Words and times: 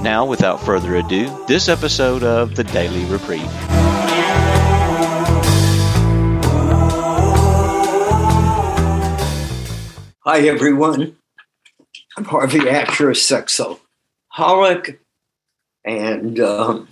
Now, 0.00 0.24
without 0.24 0.60
further 0.60 0.94
ado, 0.94 1.44
this 1.48 1.68
episode 1.68 2.22
of 2.22 2.54
the 2.54 2.62
Daily 2.62 3.04
Reprieve. 3.06 3.42
Hi, 10.24 10.40
everyone. 10.46 11.16
I'm 12.16 12.24
Harvey 12.24 12.68
Asher, 12.68 13.10
sexaholic, 13.10 14.98
and 15.84 16.38
um, 16.38 16.88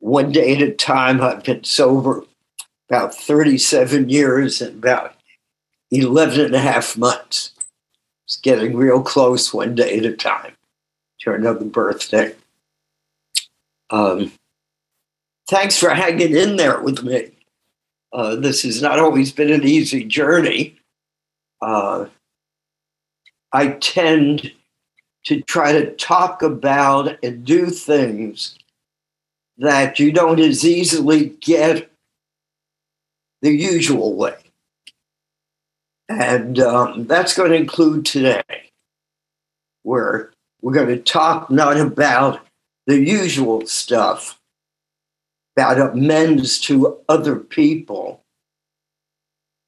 one 0.00 0.32
day 0.32 0.56
at 0.56 0.62
a 0.62 0.72
time, 0.72 1.20
I've 1.20 1.44
been 1.44 1.62
sober 1.62 2.24
about 2.90 3.14
37 3.14 4.08
years 4.08 4.60
and 4.60 4.82
about 4.82 5.14
11 5.92 6.46
and 6.46 6.54
a 6.56 6.60
half 6.60 6.98
months. 6.98 7.52
It's 8.24 8.38
getting 8.38 8.76
real 8.76 9.02
close 9.02 9.54
one 9.54 9.76
day 9.76 9.98
at 9.98 10.04
a 10.04 10.16
time 10.16 10.55
another 11.34 11.64
birthday. 11.64 12.34
Um, 13.90 14.32
thanks 15.48 15.78
for 15.78 15.90
hanging 15.90 16.36
in 16.36 16.56
there 16.56 16.80
with 16.80 17.02
me. 17.02 17.30
Uh, 18.12 18.36
this 18.36 18.62
has 18.62 18.80
not 18.80 18.98
always 18.98 19.32
been 19.32 19.50
an 19.50 19.64
easy 19.64 20.04
journey. 20.04 20.76
Uh, 21.60 22.06
I 23.52 23.68
tend 23.68 24.52
to 25.24 25.40
try 25.42 25.72
to 25.72 25.94
talk 25.96 26.42
about 26.42 27.22
and 27.22 27.44
do 27.44 27.66
things 27.66 28.58
that 29.58 29.98
you 29.98 30.12
don't 30.12 30.40
as 30.40 30.64
easily 30.64 31.30
get 31.40 31.90
the 33.42 33.50
usual 33.50 34.14
way. 34.14 34.36
And 36.08 36.58
um, 36.60 37.06
that's 37.06 37.34
going 37.34 37.50
to 37.50 37.56
include 37.56 38.06
today, 38.06 38.70
where 39.82 40.32
we're 40.66 40.72
going 40.72 40.88
to 40.88 40.98
talk 40.98 41.48
not 41.48 41.76
about 41.76 42.40
the 42.88 42.98
usual 42.98 43.64
stuff, 43.68 44.40
about 45.56 45.78
amends 45.78 46.58
to 46.58 46.98
other 47.08 47.36
people, 47.36 48.24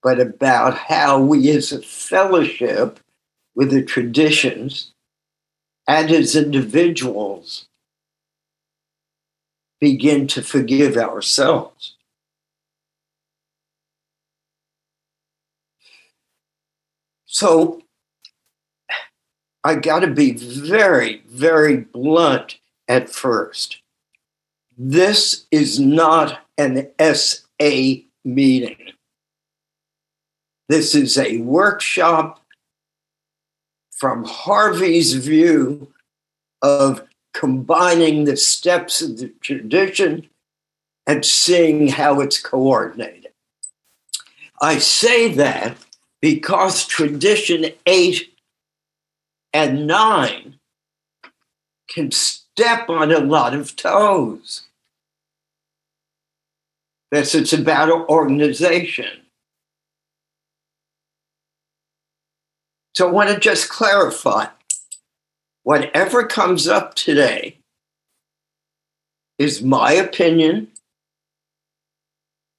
but 0.03 0.19
about 0.19 0.77
how 0.77 1.21
we 1.21 1.51
as 1.51 1.71
a 1.71 1.81
fellowship 1.81 2.99
with 3.55 3.71
the 3.71 3.81
traditions 3.81 4.93
and 5.87 6.11
as 6.11 6.35
individuals 6.35 7.69
begin 9.81 10.27
to 10.27 10.43
forgive 10.43 10.97
ourselves. 10.97 11.95
So 17.25 17.85
I 19.65 19.75
got 19.75 20.01
to 20.01 20.07
be 20.07 20.33
very, 20.33 21.23
very 21.29 21.79
blunt 21.79 22.59
at 22.87 23.09
first. 23.09 23.81
This 24.77 25.47
is 25.51 25.81
not 25.81 26.41
an 26.57 26.89
SA 27.01 28.03
meeting. 28.25 28.93
This 30.69 30.95
is 30.95 31.19
a 31.19 31.39
workshop 31.39 32.45
from 33.91 34.25
Harvey's 34.25 35.15
view 35.15 35.93
of 36.63 37.03
combining 37.35 38.25
the 38.25 38.37
steps 38.37 39.03
of 39.03 39.19
the 39.19 39.29
tradition 39.41 40.29
and 41.07 41.25
seeing 41.25 41.89
how 41.89 42.21
it's 42.21 42.41
coordinated. 42.41 43.33
I 44.61 44.79
say 44.79 45.33
that 45.35 45.77
because 46.21 46.87
tradition 46.87 47.73
8 47.87 48.38
and 49.53 49.87
nine 49.87 50.59
can 51.89 52.11
step 52.11 52.89
on 52.89 53.11
a 53.13 53.19
lot 53.19 53.55
of 53.55 53.77
toes. 53.77 54.63
That's 57.11 57.35
it's 57.35 57.53
about 57.53 58.09
organization. 58.09 59.23
So 62.95 63.09
I 63.09 63.13
want 63.13 63.31
to 63.31 63.39
just 63.39 63.69
clarify 63.69 64.47
whatever 65.63 66.27
comes 66.27 66.67
up 66.67 66.95
today 66.95 67.59
is 69.39 69.63
my 69.63 69.93
opinion. 69.93 70.69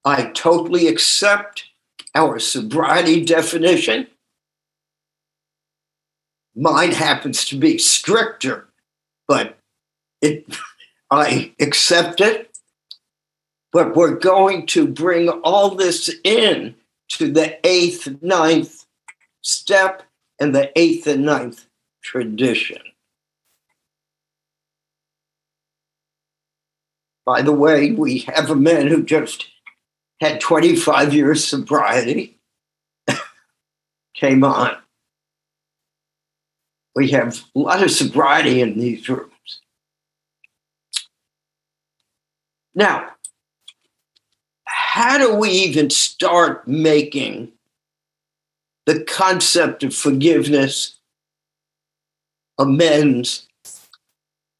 I 0.04 0.30
totally 0.32 0.88
accept 0.88 1.64
our 2.14 2.38
sobriety 2.38 3.24
definition. 3.24 4.06
Mine 6.60 6.92
happens 6.92 7.46
to 7.46 7.56
be 7.56 7.78
stricter, 7.78 8.68
but 9.26 9.56
it, 10.20 10.44
I 11.10 11.54
accept 11.58 12.20
it. 12.20 12.50
But 13.72 13.96
we're 13.96 14.16
going 14.16 14.66
to 14.66 14.86
bring 14.86 15.30
all 15.30 15.74
this 15.74 16.14
in 16.22 16.74
to 17.12 17.32
the 17.32 17.58
eighth, 17.66 18.08
ninth 18.20 18.84
step 19.40 20.02
and 20.38 20.54
the 20.54 20.70
eighth 20.78 21.06
and 21.06 21.24
ninth 21.24 21.64
tradition. 22.02 22.82
By 27.24 27.40
the 27.40 27.52
way, 27.52 27.92
we 27.92 28.18
have 28.34 28.50
a 28.50 28.56
man 28.56 28.88
who 28.88 29.02
just 29.02 29.46
had 30.20 30.40
25 30.40 31.14
years 31.14 31.42
sobriety, 31.42 32.38
came 34.14 34.44
on 34.44 34.76
we 36.94 37.10
have 37.10 37.44
a 37.54 37.58
lot 37.58 37.82
of 37.82 37.90
sobriety 37.90 38.60
in 38.60 38.78
these 38.78 39.08
rooms. 39.08 39.30
Now, 42.74 43.10
how 44.64 45.18
do 45.18 45.34
we 45.34 45.50
even 45.50 45.90
start 45.90 46.66
making 46.66 47.52
the 48.86 49.04
concept 49.04 49.82
of 49.84 49.94
forgiveness, 49.94 50.98
amends? 52.58 53.46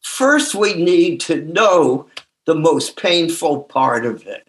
First, 0.03 0.55
we 0.55 0.75
need 0.75 1.21
to 1.23 1.43
know 1.43 2.09
the 2.47 2.55
most 2.55 2.97
painful 2.97 3.63
part 3.65 4.05
of 4.05 4.27
it. 4.27 4.47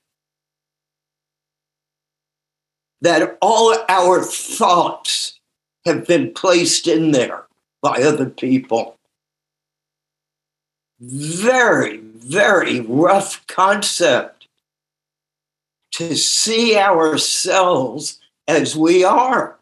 That 3.02 3.38
all 3.42 3.76
our 3.90 4.22
thoughts 4.22 5.40
have 5.86 6.06
been 6.06 6.34
placed 6.34 6.88
in 6.88 7.12
there 7.12 7.46
by 7.82 8.02
other 8.04 8.30
people. 8.30 8.98
Very, 11.00 11.98
very 11.98 12.82
rough 12.82 13.46
concept 13.48 14.48
to 15.94 16.16
see 16.16 16.78
ourselves 16.78 18.20
as 18.48 18.76
we 18.76 19.04
are 19.04 19.58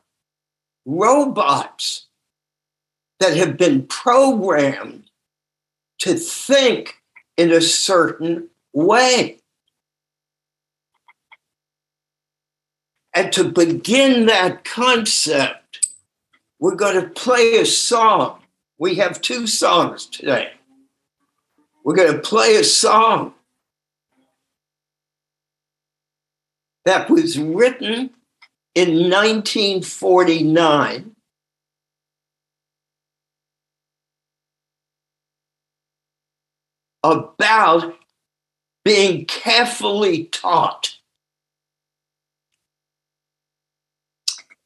robots 0.85 2.07
that 3.19 3.35
have 3.35 3.57
been 3.57 3.85
programmed 3.87 5.09
to 5.99 6.13
think 6.13 6.95
in 7.37 7.51
a 7.51 7.61
certain 7.61 8.49
way. 8.73 9.37
And 13.13 13.31
to 13.33 13.43
begin 13.43 14.27
that 14.27 14.63
concept, 14.63 15.88
we're 16.59 16.75
going 16.75 17.01
to 17.01 17.09
play 17.09 17.57
a 17.57 17.65
song. 17.65 18.39
We 18.77 18.95
have 18.95 19.21
two 19.21 19.47
songs 19.47 20.05
today. 20.05 20.51
We're 21.83 21.95
going 21.95 22.13
to 22.13 22.19
play 22.19 22.57
a 22.57 22.63
song 22.63 23.33
that 26.85 27.09
was 27.09 27.39
written 27.39 28.11
in 28.75 29.09
1949 29.09 31.15
about 37.01 37.95
being 38.83 39.25
carefully 39.25 40.25
taught. 40.25 40.97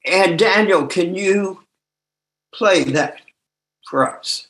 And 0.05 0.37
Daniel, 0.37 0.87
can 0.87 1.15
you 1.15 1.63
play 2.53 2.83
that 2.83 3.15
for 3.89 4.17
us. 4.17 4.47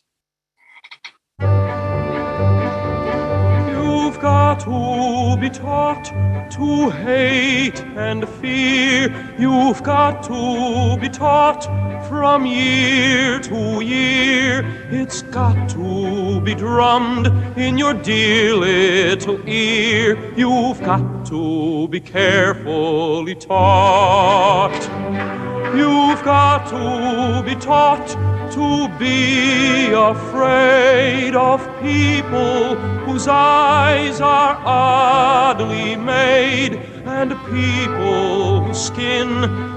You've 3.71 4.19
got 4.19 4.59
to 4.61 5.41
be 5.41 5.49
taught 5.49 6.05
to 6.51 6.89
hate 6.91 7.81
and 7.95 8.27
fear. 8.29 9.35
You've 9.39 9.81
got 9.83 10.23
to 10.23 10.97
be 11.01 11.09
taught 11.09 11.63
from 12.07 12.45
year 12.45 13.39
to 13.39 13.81
year. 13.81 14.63
It's 14.91 15.23
got 15.23 15.69
to 15.69 16.41
be 16.41 16.53
drummed 16.53 17.27
in 17.57 17.77
your 17.77 17.93
dear 17.93 18.55
little 18.55 19.39
ear. 19.49 20.17
You've 20.37 20.79
got 20.81 21.25
to 21.27 21.87
be 21.87 21.99
carefully 21.99 23.35
taught. 23.35 25.42
You've 25.75 26.23
got 26.23 26.67
to 26.69 27.41
be 27.43 27.55
taught 27.55 28.07
to 28.51 28.87
be 28.99 29.91
afraid 29.91 31.33
of 31.33 31.59
people 31.81 32.75
whose 33.05 33.27
eyes 33.27 34.21
are 34.21 34.55
oddly 34.63 35.95
made 35.95 36.75
and 37.05 37.31
people 37.45 38.63
whose 38.65 38.85
skin 38.85 39.29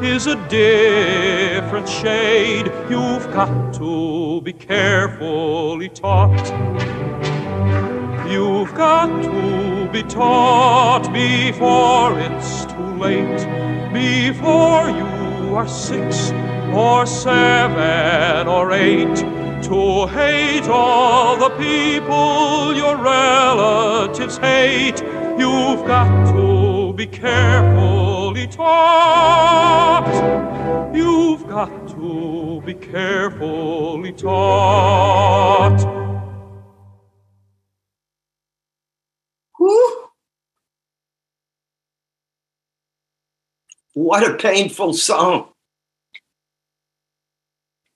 is 0.04 0.26
a 0.26 0.36
different 0.48 1.88
shade. 1.88 2.66
You've 2.90 3.32
got 3.32 3.72
to 3.76 4.42
be 4.42 4.52
carefully 4.52 5.88
taught. 5.88 6.46
You've 8.30 8.74
got 8.74 9.22
to 9.22 9.88
be 9.90 10.02
taught 10.02 11.10
before 11.10 12.18
it's 12.18 12.66
too 12.66 12.98
late, 12.98 13.92
before 13.94 14.90
you 14.90 15.25
are 15.56 15.66
six 15.66 16.32
or 16.74 17.06
seven 17.06 18.46
or 18.46 18.72
eight 18.72 19.16
to 19.62 20.06
hate 20.08 20.68
all 20.68 21.36
the 21.38 21.48
people 21.56 22.74
your 22.76 22.96
relatives 22.98 24.36
hate. 24.36 25.00
You've 25.38 25.86
got 25.86 26.30
to 26.34 26.92
be 26.92 27.06
carefully 27.06 28.46
taught. 28.48 30.04
You've 30.94 31.48
got 31.48 31.88
to 31.88 32.60
be 32.66 32.74
carefully 32.74 34.12
taught. 34.12 35.80
Whew. 39.58 39.95
What 43.96 44.30
a 44.30 44.36
painful 44.36 44.92
song 44.92 45.48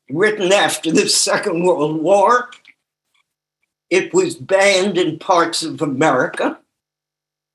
written 0.08 0.50
after 0.50 0.90
the 0.90 1.06
Second 1.10 1.62
World 1.62 2.00
War. 2.00 2.48
It 3.90 4.14
was 4.14 4.34
banned 4.34 4.96
in 4.96 5.18
parts 5.18 5.62
of 5.62 5.82
America, 5.82 6.58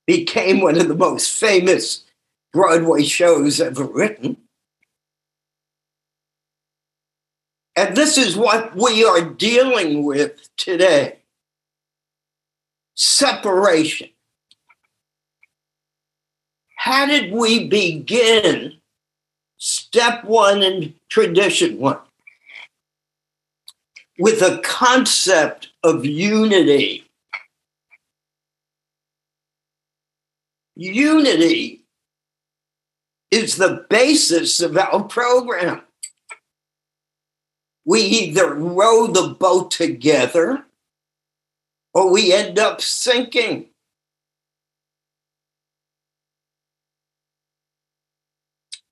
became 0.06 0.62
one 0.62 0.80
of 0.80 0.88
the 0.88 0.94
most 0.94 1.32
famous 1.32 2.04
Broadway 2.54 3.02
shows 3.02 3.60
ever 3.60 3.84
written. 3.84 4.38
And 7.76 7.98
this 7.98 8.16
is 8.16 8.38
what 8.38 8.76
we 8.76 9.04
are 9.04 9.28
dealing 9.28 10.04
with 10.04 10.56
today 10.56 11.18
separation. 12.94 14.10
How 16.86 17.08
did 17.08 17.32
we 17.32 17.68
begin 17.68 18.74
step 19.58 20.24
one 20.24 20.62
in 20.62 20.94
tradition 21.10 21.80
one? 21.80 21.98
with 24.18 24.42
a 24.42 24.62
concept 24.64 25.70
of 25.84 26.06
unity. 26.06 27.04
Unity 30.76 31.82
is 33.32 33.56
the 33.58 33.86
basis 33.90 34.62
of 34.62 34.78
our 34.78 35.04
program. 35.04 35.82
We 37.84 38.02
either 38.02 38.54
row 38.54 39.08
the 39.08 39.36
boat 39.40 39.72
together 39.72 40.66
or 41.94 42.12
we 42.12 42.34
end 42.34 42.60
up 42.60 42.80
sinking. 42.80 43.68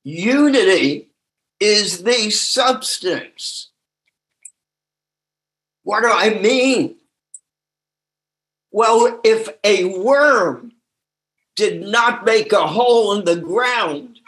Unity 0.03 1.09
is 1.59 2.03
the 2.03 2.29
substance 2.29 3.71
what 5.83 6.01
do 6.01 6.09
I 6.09 6.39
mean? 6.39 6.95
Well, 8.71 9.19
if 9.23 9.50
a 9.63 9.85
worm 10.00 10.71
did 11.55 11.81
not 11.81 12.25
make 12.25 12.51
a 12.51 12.67
hole 12.67 13.13
in 13.13 13.25
the 13.25 13.35
ground 13.35 14.19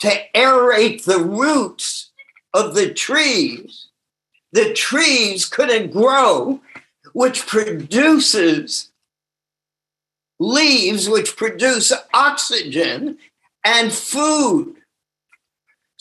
to 0.00 0.10
aerate 0.34 1.04
the 1.04 1.18
roots 1.18 2.10
of 2.54 2.74
the 2.74 2.92
trees, 2.94 3.88
the 4.52 4.72
trees 4.72 5.44
couldn't 5.44 5.92
grow, 5.92 6.60
which 7.12 7.46
produces 7.46 8.90
leaves, 10.38 11.08
which 11.08 11.36
produce 11.36 11.92
oxygen 12.14 13.18
and 13.64 13.92
food. 13.92 14.76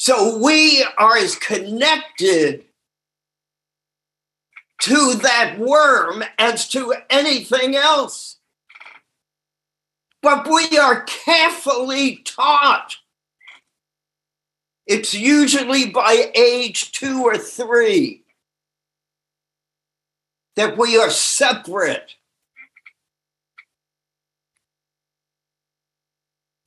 So 0.03 0.35
we 0.35 0.83
are 0.97 1.15
as 1.15 1.35
connected 1.35 2.63
to 4.79 5.13
that 5.21 5.59
worm 5.59 6.23
as 6.39 6.67
to 6.69 6.95
anything 7.11 7.75
else. 7.75 8.37
But 10.23 10.49
we 10.49 10.75
are 10.79 11.03
carefully 11.03 12.15
taught. 12.25 12.97
It's 14.87 15.13
usually 15.13 15.91
by 15.91 16.31
age 16.33 16.93
two 16.93 17.21
or 17.21 17.37
three 17.37 18.23
that 20.55 20.79
we 20.79 20.97
are 20.97 21.11
separate. 21.11 22.15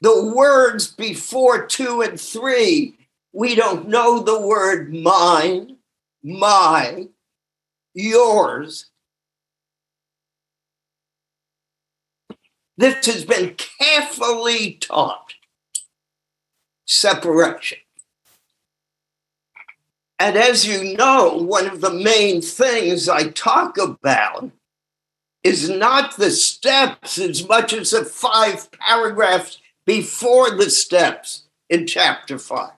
The 0.03 0.33
words 0.37 0.87
before 0.87 1.67
two 1.67 2.01
and 2.01 2.21
three, 2.21 2.97
we 3.35 3.57
don't 3.57 3.89
know 3.89 4.21
the 4.21 4.41
word 4.41 4.95
mine, 4.95 5.77
my, 6.23 7.09
yours. 7.93 8.91
This 12.77 13.07
has 13.07 13.25
been 13.25 13.57
carefully 13.57 14.75
taught 14.75 15.35
separation. 16.87 17.79
And 20.21 20.37
as 20.37 20.65
you 20.65 20.97
know, 20.97 21.37
one 21.37 21.67
of 21.67 21.81
the 21.81 21.93
main 21.93 22.41
things 22.41 23.09
I 23.09 23.31
talk 23.31 23.77
about 23.79 24.53
is 25.43 25.69
not 25.69 26.17
the 26.17 26.31
steps 26.31 27.19
as 27.19 27.47
much 27.47 27.73
as 27.73 27.91
the 27.91 28.05
five 28.05 28.71
paragraphs 28.71 29.59
before 29.85 30.51
the 30.51 30.71
steps 30.71 31.49
in 31.69 31.87
chapter 31.89 32.39
five 32.39 32.71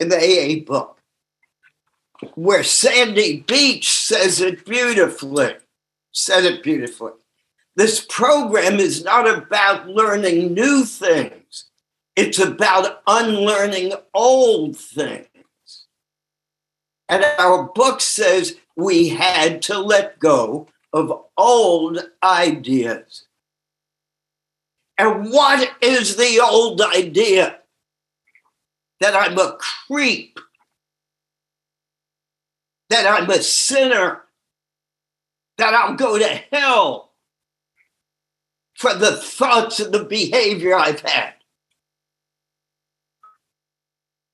in 0.00 0.08
the 0.08 0.16
AA 0.16 0.64
book 0.64 0.96
where 2.34 2.64
Sandy 2.64 3.40
Beach 3.40 3.90
says 3.90 4.40
it 4.40 4.64
beautifully. 4.64 5.56
Said 6.12 6.44
it 6.44 6.62
beautifully. 6.62 7.12
This 7.74 8.04
program 8.08 8.74
is 8.80 9.04
not 9.04 9.28
about 9.28 9.86
learning 9.86 10.54
new 10.54 10.84
things, 10.84 11.66
it's 12.14 12.38
about 12.38 13.02
unlearning 13.06 13.92
old 14.14 14.76
things. 14.76 15.26
And 17.08 17.24
our 17.38 17.64
book 17.74 18.00
says 18.00 18.56
we 18.76 19.10
had 19.10 19.62
to 19.62 19.78
let 19.78 20.18
go 20.18 20.68
of 20.92 21.24
old 21.36 21.98
ideas. 22.22 23.26
And 24.98 25.30
what 25.30 25.70
is 25.82 26.16
the 26.16 26.40
old 26.42 26.80
idea? 26.80 27.58
That 29.00 29.14
I'm 29.14 29.38
a 29.38 29.58
creep 29.86 30.38
that 32.88 33.06
I'm 33.06 33.28
a 33.30 33.42
sinner, 33.42 34.22
that 35.58 35.74
I'll 35.74 35.96
go 35.96 36.18
to 36.18 36.40
hell 36.52 37.12
for 38.74 38.94
the 38.94 39.16
thoughts 39.16 39.80
and 39.80 39.92
the 39.92 40.04
behavior 40.04 40.76
I've 40.76 41.00
had. 41.00 41.32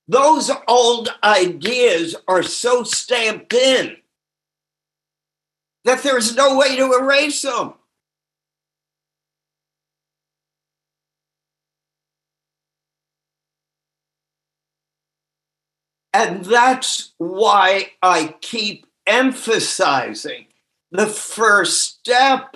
Those 0.07 0.51
old 0.67 1.09
ideas 1.23 2.15
are 2.27 2.43
so 2.43 2.83
stamped 2.83 3.53
in 3.53 3.97
that 5.85 6.03
there's 6.03 6.35
no 6.35 6.57
way 6.57 6.75
to 6.75 6.93
erase 6.93 7.41
them. 7.41 7.73
And 16.13 16.45
that's 16.45 17.13
why 17.17 17.91
I 18.01 18.35
keep 18.41 18.85
emphasizing 19.07 20.45
the 20.91 21.07
first 21.07 21.99
step 21.99 22.55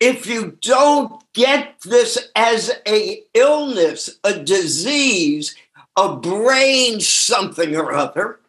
if 0.00 0.26
you 0.26 0.58
don't 0.60 1.22
get 1.32 1.80
this 1.82 2.28
as 2.34 2.70
a 2.86 3.22
illness, 3.32 4.18
a 4.24 4.38
disease, 4.38 5.56
a 5.96 6.16
brain 6.16 7.00
something 7.00 7.74
or 7.76 7.92
other, 7.92 8.40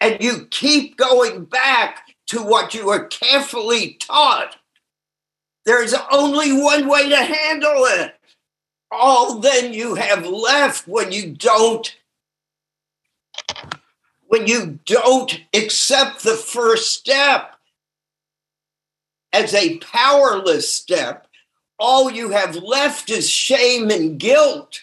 and 0.00 0.22
you 0.22 0.46
keep 0.50 0.98
going 0.98 1.44
back 1.44 2.14
to 2.26 2.42
what 2.42 2.74
you 2.74 2.86
were 2.86 3.06
carefully 3.06 3.94
taught, 3.94 4.56
there's 5.64 5.94
only 6.12 6.52
one 6.52 6.88
way 6.88 7.08
to 7.08 7.16
handle 7.16 7.84
it. 7.86 8.14
All 8.90 9.38
then 9.38 9.72
you 9.72 9.94
have 9.94 10.26
left 10.26 10.86
when 10.86 11.10
you 11.10 11.32
don't 11.32 11.96
when 14.26 14.46
you 14.46 14.78
don't 14.84 15.40
accept 15.54 16.22
the 16.22 16.34
first 16.34 16.92
step 16.92 17.54
as 19.32 19.54
a 19.54 19.78
powerless 19.78 20.72
step, 20.72 21.28
all 21.78 22.10
you 22.10 22.30
have 22.30 22.56
left 22.56 23.10
is 23.10 23.28
shame 23.28 23.90
and 23.90 24.18
guilt. 24.18 24.82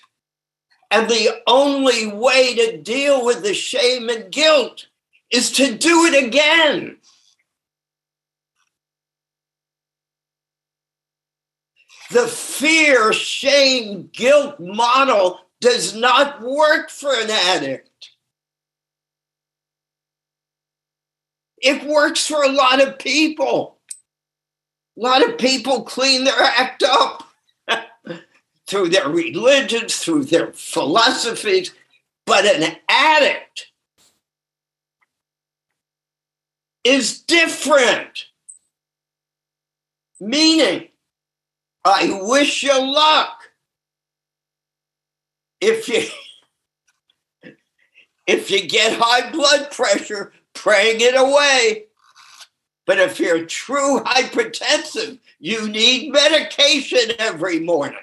And 0.90 1.10
the 1.10 1.42
only 1.48 2.08
way 2.08 2.56
to 2.56 2.78
deal 2.78 3.26
with 3.26 3.44
the 3.44 3.54
shame 3.54 4.10
and 4.10 4.32
guilt 4.32 4.88
is 5.32 5.52
to 5.54 5.78
do 5.78 6.06
it 6.06 6.26
again. 6.26 6.98
The 12.12 12.28
fear, 12.28 13.14
shame, 13.14 14.10
guilt 14.12 14.60
model 14.60 15.40
does 15.62 15.96
not 15.96 16.42
work 16.42 16.90
for 16.90 17.14
an 17.14 17.30
addict. 17.30 17.91
It 21.62 21.88
works 21.88 22.26
for 22.26 22.44
a 22.44 22.52
lot 22.52 22.82
of 22.82 22.98
people. 22.98 23.78
A 24.98 25.02
lot 25.02 25.28
of 25.28 25.38
people 25.38 25.84
clean 25.84 26.24
their 26.24 26.42
act 26.42 26.84
up 26.84 27.24
through 28.68 28.90
their 28.90 29.10
religions, 29.10 29.98
through 29.98 30.26
their 30.26 30.52
philosophies, 30.54 31.72
but 32.26 32.46
an 32.46 32.78
addict 32.90 33.72
is 36.84 37.20
different. 37.20 38.26
Meaning, 40.20 40.90
I 41.84 42.20
wish 42.24 42.64
you 42.64 42.80
luck. 42.80 43.50
If 45.60 45.88
you 45.88 46.04
if 48.28 48.52
you 48.52 48.68
get 48.68 49.00
high 49.00 49.32
blood 49.32 49.72
pressure, 49.72 50.34
praying 50.54 51.02
it 51.02 51.16
away. 51.16 51.86
But 52.86 53.00
if 53.00 53.20
you're 53.20 53.46
true 53.46 54.02
hypertensive, 54.02 55.20
you 55.40 55.68
need 55.70 56.12
medication 56.12 57.16
every 57.20 57.60
morning. 57.60 58.00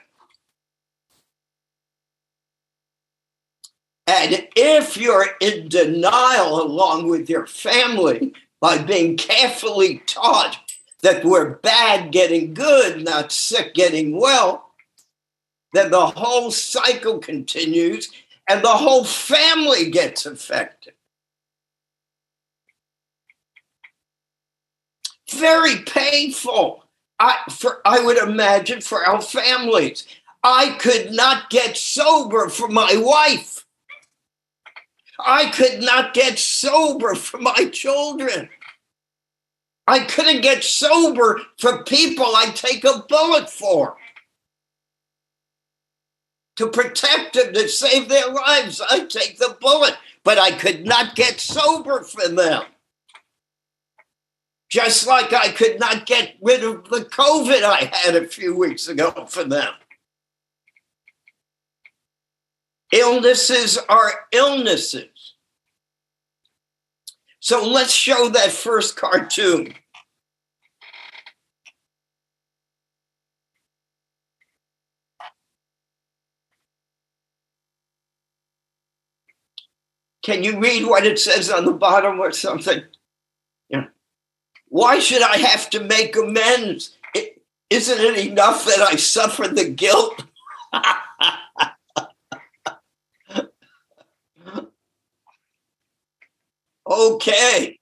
And 4.06 4.48
if 4.56 4.96
you're 4.96 5.26
in 5.40 5.68
denial 5.68 6.62
along 6.62 7.08
with 7.08 7.28
your 7.28 7.46
family 7.46 8.32
by 8.60 8.78
being 8.78 9.18
carefully 9.18 10.02
taught 10.06 10.58
that 11.02 11.24
we're 11.24 11.56
bad 11.56 12.10
getting 12.10 12.54
good, 12.54 13.04
not 13.04 13.30
sick 13.30 13.74
getting 13.74 14.18
well, 14.18 14.70
then 15.74 15.90
the 15.90 16.06
whole 16.06 16.50
cycle 16.50 17.18
continues 17.18 18.10
and 18.48 18.62
the 18.62 18.68
whole 18.68 19.04
family 19.04 19.90
gets 19.90 20.24
affected. 20.24 20.94
Very 25.30 25.76
painful. 25.78 26.84
I, 27.20 27.36
for, 27.50 27.80
I 27.84 28.00
would 28.00 28.18
imagine 28.18 28.80
for 28.80 29.04
our 29.04 29.20
families. 29.20 30.06
I 30.42 30.76
could 30.78 31.12
not 31.12 31.50
get 31.50 31.76
sober 31.76 32.48
for 32.48 32.68
my 32.68 32.94
wife. 32.96 33.66
I 35.18 35.50
could 35.50 35.82
not 35.82 36.14
get 36.14 36.38
sober 36.38 37.14
for 37.14 37.38
my 37.38 37.68
children. 37.72 38.48
I 39.88 40.00
couldn't 40.00 40.42
get 40.42 40.62
sober 40.62 41.40
for 41.58 41.82
people 41.82 42.26
I 42.26 42.50
take 42.54 42.84
a 42.84 43.04
bullet 43.08 43.50
for. 43.50 43.96
To 46.56 46.68
protect 46.68 47.34
them, 47.34 47.52
to 47.54 47.68
save 47.68 48.08
their 48.08 48.28
lives, 48.28 48.80
I 48.80 49.04
take 49.04 49.38
the 49.38 49.56
bullet, 49.60 49.96
but 50.24 50.38
I 50.38 50.52
could 50.52 50.86
not 50.86 51.14
get 51.16 51.40
sober 51.40 52.02
for 52.02 52.28
them. 52.28 52.64
Just 54.68 55.06
like 55.06 55.32
I 55.32 55.48
could 55.48 55.80
not 55.80 56.04
get 56.04 56.36
rid 56.42 56.62
of 56.62 56.88
the 56.90 57.00
COVID 57.00 57.62
I 57.62 57.90
had 57.92 58.16
a 58.16 58.26
few 58.26 58.54
weeks 58.54 58.86
ago 58.88 59.26
for 59.28 59.44
them. 59.44 59.72
Illnesses 62.92 63.78
are 63.88 64.26
illnesses. 64.32 65.34
So 67.40 67.66
let's 67.66 67.92
show 67.92 68.28
that 68.30 68.50
first 68.50 68.96
cartoon. 68.96 69.74
Can 80.22 80.44
you 80.44 80.58
read 80.60 80.86
what 80.86 81.06
it 81.06 81.18
says 81.18 81.50
on 81.50 81.64
the 81.64 81.72
bottom 81.72 82.20
or 82.20 82.32
something? 82.32 82.82
Why 84.68 84.98
should 84.98 85.22
I 85.22 85.38
have 85.38 85.70
to 85.70 85.80
make 85.80 86.14
amends? 86.16 86.96
is 87.14 87.88
isn't 87.88 88.00
it 88.00 88.26
enough 88.28 88.64
that 88.64 88.80
I 88.80 88.96
suffer 88.96 89.46
the 89.48 89.68
guilt? 89.68 90.24
okay. 96.90 97.78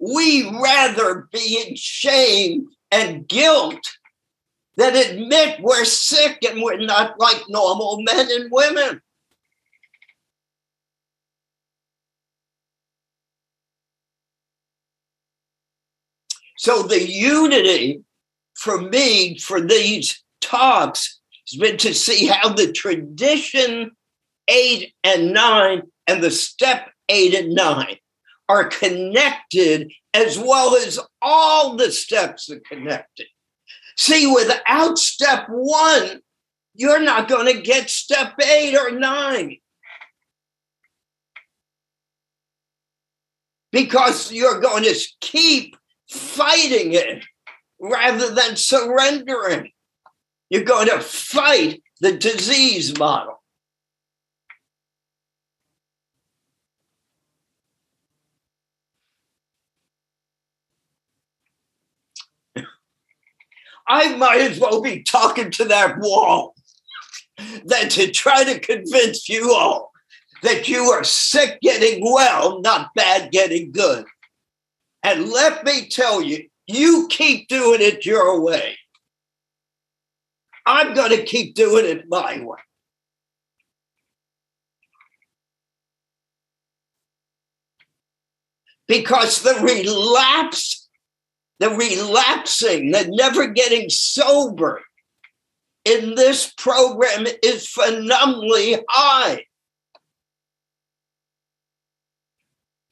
We 0.00 0.50
rather 0.60 1.28
be 1.32 1.64
in 1.64 1.76
shame 1.76 2.68
and 2.90 3.28
guilt 3.28 3.98
than 4.76 4.96
admit 4.96 5.60
we're 5.60 5.84
sick 5.84 6.38
and 6.48 6.60
we're 6.62 6.78
not 6.78 7.20
like 7.20 7.44
normal 7.48 8.02
men 8.02 8.28
and 8.30 8.50
women. 8.50 9.00
So 16.62 16.84
the 16.84 17.02
unity 17.02 18.04
for 18.54 18.80
me 18.80 19.36
for 19.36 19.60
these 19.60 20.22
talks 20.40 21.18
has 21.50 21.58
been 21.58 21.76
to 21.78 21.92
see 21.92 22.26
how 22.26 22.50
the 22.50 22.70
tradition 22.70 23.90
eight 24.46 24.94
and 25.02 25.32
nine 25.32 25.82
and 26.06 26.22
the 26.22 26.30
step 26.30 26.88
eight 27.08 27.34
and 27.34 27.52
nine 27.52 27.96
are 28.48 28.68
connected 28.68 29.92
as 30.14 30.38
well 30.38 30.76
as 30.76 31.00
all 31.20 31.74
the 31.74 31.90
steps 31.90 32.48
are 32.48 32.60
connected. 32.60 33.26
See, 33.98 34.32
without 34.32 34.98
step 34.98 35.46
one, 35.48 36.20
you're 36.76 37.02
not 37.02 37.26
going 37.26 37.52
to 37.52 37.60
get 37.60 37.90
step 37.90 38.34
eight 38.40 38.76
or 38.76 38.92
nine. 38.92 39.56
Because 43.72 44.30
you're 44.30 44.60
going 44.60 44.84
to 44.84 44.96
keep 45.20 45.76
fighting 46.12 46.92
it 46.92 47.24
rather 47.80 48.34
than 48.34 48.56
surrendering. 48.56 49.70
You're 50.50 50.64
going 50.64 50.88
to 50.88 51.00
fight 51.00 51.82
the 52.00 52.12
disease 52.12 52.98
model. 52.98 53.42
I 63.88 64.14
might 64.16 64.40
as 64.42 64.60
well 64.60 64.80
be 64.80 65.02
talking 65.02 65.50
to 65.52 65.64
that 65.64 65.98
wall 65.98 66.54
than 67.64 67.88
to 67.88 68.10
try 68.10 68.44
to 68.44 68.60
convince 68.60 69.28
you 69.28 69.52
all 69.52 69.92
that 70.42 70.68
you 70.68 70.84
are 70.90 71.04
sick 71.04 71.58
getting 71.62 72.04
well, 72.04 72.60
not 72.60 72.90
bad 72.94 73.32
getting 73.32 73.72
good. 73.72 74.04
And 75.02 75.28
let 75.30 75.64
me 75.64 75.88
tell 75.88 76.22
you, 76.22 76.48
you 76.66 77.08
keep 77.10 77.48
doing 77.48 77.80
it 77.80 78.06
your 78.06 78.40
way. 78.40 78.76
I'm 80.64 80.94
going 80.94 81.10
to 81.10 81.24
keep 81.24 81.54
doing 81.54 81.86
it 81.86 82.04
my 82.08 82.40
way. 82.40 82.58
Because 88.86 89.42
the 89.42 89.54
relapse, 89.60 90.88
the 91.58 91.70
relapsing, 91.70 92.92
the 92.92 93.08
never 93.10 93.48
getting 93.48 93.88
sober 93.88 94.82
in 95.84 96.14
this 96.14 96.52
program 96.56 97.26
is 97.42 97.66
phenomenally 97.68 98.78
high. 98.88 99.44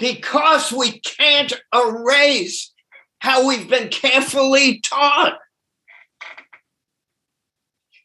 Because 0.00 0.72
we 0.72 0.98
can't 1.00 1.52
erase 1.74 2.72
how 3.20 3.46
we've 3.46 3.68
been 3.68 3.90
carefully 3.90 4.80
taught. 4.80 5.38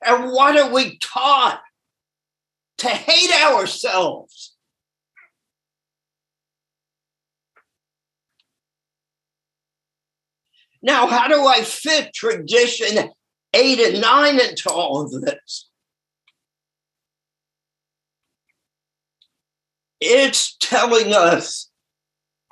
And 0.05 0.31
what 0.31 0.57
are 0.57 0.71
we 0.71 0.99
taught? 0.99 1.61
To 2.79 2.89
hate 2.89 3.31
ourselves. 3.41 4.53
Now, 10.83 11.07
how 11.07 11.29
do 11.29 11.45
I 11.45 11.61
fit 11.61 12.13
tradition 12.13 13.09
eight 13.53 13.79
and 13.79 14.01
nine 14.01 14.39
into 14.39 14.69
all 14.69 15.01
of 15.01 15.21
this? 15.21 15.69
It's 20.01 20.57
telling 20.59 21.13
us 21.13 21.71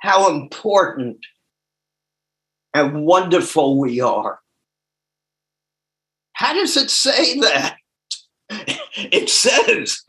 how 0.04 0.30
important 0.30 1.16
and 2.74 3.06
wonderful 3.06 3.80
we 3.80 4.02
are. 4.02 4.38
How 6.34 6.52
does 6.52 6.76
it 6.76 6.90
say 6.90 7.40
that? 7.40 7.76
It 8.96 9.30
says 9.30 10.02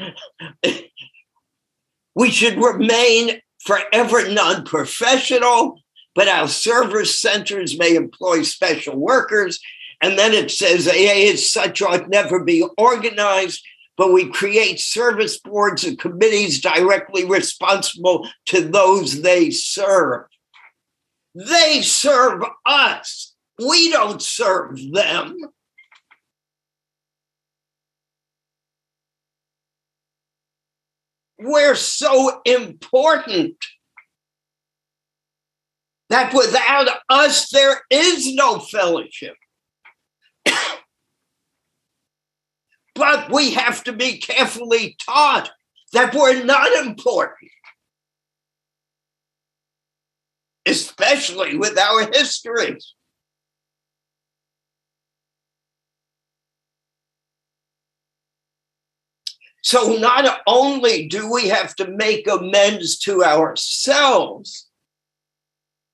we 2.14 2.30
should 2.30 2.58
remain 2.58 3.40
forever 3.60 4.30
non 4.30 4.66
professional, 4.66 5.80
but 6.14 6.28
our 6.28 6.50
service 6.50 7.20
centers 7.20 7.80
may 7.80 7.96
employ 7.96 8.44
special 8.44 8.98
workers. 8.98 9.60
And 10.02 10.20
then 10.20 10.34
it 10.34 10.52
says 10.52 10.90
AA 10.90 11.32
as 11.32 11.50
such 11.50 11.82
ought 11.82 12.10
never 12.10 12.44
be 12.44 12.68
organized, 12.78 13.66
but 13.98 14.12
we 14.12 14.30
create 14.30 14.80
service 14.80 15.40
boards 15.40 15.84
and 15.84 15.98
committees 15.98 16.62
directly 16.62 17.26
responsible 17.26 18.28
to 18.48 18.62
those 18.62 19.22
they 19.22 19.50
serve. 19.52 20.26
They 21.34 21.82
serve 21.82 22.44
us. 22.66 23.34
We 23.58 23.90
don't 23.92 24.22
serve 24.22 24.80
them. 24.92 25.38
We're 31.38 31.76
so 31.76 32.42
important 32.46 33.58
that 36.10 36.34
without 36.34 36.88
us, 37.10 37.50
there 37.50 37.82
is 37.90 38.34
no 38.34 38.60
fellowship. 38.60 39.36
But 42.96 43.30
we 43.32 43.52
have 43.52 43.84
to 43.84 43.94
be 43.94 44.18
carefully 44.18 44.98
taught 45.06 45.52
that 45.94 46.16
we're 46.16 46.44
not 46.44 46.72
important, 46.86 47.52
especially 50.66 51.58
with 51.58 51.78
our 51.78 52.10
histories. 52.12 52.96
So, 59.62 59.96
not 59.98 60.42
only 60.46 61.08
do 61.08 61.32
we 61.32 61.50
have 61.50 61.76
to 61.78 61.88
make 61.88 62.28
amends 62.30 63.00
to 63.00 63.24
ourselves, 63.24 64.70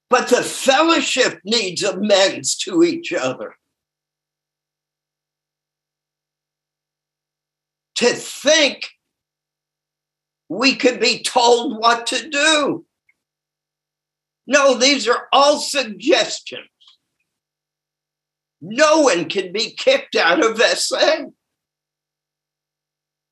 but 0.10 0.28
the 0.28 0.44
fellowship 0.44 1.40
needs 1.46 1.82
amends 1.82 2.58
to 2.58 2.84
each 2.84 3.14
other. 3.14 3.56
To 8.02 8.08
think 8.08 8.90
we 10.50 10.76
could 10.76 11.00
be 11.00 11.22
told 11.22 11.80
what 11.80 12.08
to 12.08 12.30
do. 12.30 12.84
No, 14.48 14.74
these 14.74 15.08
are 15.08 15.28
all 15.32 15.60
suggestions. 15.60 16.68
No 18.60 19.02
one 19.02 19.30
can 19.30 19.52
be 19.52 19.76
kicked 19.78 20.16
out 20.16 20.44
of 20.44 20.60
SA. 20.60 21.26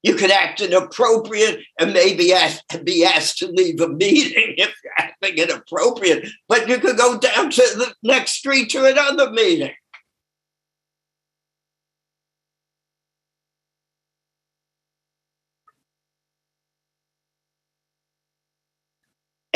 You 0.03 0.13
could 0.13 0.29
act 0.29 0.61
inappropriate 0.61 1.61
and 1.79 1.91
maybe 1.91 2.31
ask, 2.31 2.63
be 2.83 3.03
asked 3.03 3.39
to 3.39 3.47
leave 3.47 3.81
a 3.81 3.89
meeting 3.89 4.53
if 4.55 4.75
you're 4.83 4.93
acting 4.99 5.39
inappropriate, 5.39 6.29
but 6.47 6.69
you 6.69 6.77
could 6.77 6.95
go 6.95 7.17
down 7.17 7.49
to 7.49 7.61
the 7.75 7.95
next 8.03 8.33
street 8.33 8.69
to 8.69 8.85
another 8.85 9.31
meeting. 9.31 9.73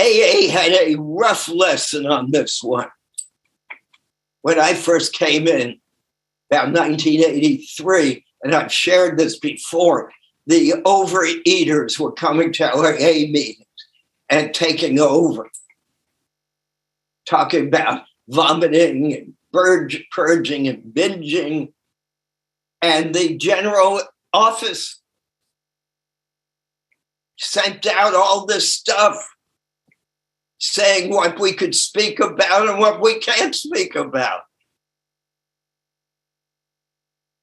AA 0.04 0.50
had 0.52 0.74
a 0.74 0.96
rough 1.00 1.48
lesson 1.48 2.06
on 2.06 2.32
this 2.32 2.62
one. 2.62 2.90
When 4.42 4.60
I 4.60 4.74
first 4.74 5.14
came 5.14 5.48
in, 5.48 5.80
about 6.52 6.74
1983, 6.74 8.26
and 8.44 8.54
I've 8.54 8.72
shared 8.72 9.18
this 9.18 9.40
before, 9.40 10.12
the 10.46 10.74
overeaters 10.86 11.98
were 11.98 12.12
coming 12.12 12.52
to 12.54 12.70
AA 12.70 13.30
meetings 13.32 13.66
and 14.30 14.54
taking 14.54 15.00
over, 15.00 15.50
talking 17.26 17.68
about 17.68 18.04
vomiting 18.28 19.14
and 19.14 19.34
purge, 19.54 20.04
purging 20.12 20.68
and 20.68 20.84
binging. 20.94 21.72
And 22.82 23.16
the 23.16 23.38
general 23.38 24.02
office 24.34 25.00
sent 27.40 27.86
out 27.86 28.14
all 28.14 28.46
this 28.46 28.74
stuff 28.74 29.33
saying 30.64 31.10
what 31.12 31.40
we 31.40 31.54
could 31.54 31.76
speak 31.76 32.20
about 32.20 32.70
and 32.70 32.80
what 32.80 33.02
we 33.02 33.20
can't 33.20 33.54
speak 33.54 33.96
about 33.96 34.44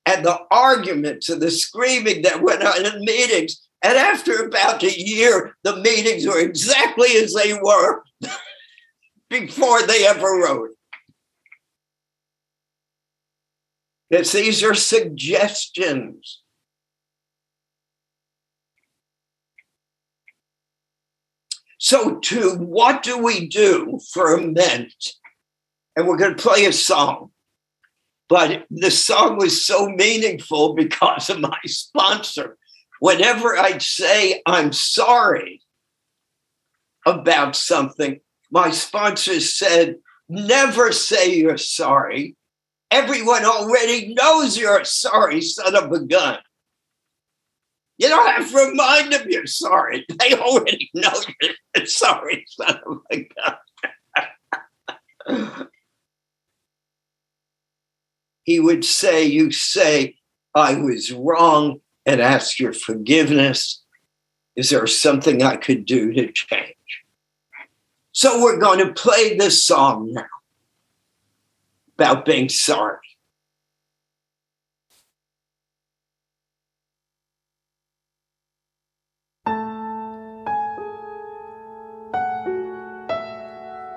and 0.07 0.25
the 0.25 0.39
arguments 0.51 1.29
and 1.29 1.41
the 1.41 1.51
screaming 1.51 2.23
that 2.23 2.43
went 2.43 2.63
on 2.63 2.85
in 2.85 3.05
meetings. 3.05 3.67
And 3.83 3.97
after 3.97 4.45
about 4.45 4.83
a 4.83 4.99
year, 4.99 5.57
the 5.63 5.77
meetings 5.77 6.27
were 6.27 6.41
exactly 6.41 7.09
as 7.17 7.35
they 7.35 7.55
were 7.55 8.03
before 9.31 9.83
they 9.83 10.07
ever 10.07 10.27
wrote. 10.27 10.71
Because 14.11 14.33
these 14.33 14.65
are 14.65 14.75
suggestions. 14.75 16.40
So, 21.91 22.21
to 22.21 22.55
what 22.55 23.03
do 23.03 23.19
we 23.19 23.49
do 23.49 23.99
for 24.13 24.35
amends? 24.35 25.19
And 25.97 26.07
we're 26.07 26.19
going 26.19 26.37
to 26.37 26.41
play 26.41 26.65
a 26.67 26.73
song. 26.73 27.33
But 28.29 28.65
the 28.71 28.93
song 28.93 29.39
was 29.39 29.67
so 29.67 29.89
meaningful 29.89 30.75
because 30.75 31.29
of 31.31 31.41
my 31.41 31.59
sponsor. 31.67 32.57
Whenever 33.01 33.59
I'd 33.59 33.83
say 33.83 34.41
I'm 34.47 34.73
sorry 34.73 35.63
about 37.05 37.57
something, 37.57 38.21
my 38.53 38.71
sponsor 38.71 39.41
said, 39.41 39.97
never 40.29 40.93
say 40.93 41.35
you're 41.35 41.59
sorry. 41.59 42.37
Everyone 42.93 43.45
already 43.45 44.15
knows 44.15 44.57
you're 44.57 44.85
sorry, 44.85 45.41
son 45.41 45.75
of 45.75 45.91
a 45.91 45.99
gun. 45.99 46.39
You 48.01 48.09
don't 48.09 48.27
have 48.27 48.51
to 48.51 48.57
remind 48.57 49.13
them 49.13 49.27
you're 49.29 49.47
sorry. 49.47 50.07
They 50.09 50.33
already 50.33 50.91
know 50.95 51.13
you're 51.77 51.85
sorry, 51.85 52.47
son 52.49 52.81
of 52.87 53.01
a 53.13 53.29
gun. 55.29 55.69
he 58.45 58.59
would 58.59 58.87
say, 58.87 59.27
You 59.27 59.53
say, 59.53 60.17
I 60.55 60.77
was 60.77 61.13
wrong 61.13 61.83
and 62.07 62.23
ask 62.23 62.59
your 62.59 62.73
forgiveness. 62.73 63.85
Is 64.57 64.71
there 64.71 64.87
something 64.87 65.43
I 65.43 65.57
could 65.57 65.85
do 65.85 66.11
to 66.15 66.33
change? 66.33 66.75
So 68.13 68.43
we're 68.43 68.59
going 68.59 68.79
to 68.79 68.95
play 68.95 69.37
this 69.37 69.63
song 69.63 70.15
now 70.15 70.25
about 71.99 72.25
being 72.25 72.49
sorry. 72.49 72.97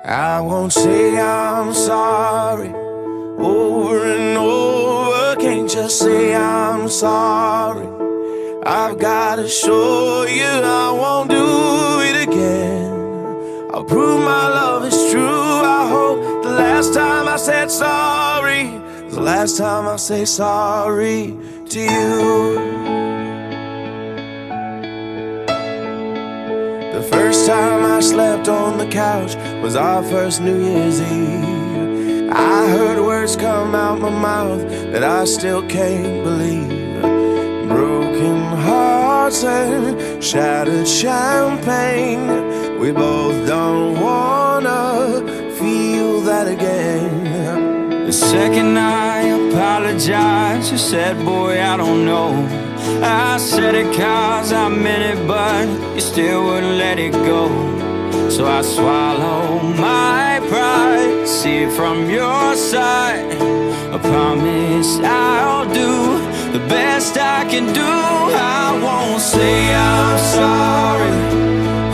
I 0.06 0.42
won't 0.42 0.74
say 0.74 1.18
I'm 1.18 1.74
sorry 1.74 2.74
over 3.40 4.06
and 4.06 4.38
over. 4.38 5.36
Can't 5.40 5.70
just 5.70 6.00
say 6.00 6.36
I'm 6.36 6.90
sorry. 6.90 7.88
I've 8.66 9.00
gotta 9.00 9.48
show 9.48 10.26
you 10.26 10.44
I 10.44 10.92
won't 10.92 11.30
do 11.30 12.02
it 12.02 12.28
again. 12.28 12.92
I'll 13.74 13.86
prove 13.86 14.20
my 14.20 14.50
love 14.50 14.84
is 14.84 15.10
true. 15.10 15.24
I 15.24 15.88
hope 15.88 16.44
the 16.44 16.52
last 16.52 16.94
time 16.94 17.30
I 17.30 17.38
said 17.38 17.72
sorry, 17.72 18.78
the 19.10 19.22
last 19.22 19.58
time 19.58 19.88
I 19.88 19.96
say 19.96 20.26
sorry 20.26 21.38
to 21.70 21.80
you. 21.80 23.03
The 27.04 27.10
first 27.10 27.46
time 27.46 27.84
I 27.84 28.00
slept 28.00 28.48
on 28.48 28.78
the 28.78 28.88
couch 28.88 29.36
was 29.62 29.76
our 29.76 30.02
first 30.04 30.40
New 30.40 30.58
Year's 30.64 31.02
Eve. 31.02 32.30
I 32.32 32.70
heard 32.70 32.98
words 33.06 33.36
come 33.36 33.76
out 33.76 34.00
my 34.00 34.10
mouth 34.10 34.62
that 34.94 35.04
I 35.04 35.26
still 35.26 35.68
can't 35.68 36.24
believe. 36.24 37.02
Broken 37.68 38.40
hearts 38.68 39.44
and 39.44 40.24
shattered 40.24 40.88
champagne. 40.88 42.80
We 42.80 42.92
both 42.92 43.46
don't 43.50 44.00
wanna 44.00 45.28
feel 45.60 46.22
that 46.22 46.48
again. 46.48 48.06
The 48.06 48.14
second 48.14 48.78
I 48.80 49.23
apologized, 49.54 50.72
you 50.72 50.78
said, 50.80 51.24
Boy, 51.24 51.62
I 51.62 51.78
don't 51.78 52.06
know. 52.06 52.32
I 53.04 53.38
said 53.38 53.76
it 53.76 53.96
cause 53.96 54.52
I 54.52 54.68
meant 54.68 55.04
it, 55.14 55.28
but 55.28 55.68
you 55.94 56.02
still 56.02 56.46
wouldn't 56.46 56.78
let 56.78 56.98
it 56.98 57.12
go. 57.12 57.48
So 58.30 58.48
I 58.48 58.62
swallow 58.64 59.60
my 59.62 60.42
pride, 60.50 61.28
see 61.28 61.58
it 61.66 61.72
from 61.72 62.10
your 62.10 62.56
side. 62.56 63.32
I 63.94 63.98
promise 64.00 65.00
I'll 65.04 65.66
do 65.72 65.94
the 66.52 66.66
best 66.68 67.18
I 67.18 67.46
can 67.46 67.72
do. 67.74 67.82
I 67.82 68.80
won't 68.84 69.22
say 69.22 69.76
I'm 69.76 70.18
sorry 70.38 71.14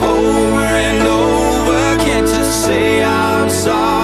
over 0.02 0.66
and 0.88 1.02
over. 1.08 2.04
Can't 2.06 2.28
just 2.28 2.66
say 2.66 3.04
I'm 3.04 3.50
sorry. 3.50 3.99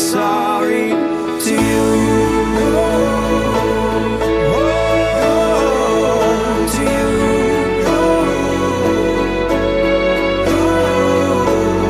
Sorry 0.00 0.88
to 0.88 1.52
you. 1.68 1.84
To 6.74 6.82
you. 6.92 7.10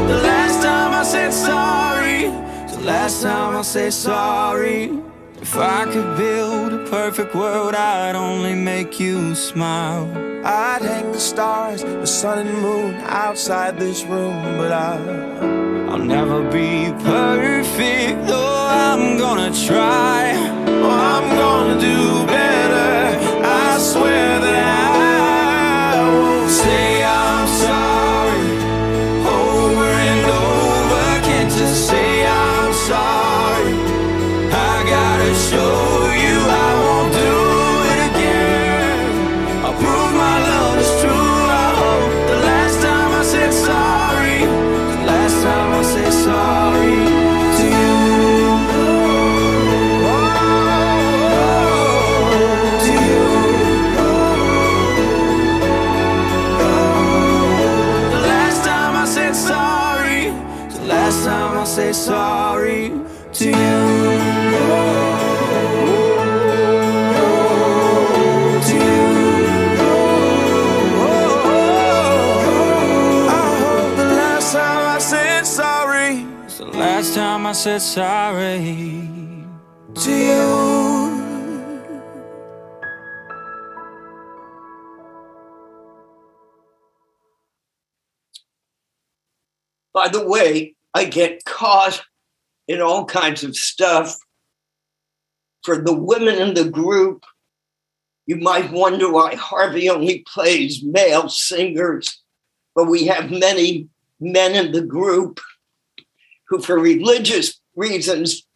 The 0.09 0.21
last 0.25 0.63
time 0.63 0.93
I 0.93 1.05
said 1.05 1.33
sorry, 1.33 2.23
the 2.75 2.81
last 2.85 3.23
time 3.23 3.57
I 3.57 3.63
say 3.63 3.91
sorry. 3.91 4.91
If 5.41 5.57
I 5.57 5.85
could 5.85 6.17
build 6.19 6.73
a 6.73 6.91
perfect 6.91 7.35
world, 7.35 7.75
I'd 7.75 8.15
only 8.15 8.55
make 8.55 9.01
you 9.01 9.35
smile. 9.35 10.07
I'd 10.45 10.83
hang 10.83 11.13
the 11.13 11.21
stars, 11.21 11.83
the 11.83 12.07
sun 12.07 12.47
and 12.47 12.61
moon 12.61 12.95
outside 13.07 13.79
this 13.79 14.05
room, 14.05 14.59
but 14.59 14.73
I. 14.73 15.80
I'll 15.91 15.99
never 15.99 16.41
be 16.53 16.93
perfect, 17.03 18.25
though 18.29 18.69
I'm 18.71 19.19
gonna 19.19 19.53
try. 19.67 20.35
Oh, 20.69 20.89
I'm 20.89 21.37
gonna 21.37 21.81
do 21.81 22.25
better. 22.29 23.19
I 23.45 23.77
swear 23.79 24.39
that 24.39 25.95
I 25.95 26.11
won't 26.13 26.49
Say 26.49 27.03
I'm 27.03 27.49
sorry 27.65 28.47
over 29.27 29.91
and 30.11 30.27
over. 30.31 31.27
Can't 31.27 31.51
just 31.51 31.89
say 31.89 32.25
I'm 32.25 32.73
sorry. 32.73 33.20
I 77.51 77.53
said 77.53 77.83
sorry. 77.83 79.09
to 79.97 80.13
you. 80.13 81.81
By 89.93 90.07
the 90.07 90.25
way, 90.29 90.77
I 90.95 91.07
get 91.07 91.45
caught 91.45 92.05
in 92.69 92.81
all 92.81 93.05
kinds 93.05 93.43
of 93.43 93.57
stuff. 93.57 94.17
For 95.65 95.77
the 95.77 95.93
women 95.93 96.37
in 96.37 96.55
the 96.55 96.71
group, 96.71 97.25
you 98.27 98.37
might 98.37 98.71
wonder 98.71 99.11
why 99.11 99.35
Harvey 99.35 99.91
only 99.91 100.25
plays 100.33 100.85
male 100.85 101.29
singers, 101.29 102.23
but 102.77 102.85
we 102.85 103.07
have 103.07 103.33
many 103.33 103.89
men 104.21 104.55
in 104.55 104.71
the 104.71 104.83
group 104.83 105.41
who, 106.51 106.61
for 106.61 106.79
religious 106.79 107.61
reasons, 107.77 108.47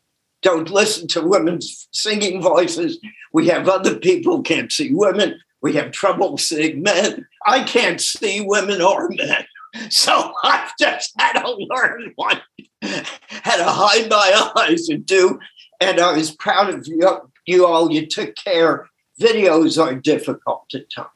don't 0.42 0.68
listen 0.68 1.08
to 1.08 1.22
women's 1.22 1.88
singing 1.92 2.42
voices. 2.42 2.98
We 3.32 3.48
have 3.48 3.68
other 3.68 3.96
people 3.96 4.42
can't 4.42 4.70
see 4.70 4.92
women. 4.92 5.40
We 5.62 5.72
have 5.74 5.92
trouble 5.92 6.36
seeing 6.36 6.82
men. 6.82 7.26
I 7.46 7.62
can't 7.62 8.00
see 8.00 8.42
women 8.42 8.82
or 8.82 9.08
men. 9.08 9.46
So 9.90 10.32
I've 10.44 10.70
just 10.78 11.12
had 11.18 11.32
to 11.32 11.52
learn 11.58 12.12
what, 12.14 12.40
had 12.80 13.56
to 13.56 13.64
hide 13.64 14.08
my 14.08 14.52
eyes 14.56 14.88
and 14.88 15.04
do. 15.04 15.40
And 15.80 15.98
I 15.98 16.16
was 16.16 16.30
proud 16.30 16.72
of 16.72 16.86
you, 16.86 17.00
you 17.44 17.66
all. 17.66 17.90
You 17.90 18.06
took 18.06 18.36
care. 18.36 18.88
Videos 19.20 19.82
are 19.84 19.96
difficult 19.96 20.66
at 20.74 20.92
times. 20.92 21.08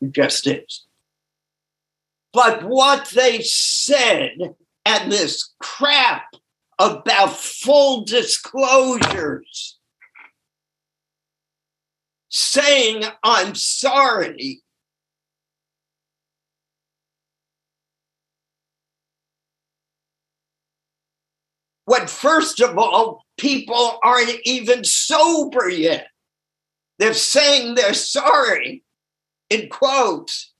It 0.00 0.12
just 0.12 0.46
is. 0.46 0.86
But 2.32 2.64
what 2.64 3.10
they 3.14 3.42
said 3.42 4.54
and 4.84 5.10
this 5.10 5.52
crap 5.60 6.24
about 6.78 7.36
full 7.36 8.04
disclosures, 8.04 9.78
saying 12.28 13.04
I'm 13.22 13.54
sorry 13.54 14.62
when 21.92 22.06
first 22.06 22.60
of 22.60 22.78
all, 22.78 23.24
people 23.36 23.98
aren't 24.02 24.38
even 24.44 24.82
sober 24.82 25.68
yet. 25.68 26.08
They're 26.98 27.12
saying 27.12 27.74
they're 27.74 27.92
sorry, 27.92 28.82
in 29.50 29.68
quotes, 29.68 30.52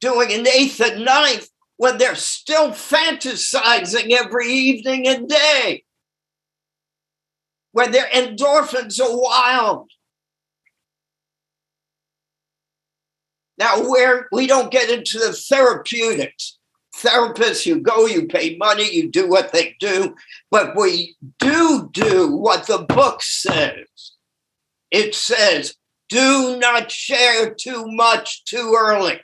doing 0.00 0.32
an 0.32 0.46
eighth 0.46 0.80
and 0.80 1.04
ninth 1.04 1.48
when 1.76 1.98
they're 1.98 2.14
still 2.14 2.70
fantasizing 2.70 4.10
every 4.12 4.48
evening 4.48 5.06
and 5.06 5.28
day, 5.28 5.84
when 7.72 7.90
their 7.92 8.06
endorphins 8.06 9.00
are 9.00 9.20
wild. 9.20 9.90
Now, 13.58 13.88
where 13.88 14.28
we 14.32 14.46
don't 14.46 14.70
get 14.70 14.90
into 14.90 15.18
the 15.18 15.32
therapeutics, 15.32 16.58
therapists, 16.94 17.66
you 17.66 17.80
go, 17.80 18.06
you 18.06 18.26
pay 18.26 18.56
money, 18.56 18.90
you 18.90 19.10
do 19.10 19.28
what 19.28 19.52
they 19.52 19.76
do, 19.80 20.14
but 20.50 20.76
we 20.76 21.16
do 21.38 21.90
do 21.92 22.32
what 22.36 22.66
the 22.66 22.78
book 22.78 23.22
says. 23.22 23.86
It 24.90 25.14
says, 25.14 25.74
do 26.08 26.58
not 26.58 26.90
share 26.90 27.54
too 27.54 27.84
much 27.86 28.44
too 28.44 28.74
early. 28.78 29.20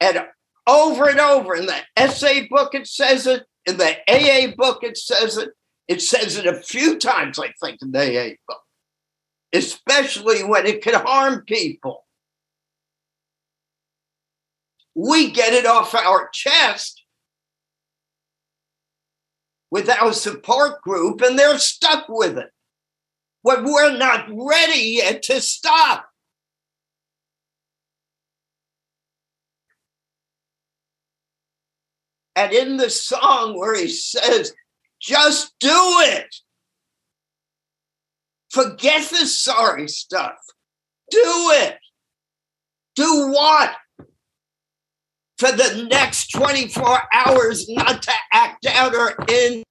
And 0.00 0.26
over 0.66 1.08
and 1.08 1.18
over 1.18 1.54
in 1.54 1.66
the 1.66 2.08
SA 2.08 2.46
book, 2.50 2.74
it 2.74 2.86
says 2.86 3.26
it. 3.26 3.44
In 3.66 3.76
the 3.76 3.96
AA 4.08 4.54
book, 4.56 4.82
it 4.82 4.96
says 4.96 5.36
it. 5.36 5.50
It 5.88 6.02
says 6.02 6.36
it 6.36 6.46
a 6.46 6.60
few 6.60 6.98
times, 6.98 7.38
I 7.38 7.52
think, 7.62 7.78
in 7.82 7.92
the 7.92 7.98
AA 7.98 8.34
book, 8.46 8.62
especially 9.52 10.44
when 10.44 10.66
it 10.66 10.82
can 10.82 10.94
harm 10.94 11.44
people. 11.46 12.04
We 14.94 15.30
get 15.30 15.54
it 15.54 15.64
off 15.64 15.94
our 15.94 16.28
chest 16.32 17.02
with 19.70 19.88
our 19.88 20.12
support 20.12 20.82
group, 20.82 21.20
and 21.20 21.38
they're 21.38 21.58
stuck 21.58 22.06
with 22.08 22.38
it. 22.38 22.50
When 23.42 23.64
we're 23.64 23.96
not 23.96 24.28
ready 24.30 24.96
yet 24.96 25.22
to 25.24 25.40
stop. 25.40 26.07
And 32.38 32.52
in 32.52 32.76
the 32.76 32.88
song 32.88 33.58
where 33.58 33.74
he 33.74 33.88
says, 33.88 34.52
just 35.00 35.52
do 35.58 35.68
it. 35.72 36.36
Forget 38.50 39.10
the 39.10 39.26
sorry 39.26 39.88
stuff. 39.88 40.36
Do 41.10 41.18
it. 41.24 41.78
Do 42.94 43.32
what? 43.32 43.72
For 45.38 45.50
the 45.50 45.88
next 45.90 46.28
24 46.28 47.00
hours, 47.12 47.68
not 47.68 48.02
to 48.02 48.12
act 48.32 48.66
out 48.66 48.94
or 48.94 49.16
in. 49.28 49.64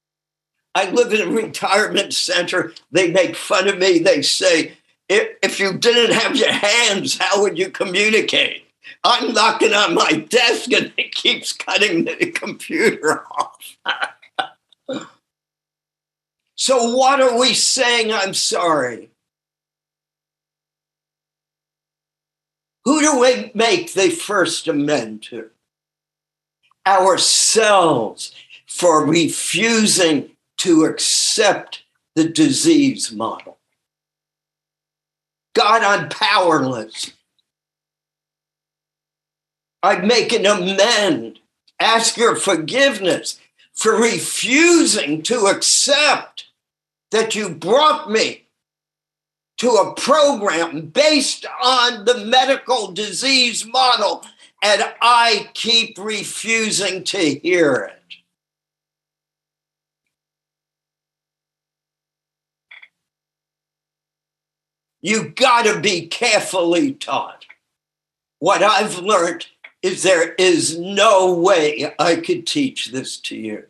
I 0.75 0.91
live 0.91 1.13
in 1.13 1.25
a 1.25 1.31
retirement 1.31 2.13
center. 2.13 2.73
They 2.91 3.11
make 3.11 3.37
fun 3.37 3.69
of 3.69 3.77
me. 3.77 3.99
They 3.99 4.21
say, 4.21 4.73
if, 5.07 5.37
if 5.41 5.59
you 5.61 5.77
didn't 5.77 6.17
have 6.17 6.35
your 6.35 6.51
hands, 6.51 7.17
how 7.17 7.41
would 7.41 7.57
you 7.57 7.69
communicate? 7.69 8.66
I'm 9.03 9.33
knocking 9.33 9.73
on 9.73 9.93
my 9.93 10.25
desk 10.29 10.71
and 10.71 10.91
it 10.97 11.13
keeps 11.13 11.53
cutting 11.53 12.05
the 12.05 12.31
computer 12.31 13.23
off. 13.31 13.77
so, 16.55 16.95
what 16.95 17.21
are 17.21 17.39
we 17.39 17.53
saying? 17.53 18.11
I'm 18.11 18.33
sorry. 18.33 19.09
Who 22.85 23.01
do 23.01 23.19
we 23.19 23.51
make 23.53 23.93
the 23.93 24.09
first 24.09 24.67
amend 24.67 25.23
to? 25.23 25.49
Ourselves 26.85 28.33
for 28.65 29.05
refusing 29.05 30.31
to 30.57 30.85
accept 30.85 31.83
the 32.15 32.23
disease 32.29 33.11
model. 33.11 33.57
God, 35.53 35.83
I'm 35.83 36.07
powerless. 36.07 37.11
I'd 39.87 40.03
make 40.03 40.33
an 40.33 40.45
amend, 40.45 41.39
ask 41.79 42.17
your 42.17 42.35
forgiveness 42.35 43.39
for 43.73 43.95
refusing 43.95 45.21
to 45.23 45.45
accept 45.45 46.47
that 47.11 47.35
you 47.35 47.47
brought 47.47 48.11
me 48.11 48.47
to 49.59 49.69
a 49.69 49.93
program 49.95 50.87
based 50.87 51.45
on 51.63 52.03
the 52.03 52.17
medical 52.25 52.91
disease 52.91 53.65
model, 53.65 54.25
and 54.61 54.83
I 55.01 55.51
keep 55.53 55.97
refusing 55.97 57.05
to 57.05 57.35
hear 57.35 57.93
it. 57.93 58.15
You 64.99 65.29
got 65.29 65.63
to 65.63 65.79
be 65.79 66.07
carefully 66.07 66.91
taught. 66.91 67.45
What 68.39 68.61
I've 68.61 68.99
learned 68.99 69.47
is 69.81 70.03
there 70.03 70.33
is 70.33 70.77
no 70.77 71.33
way 71.33 71.93
I 71.99 72.15
could 72.15 72.47
teach 72.47 72.87
this 72.87 73.17
to 73.21 73.35
you. 73.35 73.63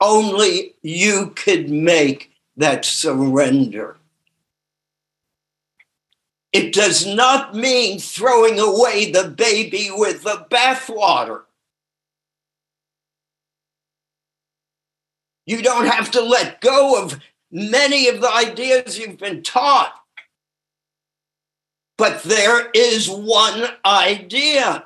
Only 0.00 0.74
you 0.82 1.32
could 1.36 1.70
make 1.70 2.32
that 2.56 2.84
surrender. 2.84 3.96
It 6.52 6.72
does 6.72 7.06
not 7.06 7.54
mean 7.54 7.98
throwing 7.98 8.58
away 8.58 9.10
the 9.10 9.28
baby 9.28 9.90
with 9.90 10.22
the 10.22 10.46
bathwater. 10.50 11.42
You 15.44 15.62
don't 15.62 15.86
have 15.86 16.10
to 16.12 16.22
let 16.22 16.60
go 16.60 17.02
of 17.02 17.20
many 17.50 18.08
of 18.08 18.20
the 18.20 18.32
ideas 18.32 18.98
you've 18.98 19.18
been 19.18 19.42
taught. 19.42 19.94
But 21.98 22.22
there 22.24 22.70
is 22.74 23.08
one 23.08 23.64
idea 23.84 24.84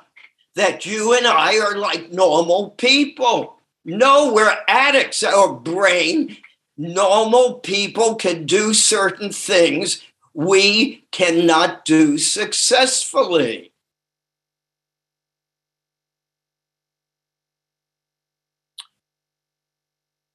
that 0.55 0.85
you 0.85 1.13
and 1.13 1.27
I 1.27 1.59
are 1.59 1.77
like 1.77 2.11
normal 2.11 2.71
people. 2.71 3.57
No, 3.83 4.33
we're 4.33 4.57
addicts. 4.67 5.23
Our 5.23 5.53
brain, 5.53 6.37
normal 6.77 7.55
people 7.55 8.15
can 8.15 8.45
do 8.45 8.73
certain 8.73 9.31
things 9.31 10.01
we 10.33 11.03
cannot 11.11 11.83
do 11.83 12.17
successfully. 12.17 13.73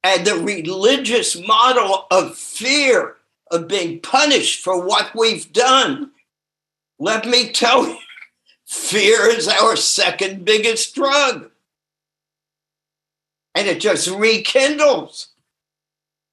And 0.03 0.25
the 0.25 0.35
religious 0.35 1.35
model 1.35 2.05
of 2.11 2.37
fear 2.37 3.15
of 3.51 3.67
being 3.67 3.99
punished 3.99 4.63
for 4.63 4.85
what 4.85 5.13
we've 5.15 5.51
done 5.51 6.11
let 6.99 7.27
me 7.27 7.51
tell 7.51 7.87
you, 7.87 7.97
fear 8.65 9.29
is 9.29 9.47
our 9.47 9.75
second 9.75 10.45
biggest 10.45 10.95
drug. 10.95 11.51
And 13.55 13.67
it 13.67 13.79
just 13.79 14.07
rekindles 14.07 15.29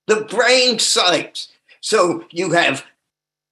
the 0.06 0.22
brain 0.22 0.78
sites. 0.78 1.48
So 1.80 2.24
you 2.30 2.52
have 2.52 2.84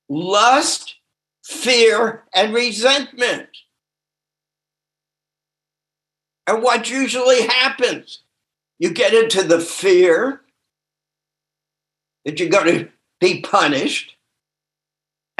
lust, 0.09 0.97
fear, 1.43 2.25
and 2.35 2.55
resentment. 2.55 3.49
And 6.47 6.63
what 6.63 6.91
usually 6.91 7.43
happens? 7.43 8.21
You 8.79 8.93
get 8.93 9.15
into 9.15 9.43
the 9.43 9.61
fear 9.61 10.41
that 12.25 12.39
you're 12.39 12.49
going 12.49 12.67
to 12.67 12.89
be 13.21 13.41
punished. 13.41 14.17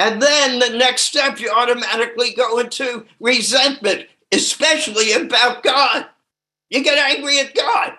And 0.03 0.21
then 0.21 0.59
the 0.59 0.77
next 0.77 1.03
step, 1.03 1.39
you 1.39 1.49
automatically 1.49 2.33
go 2.33 2.59
into 2.59 3.05
resentment, 3.21 4.05
especially 4.33 5.13
about 5.13 5.63
God. 5.63 6.07
You 6.69 6.83
get 6.83 6.97
angry 6.97 7.39
at 7.39 7.55
God. 7.55 7.93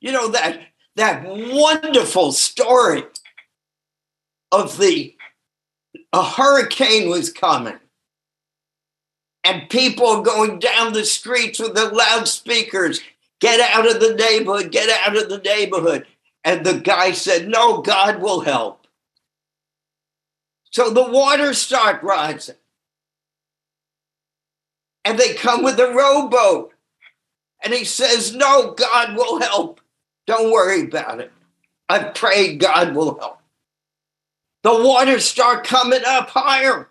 You 0.00 0.10
know 0.10 0.26
that 0.30 0.60
that 0.96 1.24
wonderful 1.24 2.32
story 2.32 3.04
of 4.50 4.76
the 4.76 5.14
a 6.12 6.24
hurricane 6.24 7.08
was 7.08 7.32
coming 7.32 7.78
and 9.44 9.70
people 9.70 10.20
going 10.22 10.58
down 10.58 10.92
the 10.92 11.04
streets 11.04 11.60
with 11.60 11.76
the 11.76 11.90
loudspeakers 11.90 13.00
get 13.40 13.60
out 13.60 13.88
of 13.88 14.00
the 14.00 14.14
neighborhood 14.16 14.72
get 14.72 14.90
out 15.06 15.16
of 15.16 15.28
the 15.28 15.38
neighborhood 15.38 16.04
and 16.44 16.66
the 16.66 16.74
guy 16.74 17.12
said, 17.12 17.48
No, 17.48 17.82
God 17.82 18.20
will 18.20 18.40
help. 18.40 18.86
So 20.70 20.90
the 20.90 21.10
waters 21.10 21.58
start 21.58 22.02
rising. 22.02 22.56
And 25.04 25.18
they 25.18 25.34
come 25.34 25.62
with 25.62 25.78
a 25.78 25.92
rowboat. 25.92 26.72
And 27.62 27.72
he 27.72 27.84
says, 27.84 28.34
No, 28.34 28.72
God 28.72 29.16
will 29.16 29.40
help. 29.40 29.80
Don't 30.26 30.52
worry 30.52 30.82
about 30.82 31.20
it. 31.20 31.32
I've 31.88 32.14
prayed, 32.14 32.60
God 32.60 32.94
will 32.94 33.18
help. 33.18 33.38
The 34.62 34.82
waters 34.82 35.24
start 35.24 35.64
coming 35.64 36.02
up 36.06 36.30
higher. 36.30 36.88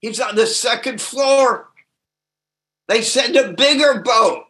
He's 0.00 0.20
on 0.20 0.36
the 0.36 0.46
second 0.46 1.00
floor. 1.00 1.68
They 2.86 3.02
send 3.02 3.36
a 3.36 3.52
bigger 3.52 4.00
boat. 4.00 4.44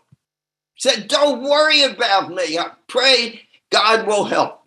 Said, 0.77 1.09
Don't 1.09 1.43
worry 1.43 1.83
about 1.83 2.31
me. 2.31 2.59
I 2.59 2.71
prayed 2.87 3.41
God 3.71 4.07
will 4.07 4.25
help. 4.25 4.63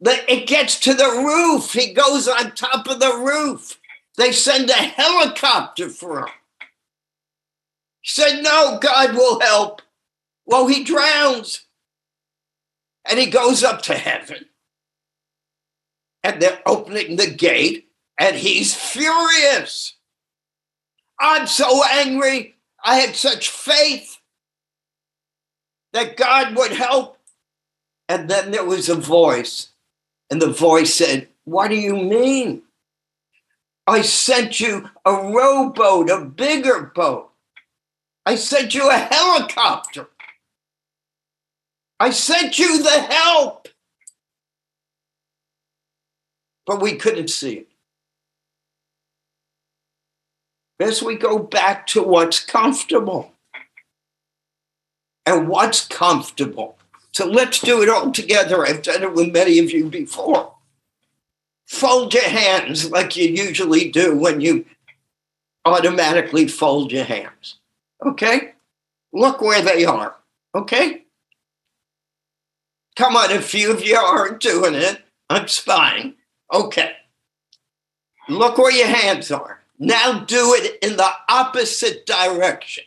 It 0.00 0.46
gets 0.46 0.78
to 0.80 0.94
the 0.94 1.04
roof. 1.04 1.72
He 1.72 1.92
goes 1.92 2.28
on 2.28 2.52
top 2.52 2.86
of 2.88 3.00
the 3.00 3.16
roof. 3.16 3.78
They 4.16 4.32
send 4.32 4.70
a 4.70 4.74
helicopter 4.74 5.88
for 5.88 6.20
him. 6.20 6.28
He 8.00 8.10
said, 8.10 8.42
No, 8.42 8.78
God 8.80 9.14
will 9.14 9.40
help. 9.40 9.82
Well, 10.46 10.66
he 10.66 10.84
drowns. 10.84 11.64
And 13.08 13.18
he 13.18 13.26
goes 13.26 13.64
up 13.64 13.82
to 13.82 13.94
heaven. 13.94 14.46
And 16.22 16.40
they're 16.40 16.62
opening 16.64 17.16
the 17.16 17.30
gate, 17.30 17.88
and 18.18 18.36
he's 18.36 18.74
furious. 18.74 19.94
I'm 21.20 21.46
so 21.46 21.82
angry. 21.84 22.54
I 22.82 22.96
had 22.96 23.14
such 23.14 23.50
faith 23.50 24.18
that 25.92 26.16
God 26.16 26.56
would 26.56 26.72
help. 26.72 27.18
And 28.08 28.28
then 28.28 28.50
there 28.50 28.64
was 28.64 28.88
a 28.88 28.94
voice, 28.94 29.68
and 30.30 30.40
the 30.40 30.50
voice 30.50 30.94
said, 30.94 31.28
What 31.44 31.68
do 31.68 31.76
you 31.76 31.96
mean? 31.96 32.62
I 33.86 34.02
sent 34.02 34.60
you 34.60 34.88
a 35.04 35.12
rowboat, 35.12 36.10
a 36.10 36.24
bigger 36.24 36.92
boat. 36.94 37.30
I 38.26 38.36
sent 38.36 38.74
you 38.74 38.88
a 38.90 38.96
helicopter. 38.96 40.08
I 42.00 42.10
sent 42.10 42.58
you 42.58 42.82
the 42.82 42.90
help. 42.90 43.68
But 46.66 46.80
we 46.80 46.96
couldn't 46.96 47.28
see 47.28 47.54
it. 47.54 47.68
As 50.80 51.02
we 51.02 51.14
go 51.16 51.38
back 51.38 51.86
to 51.88 52.02
what's 52.02 52.40
comfortable. 52.40 53.32
And 55.26 55.48
what's 55.48 55.86
comfortable 55.86 56.78
so 57.14 57.26
let's 57.26 57.60
do 57.60 57.80
it 57.80 57.88
all 57.88 58.10
together. 58.10 58.66
I've 58.66 58.82
done 58.82 59.04
it 59.04 59.14
with 59.14 59.32
many 59.32 59.60
of 59.60 59.70
you 59.70 59.88
before. 59.88 60.52
Fold 61.64 62.12
your 62.12 62.28
hands 62.28 62.90
like 62.90 63.16
you 63.16 63.28
usually 63.28 63.88
do 63.88 64.16
when 64.16 64.40
you 64.40 64.66
automatically 65.64 66.48
fold 66.48 66.90
your 66.90 67.04
hands. 67.04 67.60
Okay? 68.04 68.54
Look 69.12 69.40
where 69.40 69.62
they 69.62 69.84
are. 69.84 70.16
Okay? 70.56 71.04
Come 72.96 73.14
on, 73.16 73.30
a 73.30 73.40
few 73.40 73.70
of 73.70 73.84
you 73.84 73.96
aren't 73.96 74.40
doing 74.40 74.74
it. 74.74 75.00
I'm 75.30 75.46
spying. 75.46 76.14
Okay. 76.52 76.92
Look 78.28 78.58
where 78.58 78.72
your 78.72 78.88
hands 78.88 79.30
are. 79.30 79.60
Now 79.78 80.18
do 80.18 80.54
it 80.58 80.78
in 80.82 80.96
the 80.96 81.10
opposite 81.28 82.06
direction. 82.06 82.84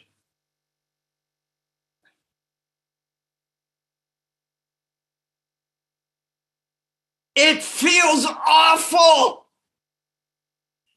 It 7.39 7.61
feels 7.61 8.25
awful. 8.25 9.45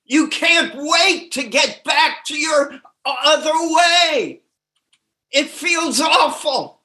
You 0.07 0.29
can't 0.29 0.72
wait 0.74 1.33
to 1.33 1.42
get 1.42 1.85
back 1.85 2.24
to 2.24 2.35
your 2.35 2.81
other 3.05 3.53
way. 3.53 4.40
It 5.31 5.50
feels 5.50 6.00
awful. 6.00 6.81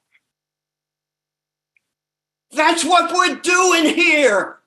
That's 2.50 2.84
what 2.84 3.14
we're 3.14 3.36
doing 3.36 3.94
here. 3.94 4.58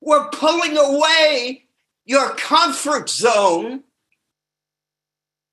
We're 0.00 0.30
pulling 0.30 0.78
away 0.78 1.64
your 2.06 2.30
comfort 2.36 3.10
zone. 3.10 3.82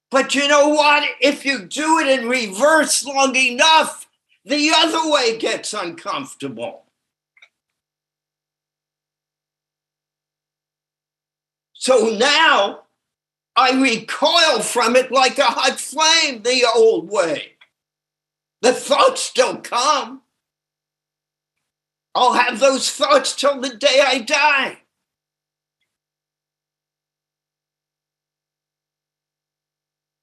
But 0.10 0.36
you 0.36 0.48
know 0.48 0.70
what? 0.70 1.04
If 1.20 1.46
you 1.46 1.66
do 1.66 2.00
it 2.00 2.18
in 2.18 2.30
reverse 2.30 3.04
long 3.04 3.36
enough, 3.36 4.08
the 4.46 4.72
other 4.74 5.12
way 5.12 5.38
gets 5.38 5.74
uncomfortable. 5.74 6.86
So 11.80 12.10
now 12.10 12.82
I 13.56 13.72
recoil 13.82 14.60
from 14.60 14.98
it 14.98 15.14
like 15.14 15.38
a 15.38 15.46
hot 15.46 15.80
flame 15.80 16.44
the 16.44 16.66
old 16.76 17.10
way. 17.10 17.54
The 18.62 18.74
thoughts 18.74 19.22
still 19.22 19.56
come. 19.58 20.22
I'll 22.14 22.34
have 22.34 22.60
those 22.60 22.92
thoughts 22.92 23.34
till 23.34 23.62
the 23.62 23.78
day 23.78 24.04
I 24.06 24.20
die. 24.20 24.80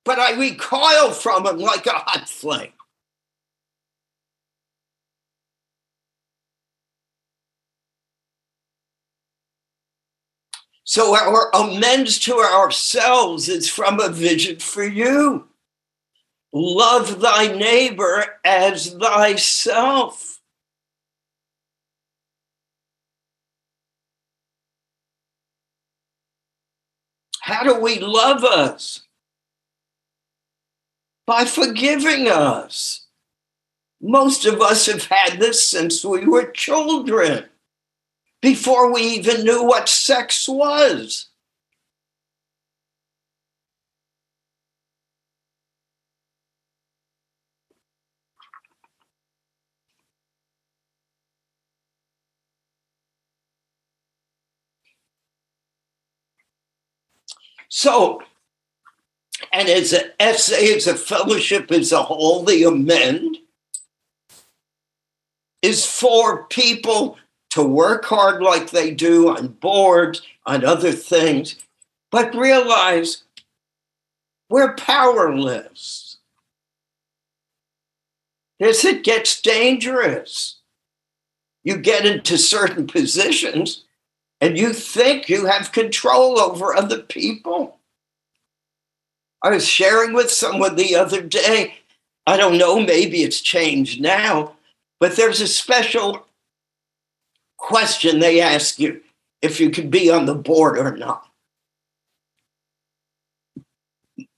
But 0.04 0.18
I 0.18 0.38
recoil 0.38 1.10
from 1.12 1.44
them 1.44 1.58
like 1.58 1.86
a 1.86 1.92
hot 1.92 2.28
flame. 2.28 2.75
So 10.96 11.14
our 11.14 11.50
amends 11.54 12.18
to 12.20 12.36
ourselves 12.36 13.50
is 13.50 13.68
from 13.68 14.00
a 14.00 14.08
vision 14.08 14.60
for 14.60 14.82
you. 14.82 15.46
Love 16.54 17.20
thy 17.20 17.48
neighbor 17.48 18.24
as 18.42 18.94
thyself. 18.94 20.40
How 27.42 27.62
do 27.62 27.78
we 27.78 27.98
love 27.98 28.42
us? 28.42 29.02
By 31.26 31.44
forgiving 31.44 32.26
us. 32.28 33.04
Most 34.00 34.46
of 34.46 34.62
us 34.62 34.86
have 34.86 35.04
had 35.04 35.40
this 35.40 35.68
since 35.68 36.02
we 36.02 36.24
were 36.24 36.50
children 36.52 37.50
before 38.46 38.92
we 38.92 39.00
even 39.00 39.42
knew 39.42 39.64
what 39.64 39.88
sex 39.88 40.48
was. 40.48 41.26
So, 57.68 58.22
and 59.52 59.68
as 59.68 59.92
an 59.92 60.12
SA, 60.20 60.54
as 60.54 60.86
a 60.86 60.94
fellowship 60.94 61.72
as 61.72 61.90
a 61.90 62.00
whole, 62.00 62.44
the 62.44 62.62
amend 62.62 63.38
is 65.62 65.84
for 65.84 66.44
people 66.44 67.18
to 67.56 67.62
work 67.62 68.04
hard 68.04 68.42
like 68.42 68.68
they 68.68 68.90
do 68.90 69.30
on 69.30 69.48
boards, 69.48 70.20
on 70.44 70.62
other 70.62 70.92
things, 70.92 71.56
but 72.10 72.34
realize 72.34 73.24
we're 74.50 74.74
powerless. 74.74 76.18
As 78.60 78.84
it 78.84 79.04
gets 79.04 79.40
dangerous, 79.40 80.56
you 81.64 81.78
get 81.78 82.04
into 82.04 82.36
certain 82.36 82.86
positions 82.86 83.84
and 84.42 84.58
you 84.58 84.74
think 84.74 85.30
you 85.30 85.46
have 85.46 85.72
control 85.72 86.38
over 86.38 86.74
other 86.74 86.98
people. 86.98 87.78
I 89.40 89.48
was 89.48 89.66
sharing 89.66 90.12
with 90.12 90.30
someone 90.30 90.76
the 90.76 90.94
other 90.94 91.22
day. 91.22 91.76
I 92.26 92.36
don't 92.36 92.58
know, 92.58 92.80
maybe 92.80 93.22
it's 93.22 93.40
changed 93.40 94.02
now, 94.02 94.56
but 95.00 95.16
there's 95.16 95.40
a 95.40 95.48
special 95.48 96.25
question 97.56 98.18
they 98.18 98.40
ask 98.40 98.78
you 98.78 99.00
if 99.42 99.60
you 99.60 99.70
could 99.70 99.90
be 99.90 100.10
on 100.10 100.26
the 100.26 100.34
board 100.34 100.78
or 100.78 100.96
not. 100.96 101.26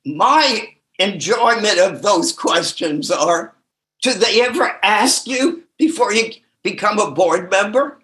My 0.05 0.75
enjoyment 0.99 1.79
of 1.79 2.03
those 2.03 2.33
questions 2.33 3.11
are 3.11 3.55
do 4.03 4.15
they 4.15 4.43
ever 4.43 4.79
ask 4.83 5.27
you 5.27 5.65
before 5.79 6.13
you 6.13 6.33
become 6.63 6.99
a 6.99 7.11
board 7.11 7.51
member? 7.51 7.99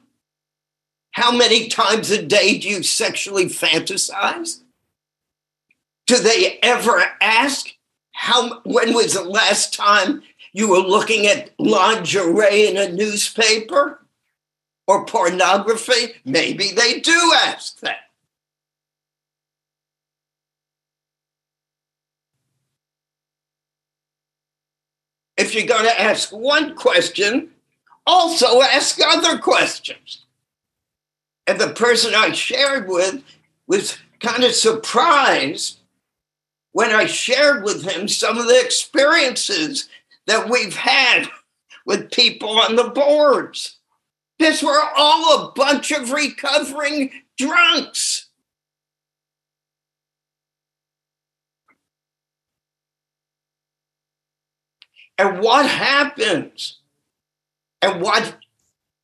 How 1.12 1.36
many 1.36 1.68
times 1.68 2.10
a 2.10 2.24
day 2.24 2.58
do 2.58 2.68
you 2.68 2.82
sexually 2.82 3.46
fantasize? 3.46 4.60
Do 6.06 6.18
they 6.18 6.58
ever 6.62 7.04
ask 7.20 7.68
how 8.12 8.60
when 8.64 8.94
was 8.94 9.14
the 9.14 9.22
last 9.22 9.74
time 9.74 10.22
you 10.52 10.68
were 10.68 10.78
looking 10.78 11.26
at 11.26 11.50
lingerie 11.58 12.66
in 12.66 12.76
a 12.76 12.92
newspaper? 12.92 14.03
Or 14.86 15.04
pornography? 15.06 16.14
Maybe 16.24 16.72
they 16.72 17.00
do 17.00 17.32
ask 17.46 17.80
that. 17.80 17.98
If 25.36 25.54
you're 25.54 25.66
going 25.66 25.84
to 25.84 26.00
ask 26.00 26.30
one 26.30 26.76
question, 26.76 27.50
also 28.06 28.62
ask 28.62 28.98
other 29.04 29.38
questions. 29.38 30.24
And 31.46 31.60
the 31.60 31.70
person 31.70 32.14
I 32.14 32.32
shared 32.32 32.88
with 32.88 33.22
was 33.66 33.98
kind 34.20 34.44
of 34.44 34.52
surprised 34.52 35.78
when 36.72 36.90
I 36.90 37.06
shared 37.06 37.64
with 37.64 37.84
him 37.88 38.08
some 38.08 38.38
of 38.38 38.46
the 38.46 38.60
experiences 38.60 39.88
that 40.26 40.48
we've 40.48 40.76
had 40.76 41.28
with 41.86 42.10
people 42.10 42.60
on 42.60 42.76
the 42.76 42.88
boards. 42.88 43.73
This 44.44 44.62
were 44.62 44.78
all 44.94 45.48
a 45.48 45.52
bunch 45.52 45.90
of 45.90 46.12
recovering 46.12 47.10
drunks. 47.38 48.26
And 55.16 55.40
what 55.40 55.64
happens 55.64 56.80
and 57.80 58.02
what 58.02 58.36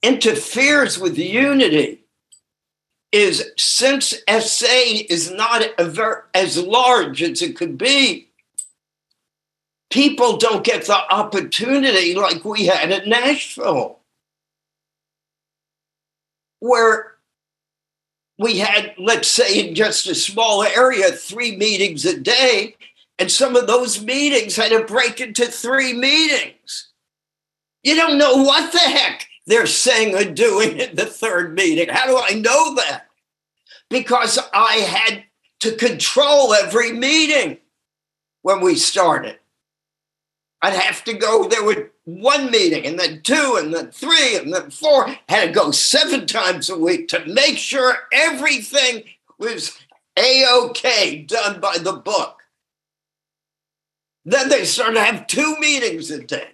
interferes 0.03 0.99
with 0.99 1.17
unity 1.17 2.05
is 3.11 3.51
since 3.57 4.12
SA 4.29 4.67
is 5.09 5.31
not 5.31 5.62
ver- 5.81 6.27
as 6.35 6.59
large 6.59 7.23
as 7.23 7.41
it 7.41 7.57
could 7.57 7.79
be, 7.79 8.29
people 9.89 10.37
don't 10.37 10.64
get 10.64 10.85
the 10.85 10.99
opportunity 11.11 12.14
like 12.14 12.45
we 12.45 12.67
had 12.67 12.93
at 12.93 13.07
Nashville 13.07 14.00
where 16.61 17.15
we 18.39 18.59
had, 18.59 18.95
let's 18.99 19.29
say, 19.29 19.69
in 19.69 19.75
just 19.75 20.07
a 20.07 20.15
small 20.15 20.63
area, 20.63 21.11
three 21.11 21.57
meetings 21.57 22.07
a 22.07 22.19
day, 22.19 22.77
and 23.19 23.31
some 23.31 23.55
of 23.55 23.67
those 23.67 24.03
meetings 24.03 24.57
had 24.57 24.71
to 24.71 24.85
break 24.85 25.21
into 25.21 25.45
three 25.47 25.93
meetings. 25.93 26.89
You 27.83 27.97
don't 27.97 28.19
know 28.19 28.43
what 28.43 28.73
the 28.73 28.79
heck 28.79 29.27
they're 29.47 29.67
saying 29.67 30.15
or 30.15 30.25
doing 30.25 30.79
in 30.79 30.97
the 30.97 31.07
third 31.07 31.55
meeting. 31.55 31.89
How 31.89 32.07
do 32.07 32.19
I 32.19 32.35
know 32.35 32.75
that? 32.77 33.09
Because 33.91 34.39
I 34.55 34.77
had 34.77 35.25
to 35.61 35.77
control 35.77 36.55
every 36.55 36.93
meeting 36.93 37.59
when 38.43 38.61
we 38.61 38.75
started. 38.77 39.39
I'd 40.63 40.75
have 40.75 41.05
to 41.05 41.15
go, 41.15 41.49
there 41.49 41.65
were 41.65 41.91
one 42.19 42.51
meeting 42.51 42.87
and 42.87 42.99
then 42.99 43.21
two 43.23 43.57
and 43.59 43.73
then 43.73 43.91
three 43.91 44.37
and 44.37 44.53
then 44.53 44.71
four. 44.71 45.07
Had 45.29 45.47
to 45.47 45.53
go 45.53 45.71
seven 45.71 46.27
times 46.27 46.69
a 46.69 46.79
week 46.79 47.09
to 47.09 47.25
make 47.27 47.59
sure 47.59 47.97
everything 48.13 49.05
was 49.39 49.79
A-OK 50.17 51.23
done 51.23 51.61
by 51.61 51.79
the 51.79 51.93
book. 51.93 52.43
Then 54.25 54.49
they 54.49 54.65
started 54.65 54.95
to 54.95 55.05
have 55.05 55.27
two 55.27 55.57
meetings 55.59 56.11
a 56.11 56.23
day. 56.23 56.51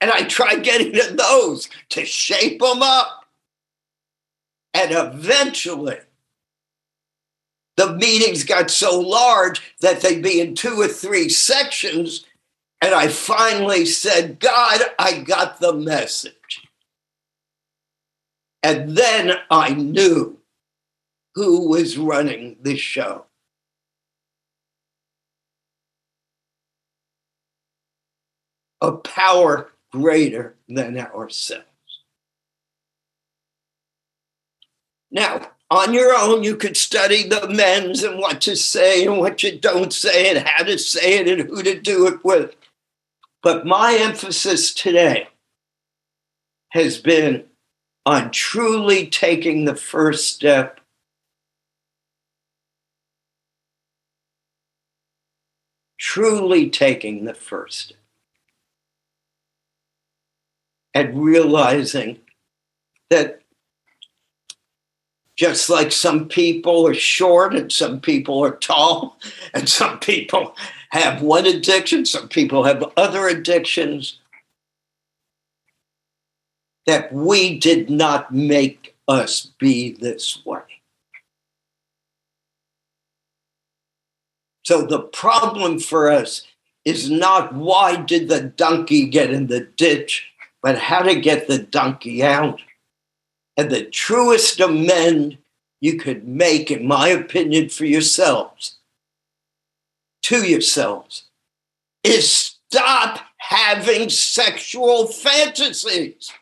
And 0.00 0.10
I 0.10 0.24
tried 0.24 0.64
getting 0.64 0.92
to 0.92 1.14
those 1.14 1.68
to 1.90 2.04
shape 2.04 2.60
them 2.60 2.82
up. 2.82 3.24
And 4.74 4.90
eventually, 4.92 5.98
the 7.76 7.94
meetings 7.94 8.44
got 8.44 8.70
so 8.70 8.98
large 9.00 9.62
that 9.80 10.00
they'd 10.00 10.22
be 10.22 10.40
in 10.40 10.54
two 10.54 10.80
or 10.80 10.88
three 10.88 11.28
sections. 11.28 12.24
And 12.80 12.94
I 12.94 13.08
finally 13.08 13.86
said, 13.86 14.40
God, 14.40 14.80
I 14.98 15.18
got 15.18 15.60
the 15.60 15.72
message. 15.72 16.34
And 18.62 18.96
then 18.96 19.34
I 19.50 19.70
knew 19.70 20.38
who 21.34 21.68
was 21.68 21.98
running 21.98 22.56
the 22.62 22.76
show. 22.76 23.26
A 28.80 28.92
power 28.92 29.72
greater 29.92 30.56
than 30.68 30.98
ourselves. 30.98 31.64
Now, 35.10 35.52
on 35.70 35.94
your 35.94 36.14
own, 36.14 36.42
you 36.42 36.56
could 36.56 36.76
study 36.76 37.26
the 37.28 37.48
men's 37.48 38.02
and 38.02 38.18
what 38.18 38.40
to 38.42 38.56
say 38.56 39.06
and 39.06 39.18
what 39.18 39.42
you 39.42 39.58
don't 39.58 39.92
say 39.92 40.30
and 40.30 40.46
how 40.46 40.64
to 40.64 40.78
say 40.78 41.18
it 41.18 41.28
and 41.28 41.48
who 41.48 41.62
to 41.62 41.80
do 41.80 42.06
it 42.06 42.24
with. 42.24 42.54
But 43.44 43.66
my 43.66 43.94
emphasis 44.00 44.72
today 44.72 45.28
has 46.70 46.96
been 46.96 47.44
on 48.06 48.30
truly 48.30 49.06
taking 49.06 49.66
the 49.66 49.76
first 49.76 50.34
step 50.34 50.80
truly 55.98 56.70
taking 56.70 57.24
the 57.24 57.34
first 57.34 57.78
step 57.80 57.98
and 60.94 61.22
realizing 61.22 62.20
that 63.10 63.40
just 65.36 65.68
like 65.68 65.92
some 65.92 66.28
people 66.28 66.86
are 66.86 66.94
short 66.94 67.54
and 67.54 67.70
some 67.70 68.00
people 68.00 68.42
are 68.42 68.56
tall 68.56 69.18
and 69.52 69.68
some 69.68 69.98
people 69.98 70.54
have 71.00 71.22
one 71.22 71.46
addiction. 71.46 72.04
Some 72.04 72.28
people 72.28 72.64
have 72.64 72.92
other 72.96 73.28
addictions 73.28 74.18
that 76.86 77.12
we 77.12 77.58
did 77.58 77.90
not 77.90 78.32
make 78.32 78.94
us 79.08 79.52
be 79.58 79.92
this 79.92 80.44
way. 80.44 80.60
So 84.64 84.82
the 84.82 85.00
problem 85.00 85.78
for 85.78 86.10
us 86.10 86.46
is 86.84 87.10
not 87.10 87.54
why 87.54 87.96
did 87.96 88.28
the 88.28 88.42
donkey 88.42 89.06
get 89.06 89.30
in 89.30 89.46
the 89.46 89.60
ditch 89.60 90.30
but 90.64 90.78
how 90.78 91.02
to 91.02 91.14
get 91.14 91.46
the 91.46 91.58
donkey 91.58 92.24
out. 92.24 92.58
And 93.54 93.70
the 93.70 93.84
truest 93.84 94.58
amend 94.60 95.36
you 95.82 95.98
could 95.98 96.26
make, 96.26 96.70
in 96.70 96.86
my 96.86 97.08
opinion, 97.08 97.68
for 97.68 97.84
yourselves, 97.84 98.78
to 100.24 100.42
yourselves, 100.46 101.24
is 102.02 102.56
stop 102.70 103.20
having 103.38 104.08
sexual 104.08 105.06
fantasies. 105.06 106.32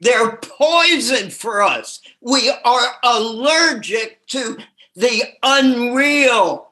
They're 0.00 0.36
poison 0.36 1.30
for 1.30 1.62
us. 1.62 2.00
We 2.20 2.50
are 2.64 2.88
allergic 3.02 4.26
to 4.28 4.58
the 4.96 5.22
unreal. 5.42 6.70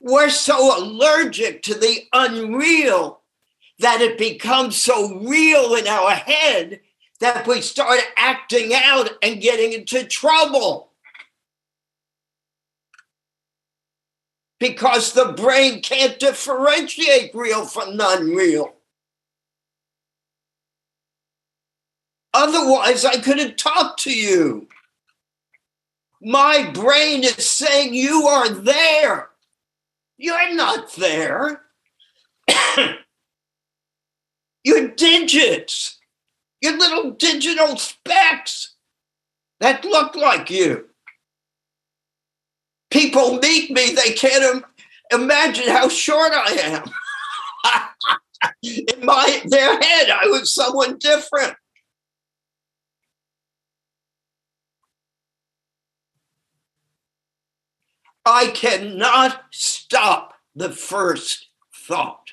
We're 0.00 0.30
so 0.30 0.78
allergic 0.78 1.62
to 1.64 1.74
the 1.74 2.04
unreal 2.12 3.20
that 3.80 4.00
it 4.00 4.16
becomes 4.16 4.76
so 4.76 5.18
real 5.18 5.74
in 5.74 5.86
our 5.86 6.12
head 6.12 6.80
that 7.20 7.46
we 7.46 7.60
start 7.60 8.00
acting 8.16 8.72
out 8.74 9.10
and 9.22 9.40
getting 9.40 9.72
into 9.72 10.04
trouble. 10.04 10.92
Because 14.58 15.12
the 15.12 15.32
brain 15.32 15.82
can't 15.82 16.18
differentiate 16.18 17.34
real 17.34 17.66
from 17.66 17.96
non 17.96 18.30
real. 18.30 18.74
Otherwise, 22.32 23.04
I 23.04 23.18
couldn't 23.18 23.58
talk 23.58 23.96
to 23.98 24.12
you. 24.12 24.68
My 26.22 26.70
brain 26.72 27.22
is 27.24 27.46
saying 27.48 27.94
you 27.94 28.22
are 28.26 28.48
there. 28.48 29.28
You're 30.16 30.54
not 30.54 30.94
there. 30.94 31.62
You're 34.64 34.88
digits 34.88 35.96
your 36.60 36.78
little 36.78 37.12
digital 37.12 37.76
specks 37.76 38.74
that 39.60 39.84
look 39.84 40.16
like 40.16 40.50
you. 40.50 40.86
People 42.96 43.38
meet 43.40 43.70
me, 43.70 43.92
they 43.92 44.14
can't 44.14 44.42
Im- 44.42 45.20
imagine 45.20 45.68
how 45.68 45.86
short 45.86 46.32
I 46.32 46.82
am. 47.62 47.90
In 48.62 49.04
my 49.04 49.42
their 49.44 49.78
head, 49.78 50.08
I 50.08 50.28
was 50.28 50.54
someone 50.54 50.96
different. 50.96 51.56
I 58.24 58.46
cannot 58.46 59.42
stop 59.52 60.32
the 60.54 60.72
first 60.72 61.50
thought. 61.74 62.30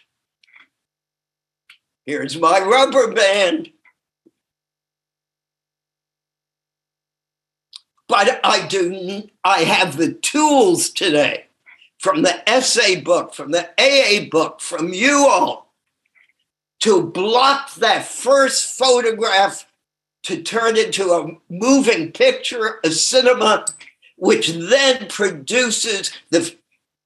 Here's 2.06 2.40
my 2.40 2.62
rubber 2.62 3.12
band. 3.12 3.73
But 8.08 8.40
I 8.44 8.68
do 8.68 9.30
I 9.44 9.60
have 9.60 9.98
the 9.98 10.14
tools 10.14 10.90
today 10.90 11.46
from 12.00 12.22
the 12.22 12.44
SA 12.62 13.02
book, 13.02 13.34
from 13.34 13.52
the 13.52 13.70
AA 13.80 14.30
book, 14.30 14.60
from 14.60 14.94
you 14.94 15.26
all 15.28 15.74
to 16.82 17.02
block 17.02 17.74
that 17.76 18.06
first 18.06 18.78
photograph 18.78 19.66
to 20.24 20.42
turn 20.42 20.78
into 20.78 21.12
a 21.12 21.38
moving 21.50 22.12
picture, 22.12 22.80
a 22.84 22.92
cinema, 22.92 23.66
which 24.18 24.50
then 24.50 25.08
produces 25.08 26.12
the 26.30 26.54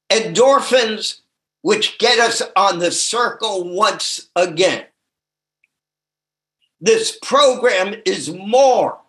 endorphins, 0.10 1.20
which 1.62 2.00
get 2.00 2.18
us 2.18 2.42
on 2.56 2.80
the 2.80 2.92
circle 2.92 3.72
once 3.72 4.30
again. 4.36 4.86
This 6.82 7.18
program 7.22 8.02
is 8.04 8.34
more 8.34 9.00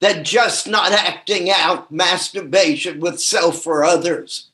than 0.00 0.24
just 0.24 0.68
not 0.68 0.92
acting 0.92 1.50
out 1.50 1.90
masturbation 1.90 3.00
with 3.00 3.20
self 3.20 3.66
or 3.66 3.84
others. 3.84 4.50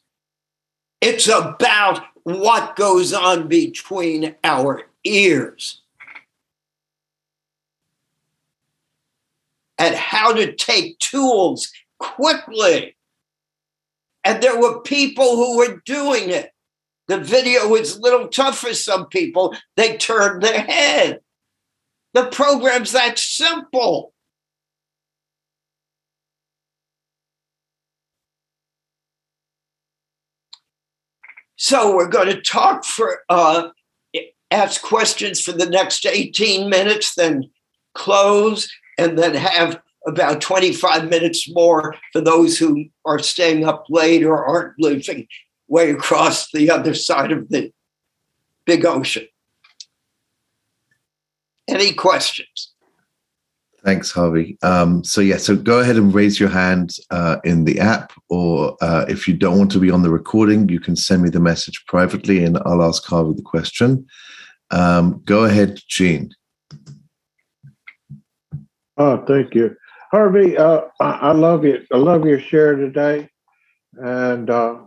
It's 1.00 1.28
about 1.28 2.02
what 2.22 2.76
goes 2.76 3.12
on 3.12 3.48
between 3.48 4.34
our 4.42 4.84
ears 5.04 5.82
and 9.76 9.94
how 9.94 10.32
to 10.32 10.54
take 10.54 10.98
tools 10.98 11.70
quickly. 11.98 12.96
And 14.24 14.42
there 14.42 14.58
were 14.58 14.80
people 14.80 15.36
who 15.36 15.58
were 15.58 15.82
doing 15.84 16.30
it. 16.30 16.50
The 17.08 17.18
video 17.18 17.68
was 17.68 17.96
a 17.96 18.00
little 18.00 18.28
tough 18.28 18.58
for 18.58 18.72
some 18.72 19.06
people. 19.08 19.54
They 19.76 19.98
turned 19.98 20.42
their 20.42 20.62
head. 20.62 21.20
The 22.14 22.26
program's 22.26 22.92
that 22.92 23.18
simple. 23.18 24.13
So 31.64 31.96
we're 31.96 32.08
going 32.08 32.28
to 32.28 32.42
talk 32.42 32.84
for, 32.84 33.20
uh, 33.30 33.68
ask 34.50 34.82
questions 34.82 35.40
for 35.40 35.52
the 35.52 35.64
next 35.64 36.04
18 36.04 36.68
minutes, 36.68 37.14
then 37.14 37.50
close, 37.94 38.70
and 38.98 39.18
then 39.18 39.32
have 39.32 39.80
about 40.06 40.42
25 40.42 41.08
minutes 41.08 41.50
more 41.50 41.96
for 42.12 42.20
those 42.20 42.58
who 42.58 42.84
are 43.06 43.18
staying 43.18 43.64
up 43.64 43.86
late 43.88 44.24
or 44.24 44.44
aren't 44.44 44.78
living 44.78 45.26
way 45.66 45.88
across 45.88 46.50
the 46.50 46.70
other 46.70 46.92
side 46.92 47.32
of 47.32 47.48
the 47.48 47.72
big 48.66 48.84
ocean. 48.84 49.26
Any 51.66 51.94
questions? 51.94 52.73
Thanks, 53.84 54.10
Harvey. 54.10 54.56
Um, 54.62 55.04
so 55.04 55.20
yeah, 55.20 55.36
so 55.36 55.54
go 55.54 55.80
ahead 55.80 55.96
and 55.96 56.14
raise 56.14 56.40
your 56.40 56.48
hand 56.48 56.96
uh, 57.10 57.36
in 57.44 57.64
the 57.64 57.78
app, 57.80 58.14
or 58.30 58.78
uh, 58.80 59.04
if 59.08 59.28
you 59.28 59.34
don't 59.34 59.58
want 59.58 59.70
to 59.72 59.78
be 59.78 59.90
on 59.90 60.02
the 60.02 60.08
recording, 60.08 60.68
you 60.70 60.80
can 60.80 60.96
send 60.96 61.22
me 61.22 61.28
the 61.28 61.40
message 61.40 61.84
privately, 61.86 62.44
and 62.44 62.56
I'll 62.64 62.82
ask 62.82 63.04
Harvey 63.04 63.34
the 63.34 63.42
question. 63.42 64.06
Um, 64.70 65.22
go 65.26 65.44
ahead, 65.44 65.80
Gene. 65.86 66.32
Oh, 68.96 69.22
thank 69.26 69.54
you. 69.54 69.76
Harvey, 70.10 70.56
uh, 70.56 70.82
I, 71.00 71.10
I, 71.10 71.32
love 71.32 71.64
you. 71.64 71.84
I 71.92 71.98
love 71.98 72.24
your 72.24 72.40
share 72.40 72.76
today. 72.76 73.28
And 73.94 74.48
uh, 74.48 74.78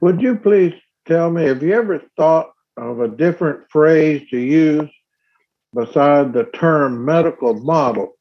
would 0.00 0.22
you 0.22 0.36
please 0.36 0.72
tell 1.06 1.30
me, 1.30 1.44
have 1.44 1.62
you 1.62 1.74
ever 1.74 2.00
thought 2.16 2.52
of 2.76 3.00
a 3.00 3.08
different 3.08 3.70
phrase 3.70 4.26
to 4.30 4.38
use 4.38 4.88
beside 5.74 6.32
the 6.32 6.44
term 6.54 7.04
medical 7.04 7.54
model? 7.54 8.16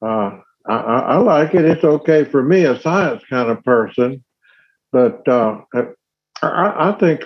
Uh, 0.00 0.38
I, 0.66 0.74
I, 0.74 1.16
like 1.16 1.54
it. 1.54 1.64
It's 1.64 1.84
okay 1.84 2.24
for 2.24 2.42
me, 2.42 2.64
a 2.64 2.80
science 2.80 3.22
kind 3.28 3.50
of 3.50 3.64
person, 3.64 4.22
but 4.92 5.26
uh, 5.26 5.60
I, 6.42 6.90
I, 6.90 6.96
think 7.00 7.24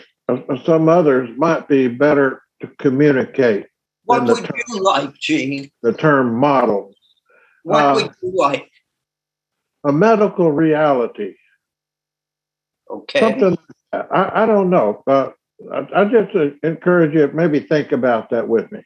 some 0.64 0.88
others 0.88 1.28
might 1.36 1.68
be 1.68 1.88
better 1.88 2.42
to 2.60 2.68
communicate. 2.78 3.66
What 4.04 4.24
would 4.24 4.44
term, 4.44 4.60
you 4.68 4.82
like, 4.82 5.14
Gene? 5.18 5.70
The 5.82 5.92
term 5.92 6.34
model. 6.34 6.94
What 7.64 7.84
uh, 7.84 7.94
would 7.94 8.10
you 8.22 8.32
like? 8.36 8.70
A 9.84 9.92
medical 9.92 10.52
reality. 10.52 11.34
Okay. 12.88 13.20
Something 13.20 13.58
I, 13.92 14.42
I 14.42 14.46
don't 14.46 14.70
know, 14.70 15.02
but 15.04 15.34
I, 15.72 15.86
I 15.94 16.04
just 16.04 16.34
encourage 16.62 17.14
you 17.14 17.30
maybe 17.34 17.60
think 17.60 17.92
about 17.92 18.30
that 18.30 18.48
with 18.48 18.70
me. 18.72 18.82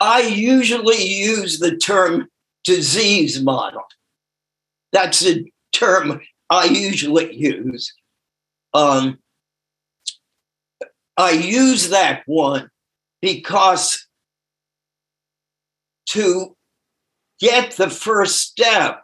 I 0.00 0.22
usually 0.22 1.02
use 1.02 1.58
the 1.58 1.76
term 1.76 2.28
disease 2.64 3.42
model. 3.42 3.82
That's 4.92 5.20
the 5.20 5.50
term 5.72 6.20
I 6.50 6.66
usually 6.66 7.34
use. 7.34 7.92
Um, 8.74 9.18
I 11.16 11.30
use 11.30 11.88
that 11.90 12.22
one 12.26 12.70
because 13.22 14.06
to 16.06 16.56
get 17.40 17.72
the 17.72 17.90
first 17.90 18.40
step 18.40 19.02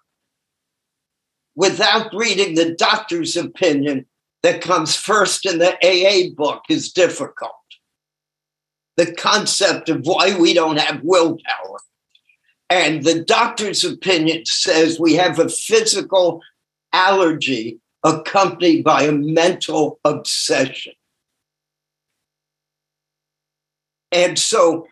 without 1.55 2.15
reading 2.15 2.55
the 2.55 2.75
doctor's 2.75 3.37
opinion 3.37 4.07
that 4.43 4.61
comes 4.61 4.97
first 4.97 5.47
in 5.47 5.59
the 5.59 5.75
AA 5.83 6.35
book 6.35 6.63
is 6.69 6.93
difficult. 6.93 7.53
The 8.97 9.13
concept 9.15 9.89
of 9.89 10.01
why 10.05 10.39
we 10.39 10.55
don't 10.55 10.79
have 10.79 11.01
willpower. 11.03 11.79
And 12.69 13.05
the 13.05 13.23
doctor's 13.23 13.85
opinion 13.85 14.47
says 14.47 14.99
we 14.99 15.15
have 15.15 15.39
a 15.39 15.49
physical 15.49 16.41
allergy 16.93 17.81
accompanied 18.05 18.85
by 18.85 19.03
a 19.03 19.13
mental 19.13 20.01
obsession. 20.05 20.95
And 24.11 24.39
so 24.39 24.87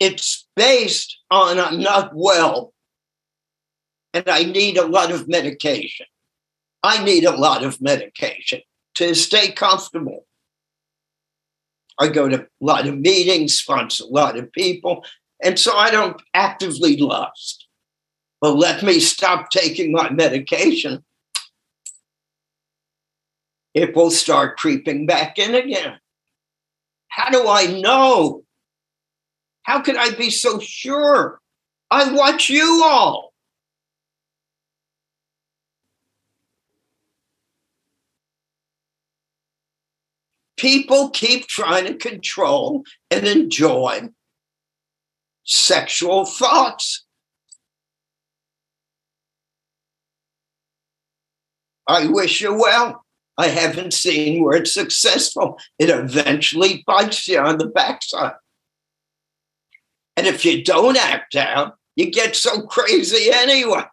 it's 0.00 0.46
based 0.56 1.18
on 1.30 1.58
I'm 1.58 1.80
not 1.80 2.10
well 2.14 2.72
and 4.12 4.28
I 4.28 4.44
need 4.44 4.78
a 4.78 4.86
lot 4.86 5.12
of 5.12 5.28
medication. 5.28 6.06
I 6.82 7.04
need 7.04 7.24
a 7.24 7.36
lot 7.36 7.64
of 7.64 7.80
medication 7.80 8.60
to 8.94 9.14
stay 9.14 9.52
comfortable. 9.52 10.26
I 11.98 12.08
go 12.08 12.28
to 12.28 12.42
a 12.42 12.46
lot 12.60 12.86
of 12.86 12.98
meetings, 12.98 13.54
sponsor 13.54 14.04
a 14.04 14.08
lot 14.08 14.36
of 14.36 14.52
people, 14.52 15.04
and 15.42 15.58
so 15.58 15.76
I 15.76 15.90
don't 15.90 16.20
actively 16.34 16.96
lust. 16.96 17.66
But 18.40 18.56
let 18.56 18.82
me 18.82 19.00
stop 19.00 19.50
taking 19.50 19.92
my 19.92 20.10
medication. 20.10 21.04
It 23.74 23.94
will 23.94 24.10
start 24.10 24.58
creeping 24.58 25.06
back 25.06 25.38
in 25.38 25.54
again. 25.54 25.98
How 27.08 27.30
do 27.30 27.48
I 27.48 27.66
know? 27.80 28.44
How 29.62 29.80
can 29.80 29.96
I 29.96 30.10
be 30.10 30.30
so 30.30 30.58
sure? 30.58 31.40
I 31.90 32.12
watch 32.12 32.48
you 32.48 32.82
all. 32.84 33.32
People 40.56 41.10
keep 41.10 41.46
trying 41.46 41.86
to 41.86 41.94
control 41.94 42.82
and 43.10 43.26
enjoy 43.26 44.08
sexual 45.44 46.24
thoughts. 46.24 47.04
I 51.86 52.06
wish 52.06 52.40
you 52.40 52.54
well. 52.54 53.04
I 53.38 53.48
haven't 53.48 53.92
seen 53.92 54.42
where 54.42 54.56
it's 54.56 54.72
successful. 54.72 55.58
It 55.78 55.90
eventually 55.90 56.82
bites 56.86 57.28
you 57.28 57.38
on 57.38 57.58
the 57.58 57.66
backside. 57.66 58.32
And 60.16 60.26
if 60.26 60.44
you 60.44 60.64
don't 60.64 60.96
act 60.96 61.36
out, 61.36 61.76
you 61.96 62.10
get 62.10 62.34
so 62.34 62.62
crazy 62.62 63.30
anyway. 63.30 63.84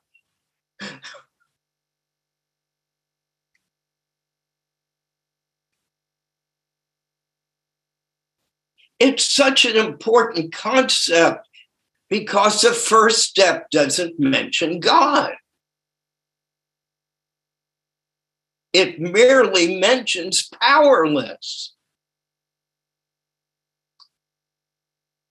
It's 8.99 9.23
such 9.23 9.65
an 9.65 9.75
important 9.75 10.53
concept 10.53 11.47
because 12.09 12.61
the 12.61 12.71
first 12.71 13.23
step 13.23 13.69
doesn't 13.69 14.19
mention 14.19 14.79
God. 14.79 15.33
It 18.71 18.99
merely 18.99 19.79
mentions 19.79 20.49
powerless. 20.61 21.73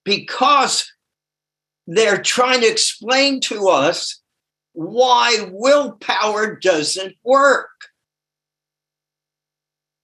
Because 0.04 0.92
they're 1.86 2.22
trying 2.22 2.60
to 2.60 2.70
explain 2.70 3.40
to 3.42 3.68
us 3.68 4.20
why 4.72 5.48
willpower 5.50 6.56
doesn't 6.56 7.14
work 7.24 7.68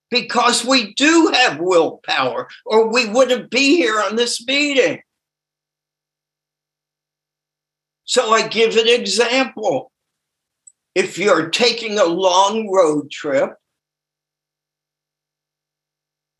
because 0.09 0.65
we 0.65 0.93
do 0.93 1.31
have 1.33 1.59
willpower, 1.59 2.47
or 2.65 2.91
we 2.91 3.07
wouldn't 3.07 3.49
be 3.49 3.77
here 3.77 4.01
on 4.01 4.15
this 4.15 4.45
meeting. 4.45 5.01
So 8.05 8.31
I 8.31 8.47
give 8.47 8.75
an 8.75 8.87
example. 8.87 9.91
If 10.95 11.17
you're 11.17 11.49
taking 11.49 11.99
a 11.99 12.05
long 12.05 12.71
road 12.71 13.11
trip 13.11 13.53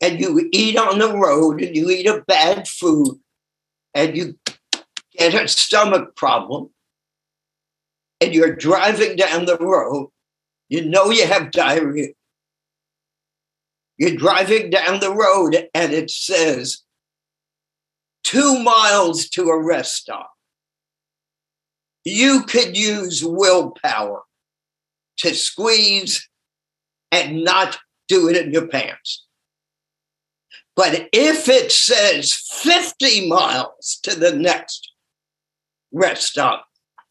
and 0.00 0.20
you 0.20 0.48
eat 0.52 0.76
on 0.76 0.98
the 0.98 1.16
road 1.16 1.62
and 1.62 1.76
you 1.76 1.88
eat 1.90 2.06
a 2.06 2.24
bad 2.26 2.66
food 2.66 3.20
and 3.94 4.16
you 4.16 4.36
get 5.16 5.34
a 5.34 5.46
stomach 5.46 6.16
problem 6.16 6.70
and 8.20 8.34
you're 8.34 8.56
driving 8.56 9.14
down 9.16 9.44
the 9.44 9.56
road, 9.58 10.08
you 10.68 10.84
know 10.84 11.10
you 11.10 11.26
have 11.26 11.52
diarrhea 11.52 12.08
you're 14.00 14.16
driving 14.16 14.70
down 14.70 14.98
the 14.98 15.14
road 15.14 15.68
and 15.74 15.92
it 15.92 16.10
says 16.10 16.82
two 18.24 18.58
miles 18.58 19.28
to 19.28 19.50
a 19.50 19.62
rest 19.62 19.94
stop. 19.94 20.30
You 22.02 22.44
could 22.44 22.78
use 22.78 23.22
willpower 23.22 24.22
to 25.18 25.34
squeeze 25.34 26.26
and 27.12 27.44
not 27.44 27.78
do 28.08 28.26
it 28.30 28.38
in 28.38 28.54
your 28.54 28.68
pants. 28.68 29.26
But 30.74 31.10
if 31.12 31.50
it 31.50 31.70
says 31.70 32.32
50 32.32 33.28
miles 33.28 34.00
to 34.04 34.18
the 34.18 34.34
next 34.34 34.92
rest 35.92 36.22
stop, 36.22 36.64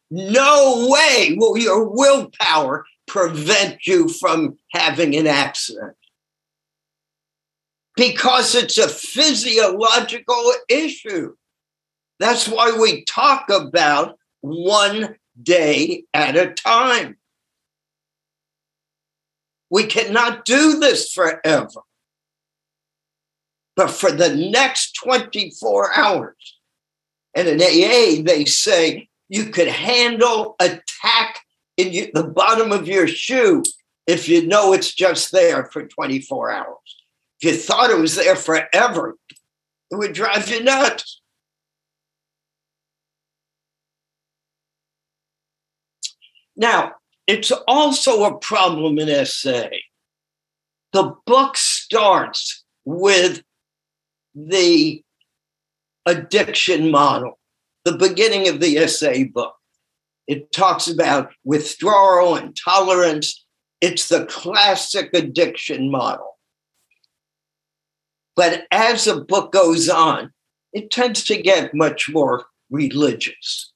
no 0.10 0.88
way 0.90 1.36
will 1.38 1.56
your 1.56 1.88
willpower 1.88 2.88
prevent 3.06 3.86
you 3.86 4.08
from 4.08 4.58
having 4.74 5.16
an 5.16 5.28
accident 5.28 5.96
because 8.00 8.56
it's 8.56 8.78
a 8.78 8.88
physiological 8.88 10.54
issue. 10.70 11.36
That's 12.20 12.48
why 12.48 12.78
we 12.80 13.04
talk 13.04 13.50
about 13.50 14.18
one 14.40 15.16
day 15.42 16.06
at 16.14 16.38
a 16.38 16.54
time. 16.54 17.18
We 19.70 19.84
cannot 19.84 20.46
do 20.46 20.80
this 20.80 21.12
forever. 21.12 21.82
But 23.76 23.92
for 23.92 24.12
the 24.12 24.34
next 24.34 24.94
24 25.04 25.94
hours, 25.94 26.58
and 27.36 27.50
in 27.50 27.62
AA, 27.62 28.24
they 28.24 28.46
say 28.46 29.10
you 29.28 29.48
could 29.48 29.68
handle 29.68 30.56
attack 30.60 31.42
in 31.76 32.10
the 32.14 32.24
bottom 32.24 32.72
of 32.72 32.88
your 32.88 33.08
shoe 33.08 33.62
if 34.08 34.30
you 34.30 34.48
know 34.48 34.72
it's 34.72 34.94
just 34.94 35.34
there 35.34 35.66
for 35.66 35.86
24 35.86 36.52
hours. 36.52 36.99
If 37.42 37.52
you 37.52 37.58
thought 37.58 37.90
it 37.90 38.00
was 38.00 38.16
there 38.16 38.36
forever, 38.36 39.16
it 39.92 39.96
would 39.96 40.14
drive 40.14 40.50
you 40.50 40.64
nuts. 40.64 41.22
Now, 46.56 46.94
it's 47.26 47.52
also 47.68 48.26
a 48.26 48.38
problem 48.38 49.00
in 49.00 49.26
SA. 49.26 49.70
The 50.92 51.16
book 51.26 51.56
starts 51.56 52.66
with 52.84 53.44
the 54.36 55.04
addiction 56.06 56.92
model. 56.92 57.38
the 57.86 57.98
beginning 57.98 58.50
of 58.50 58.60
the 58.60 58.86
SA 58.88 59.24
book. 59.34 59.56
It 60.28 60.52
talks 60.52 60.88
about 60.88 61.32
withdrawal 61.46 62.36
and 62.36 62.56
tolerance. 62.56 63.46
It's 63.80 64.10
the 64.10 64.26
classic 64.26 65.12
addiction 65.14 65.90
model. 65.90 66.29
But 68.40 68.68
as 68.72 69.04
the 69.04 69.20
book 69.20 69.52
goes 69.52 69.90
on, 69.90 70.32
it 70.72 70.92
tends 70.92 71.26
to 71.26 71.42
get 71.42 71.74
much 71.74 72.10
more 72.10 72.46
religious. 72.70 73.74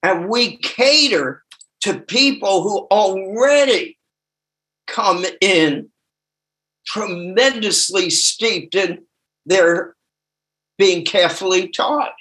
And 0.00 0.28
we 0.28 0.58
cater 0.58 1.42
to 1.80 1.98
people 1.98 2.62
who 2.62 2.86
already 2.96 3.98
come 4.86 5.26
in 5.40 5.90
tremendously 6.86 8.10
steeped 8.10 8.76
in 8.76 9.00
their 9.44 9.96
being 10.78 11.04
carefully 11.04 11.66
taught. 11.66 12.12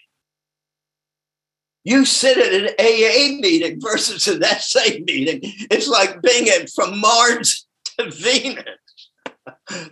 You 1.83 2.03
sit 2.03 2.39
at 2.39 2.51
an 2.51 2.69
AA 2.79 3.39
meeting 3.39 3.79
versus 3.79 4.27
an 4.27 4.41
SA 4.41 5.01
meeting. 5.05 5.41
It's 5.69 5.87
like 5.87 6.19
being 6.23 6.65
from 6.73 6.99
Mars 6.99 7.67
to 7.99 8.09
Venus. 8.09 8.65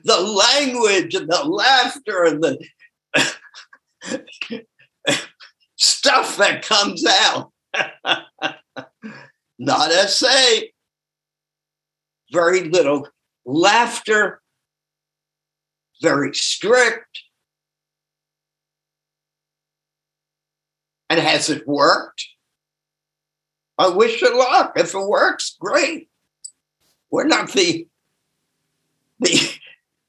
The 0.03 0.19
language 0.19 1.15
and 1.15 1.29
the 1.29 1.43
laughter 1.43 2.23
and 2.25 2.43
the 2.43 2.57
stuff 5.75 6.37
that 6.37 6.63
comes 6.63 7.05
out. 7.05 7.51
Not 9.59 9.91
SA. 9.91 10.61
Very 12.31 12.65
little 12.65 13.07
laughter, 13.47 14.41
very 16.01 16.33
strict. 16.35 17.23
And 21.09 21.19
has 21.19 21.49
it 21.49 21.65
worked? 21.65 22.27
I 23.77 23.87
wish 23.87 24.21
you 24.21 24.37
luck. 24.37 24.73
If 24.75 24.93
it 24.93 25.07
works, 25.07 25.55
great. 25.59 26.09
We're 27.09 27.23
not 27.23 27.51
the 27.53 27.87
the 29.19 29.39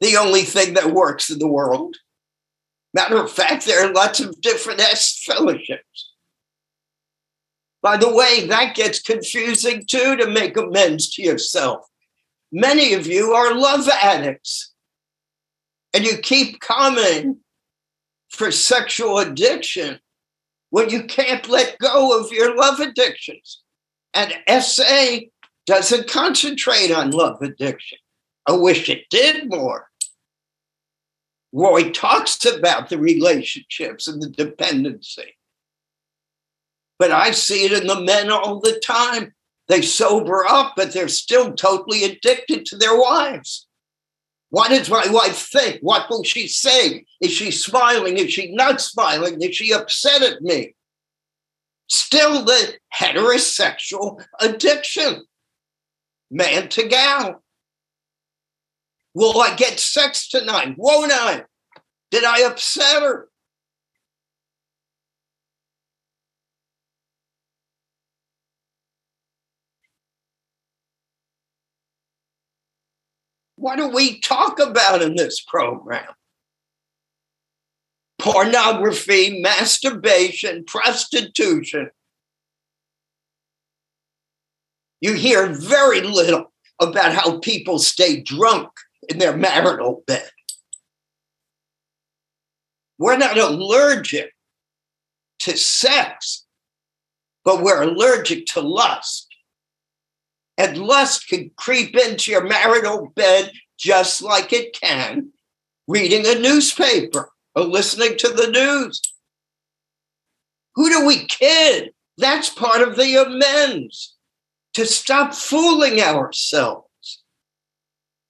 the 0.01 0.17
only 0.17 0.43
thing 0.43 0.75
that 0.75 0.93
works 0.93 1.31
in 1.31 1.39
the 1.39 1.49
world. 1.49 1.97
Matter 2.95 3.19
of 3.19 3.31
fact, 3.31 3.67
there 3.67 3.85
are 3.85 3.93
lots 3.93 4.21
of 4.21 4.41
different 4.41 4.81
S 4.81 5.23
fellowships. 5.25 6.13
By 7.83 7.97
the 7.97 8.13
way, 8.13 8.47
that 8.47 8.75
gets 8.75 9.01
confusing 9.01 9.85
too 9.87 10.17
to 10.17 10.27
make 10.27 10.57
amends 10.57 11.15
to 11.15 11.23
yourself. 11.23 11.87
Many 12.51 12.95
of 12.95 13.07
you 13.07 13.33
are 13.33 13.55
love 13.55 13.89
addicts 13.89 14.73
and 15.93 16.05
you 16.05 16.19
keep 16.19 16.61
coming 16.61 17.39
for 18.31 18.51
sexual 18.51 19.19
addiction 19.19 20.01
when 20.71 20.91
you 20.91 21.05
can't 21.05 21.49
let 21.49 21.79
go 21.79 22.19
of 22.19 22.33
your 22.33 22.57
love 22.57 22.81
addictions. 22.81 23.63
And 24.15 24.35
SA 24.63 25.19
doesn't 25.67 26.11
concentrate 26.11 26.91
on 26.91 27.11
love 27.11 27.41
addiction. 27.43 27.99
I 28.49 28.53
wish 28.53 28.89
it 28.89 29.11
did 29.11 29.51
more. 29.51 29.89
Roy 31.53 31.91
talks 31.91 32.45
about 32.47 32.89
the 32.89 32.99
relationships 32.99 34.09
and 34.09 34.23
the 34.23 34.31
dependency. 34.31 35.37
But 36.99 37.13
I 37.13 37.33
see 37.33 37.67
it 37.67 37.73
in 37.73 37.87
the 37.87 38.01
men 38.01 38.31
all 38.31 38.61
the 38.61 38.81
time. 38.85 39.35
They 39.69 39.83
sober 39.83 40.47
up, 40.47 40.73
but 40.77 40.93
they're 40.93 41.09
still 41.09 41.53
totally 41.53 42.05
addicted 42.05 42.65
to 42.67 42.77
their 42.77 42.99
wives. 42.99 43.67
What 44.49 44.71
does 44.71 44.89
my 44.89 45.07
wife 45.11 45.37
think? 45.37 45.81
What 45.83 46.09
will 46.09 46.25
she 46.25 46.49
say? 46.49 47.05
Is 47.21 47.33
she 47.33 47.51
smiling? 47.51 48.17
Is 48.17 48.33
she 48.33 48.55
not 48.55 48.81
smiling? 48.81 49.43
Is 49.43 49.57
she 49.57 49.75
upset 49.75 50.23
at 50.23 50.41
me? 50.41 50.75
Still 51.89 52.45
the 52.45 52.77
heterosexual 52.95 54.25
addiction, 54.41 55.25
man 56.31 56.69
to 56.71 56.89
gal. 56.89 57.43
Will 59.15 59.41
I 59.41 59.55
get 59.57 59.81
sex 59.81 60.29
tonight? 60.29 60.75
Won't 60.77 61.13
I? 61.13 61.45
Did 62.11 62.25
I 62.25 62.43
upset 62.43 63.03
her? 63.03 63.29
What 73.57 73.77
do 73.77 73.89
we 73.89 74.21
talk 74.21 74.61
about 74.61 75.03
in 75.03 75.17
this 75.17 75.41
program? 75.41 76.07
Pornography, 78.21 79.41
masturbation, 79.41 80.65
prostitution. 80.65 81.91
You 85.01 85.15
hear 85.15 85.49
very 85.49 86.01
little 86.03 86.53
about 86.81 87.13
how 87.13 87.41
people 87.41 87.81
stay 87.81 88.21
drunk 88.21 88.69
in 89.09 89.19
their 89.19 89.37
marital 89.37 90.03
bed. 90.07 90.31
We're 92.99 93.17
not 93.17 93.39
allergic 93.39 94.33
to 95.41 95.57
sex, 95.57 96.45
but 97.45 97.63
we're 97.63 97.83
allergic 97.83 98.47
to 98.47 98.61
lust. 98.61 99.27
And 100.57 100.79
lust 100.79 101.29
can 101.29 101.51
creep 101.57 101.97
into 101.97 102.33
your 102.33 102.45
marital 102.45 103.13
bed 103.15 103.53
just 103.79 104.21
like 104.21 104.53
it 104.53 104.79
can 104.79 105.31
reading 105.87 106.27
a 106.27 106.39
newspaper 106.39 107.31
or 107.55 107.63
listening 107.63 108.19
to 108.19 108.29
the 108.29 108.49
news. 108.49 109.01
Who 110.75 110.91
do 110.91 111.07
we 111.07 111.25
kid? 111.27 111.93
That's 112.19 112.51
part 112.51 112.83
of 112.83 112.97
the 112.97 113.17
amends 113.17 114.17
to 114.75 114.85
stop 114.85 115.35
fooling 115.35 116.01
ourselves. 116.01 116.88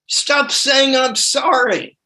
Stop 0.09 0.51
saying, 0.51 0.97
I'm 0.97 1.17
sorry, 1.17 1.99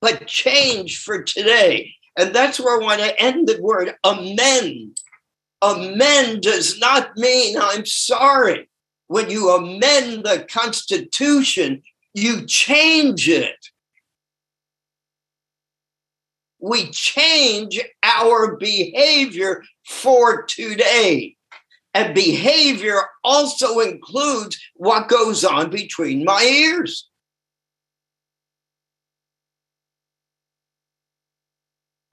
but 0.00 0.26
change 0.26 1.02
for 1.02 1.22
today. 1.22 1.94
And 2.16 2.34
that's 2.34 2.60
where 2.60 2.80
I 2.80 2.84
want 2.84 3.00
to 3.00 3.20
end 3.20 3.48
the 3.48 3.60
word 3.60 3.94
amend. 4.04 4.98
Amend 5.60 6.42
does 6.42 6.78
not 6.78 7.16
mean 7.16 7.56
I'm 7.58 7.86
sorry 7.86 8.68
when 9.06 9.30
you 9.30 9.50
amend 9.50 10.24
the 10.24 10.46
Constitution, 10.50 11.82
you 12.14 12.44
change 12.46 13.28
it. 13.28 13.68
We 16.58 16.90
change 16.90 17.80
our 18.02 18.56
behavior 18.56 19.62
for 19.86 20.42
today. 20.44 21.36
And 21.92 22.14
behavior 22.14 23.02
also 23.22 23.80
includes 23.80 24.58
what 24.74 25.08
goes 25.08 25.44
on 25.44 25.70
between 25.70 26.24
my 26.24 26.42
ears. 26.42 27.08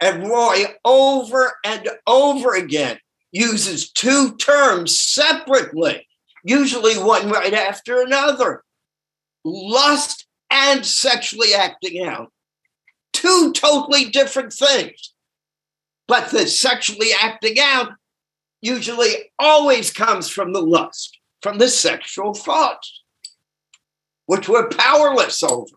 And 0.01 0.27
Roy, 0.27 0.65
over 0.83 1.53
and 1.63 1.87
over 2.07 2.55
again, 2.55 2.97
uses 3.31 3.91
two 3.91 4.35
terms 4.37 4.99
separately 4.99 6.07
usually 6.43 6.97
one 6.97 7.29
right 7.29 7.53
after 7.53 8.01
another. 8.01 8.63
Lust 9.43 10.25
and 10.49 10.85
sexually 10.85 11.53
acting 11.53 12.05
out. 12.05 12.31
Two 13.13 13.53
totally 13.53 14.05
different 14.05 14.53
things. 14.53 15.13
But 16.07 16.29
the 16.29 16.47
sexually 16.47 17.09
acting 17.21 17.57
out 17.59 17.91
usually 18.61 19.31
always 19.39 19.91
comes 19.91 20.29
from 20.29 20.53
the 20.53 20.61
lust, 20.61 21.19
from 21.41 21.57
the 21.57 21.69
sexual 21.69 22.33
thoughts, 22.33 23.01
which 24.25 24.49
we're 24.49 24.69
powerless 24.69 25.41
over. 25.43 25.75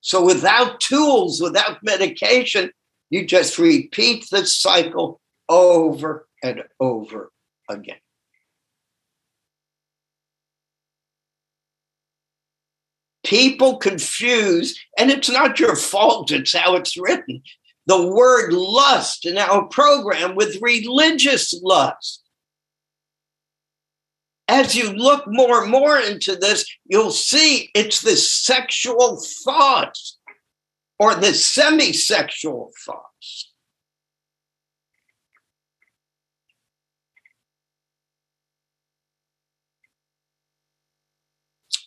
So 0.00 0.24
without 0.24 0.80
tools, 0.80 1.40
without 1.40 1.82
medication, 1.82 2.70
you 3.12 3.26
just 3.26 3.58
repeat 3.58 4.26
the 4.30 4.44
cycle 4.46 5.20
over 5.48 6.26
and 6.42 6.64
over 6.80 7.30
again. 7.68 7.96
people 13.24 13.78
confuse, 13.78 14.78
and 14.98 15.10
it's 15.10 15.30
not 15.30 15.58
your 15.58 15.74
fault, 15.74 16.30
it's 16.30 16.54
how 16.54 16.74
it's 16.76 16.98
written, 16.98 17.42
the 17.86 18.06
word 18.06 18.52
lust 18.52 19.24
in 19.24 19.38
our 19.38 19.64
program 19.68 20.34
with 20.34 20.60
religious 20.60 21.54
lust. 21.62 22.22
As 24.48 24.76
you 24.76 24.92
look 24.92 25.24
more 25.26 25.62
and 25.62 25.70
more 25.70 25.98
into 25.98 26.36
this, 26.36 26.66
you'll 26.84 27.10
see 27.10 27.70
it's 27.74 28.02
the 28.02 28.16
sexual 28.16 29.18
thoughts 29.44 30.18
or 31.02 31.16
the 31.16 31.34
semi 31.34 31.92
sexual 31.92 32.70
thoughts. 32.86 33.52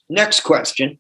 Next 0.10 0.42
question. 0.42 1.00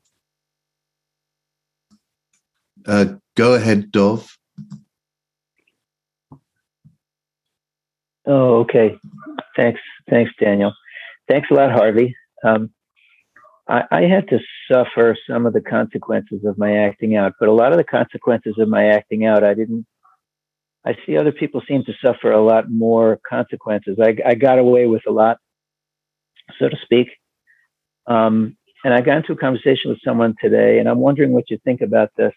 Uh, 2.87 3.15
go 3.35 3.55
ahead, 3.55 3.91
Dov. 3.91 4.37
Oh, 8.25 8.59
okay. 8.61 8.97
Thanks, 9.57 9.81
thanks, 10.09 10.31
Daniel. 10.39 10.73
Thanks 11.27 11.49
a 11.51 11.53
lot, 11.53 11.73
Harvey. 11.73 12.15
Um, 12.45 12.69
I, 13.67 13.83
I 13.91 14.01
had 14.03 14.27
to 14.29 14.39
suffer 14.71 15.15
some 15.29 15.45
of 15.45 15.53
the 15.53 15.61
consequences 15.61 16.43
of 16.45 16.57
my 16.57 16.77
acting 16.85 17.15
out, 17.15 17.33
but 17.39 17.49
a 17.49 17.53
lot 17.53 17.71
of 17.71 17.77
the 17.77 17.83
consequences 17.83 18.55
of 18.59 18.67
my 18.67 18.87
acting 18.87 19.25
out, 19.25 19.43
I 19.43 19.53
didn't. 19.53 19.85
I 20.85 20.95
see 21.05 21.17
other 21.17 21.31
people 21.31 21.63
seem 21.67 21.83
to 21.85 21.93
suffer 22.03 22.31
a 22.31 22.43
lot 22.43 22.69
more 22.69 23.19
consequences. 23.27 23.97
I, 23.99 24.15
I 24.23 24.35
got 24.35 24.59
away 24.59 24.85
with 24.85 25.01
a 25.07 25.11
lot, 25.11 25.37
so 26.59 26.69
to 26.69 26.77
speak. 26.83 27.07
Um, 28.05 28.55
and 28.83 28.93
I 28.93 29.01
got 29.01 29.17
into 29.17 29.33
a 29.33 29.37
conversation 29.37 29.89
with 29.89 29.97
someone 30.05 30.35
today, 30.39 30.77
and 30.77 30.87
I'm 30.87 30.99
wondering 30.99 31.31
what 31.31 31.49
you 31.49 31.57
think 31.65 31.81
about 31.81 32.11
this. 32.17 32.33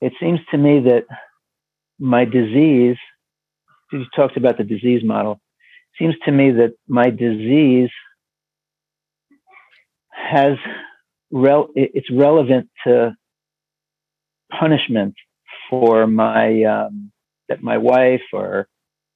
It 0.00 0.14
seems 0.18 0.40
to 0.50 0.58
me 0.58 0.80
that 0.80 1.04
my 2.00 2.24
disease, 2.24 2.96
you 3.92 4.04
talked 4.16 4.36
about 4.36 4.58
the 4.58 4.64
disease 4.64 5.04
model, 5.04 5.40
seems 5.96 6.16
to 6.24 6.32
me 6.32 6.50
that 6.52 6.72
my 6.88 7.10
disease 7.10 7.90
has 10.18 10.56
rel- 11.30 11.70
it's 11.74 12.10
relevant 12.10 12.68
to 12.86 13.14
punishment 14.58 15.14
for 15.70 16.06
my 16.06 16.62
um, 16.64 17.12
that 17.48 17.62
my 17.62 17.78
wife 17.78 18.22
or 18.32 18.68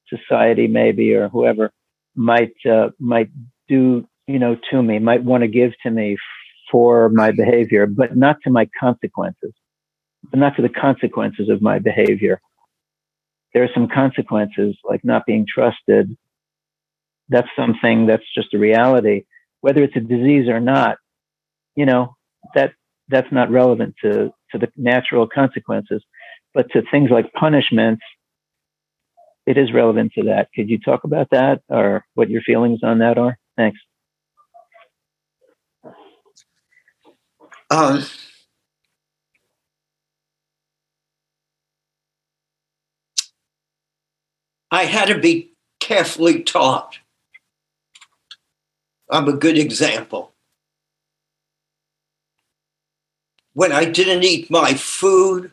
society 0.09 0.67
maybe 0.67 1.15
or 1.15 1.29
whoever 1.29 1.71
might 2.15 2.55
uh, 2.71 2.91
might 2.99 3.29
do 3.69 4.07
you 4.27 4.39
know 4.39 4.57
to 4.71 4.83
me 4.83 4.99
might 4.99 5.25
want 5.25 5.43
to 5.43 5.49
give 5.49 5.73
to 5.83 5.91
me 5.91 6.17
for 6.71 7.09
my 7.11 7.31
behavior 7.31 7.87
but 7.87 8.17
not 8.17 8.37
to 8.43 8.51
my 8.51 8.69
consequences 8.79 9.53
but 10.31 10.39
not 10.39 10.57
to 10.57 10.63
the 10.63 10.69
consequences 10.69 11.49
of 11.49 11.63
my 11.63 11.79
behavior. 11.79 12.41
There 13.53 13.63
are 13.65 13.69
some 13.75 13.89
consequences 13.89 14.77
like 14.85 15.05
not 15.05 15.27
being 15.27 15.47
trusted. 15.53 16.17
That's 17.29 17.49
something 17.57 18.07
that's 18.07 18.25
just 18.35 18.55
a 18.55 18.59
reality 18.59 19.25
whether 19.63 19.83
it's 19.83 19.97
a 19.97 20.01
disease 20.01 20.49
or 20.49 20.61
not 20.61 20.99
you 21.77 21.87
know 21.87 22.17
that 22.55 22.73
that's 23.09 23.33
not 23.33 23.51
relevant 23.51 23.95
to 24.03 24.33
to 24.51 24.59
the 24.59 24.69
natural 24.77 25.27
consequences. 25.27 26.05
But 26.55 26.71
to 26.73 26.83
things 26.91 27.11
like 27.11 27.33
punishments 27.33 28.03
it 29.47 29.59
is 29.59 29.73
relevant 29.73 30.13
to 30.15 30.25
that. 30.25 30.49
Could 30.55 30.69
you 30.69 30.79
talk 30.79 31.05
about 31.05 31.31
that 31.31 31.63
or 31.69 32.05
what 32.15 32.31
your 32.31 32.43
feelings 32.43 32.81
on 32.85 32.99
that 32.99 33.19
are? 33.19 33.39
Thanks. 33.57 33.79
Um, 37.71 38.05
I 44.71 44.85
had 44.85 45.07
to 45.07 45.19
be 45.19 45.55
carefully 45.81 46.43
taught. 46.43 46.99
I'm 49.13 49.29
a 49.29 49.35
good 49.35 49.59
example. 49.59 50.33
When 53.53 53.71
I 53.71 53.85
didn't 53.85 54.25
eat 54.25 54.51
my 54.51 54.73
food, 54.73 55.51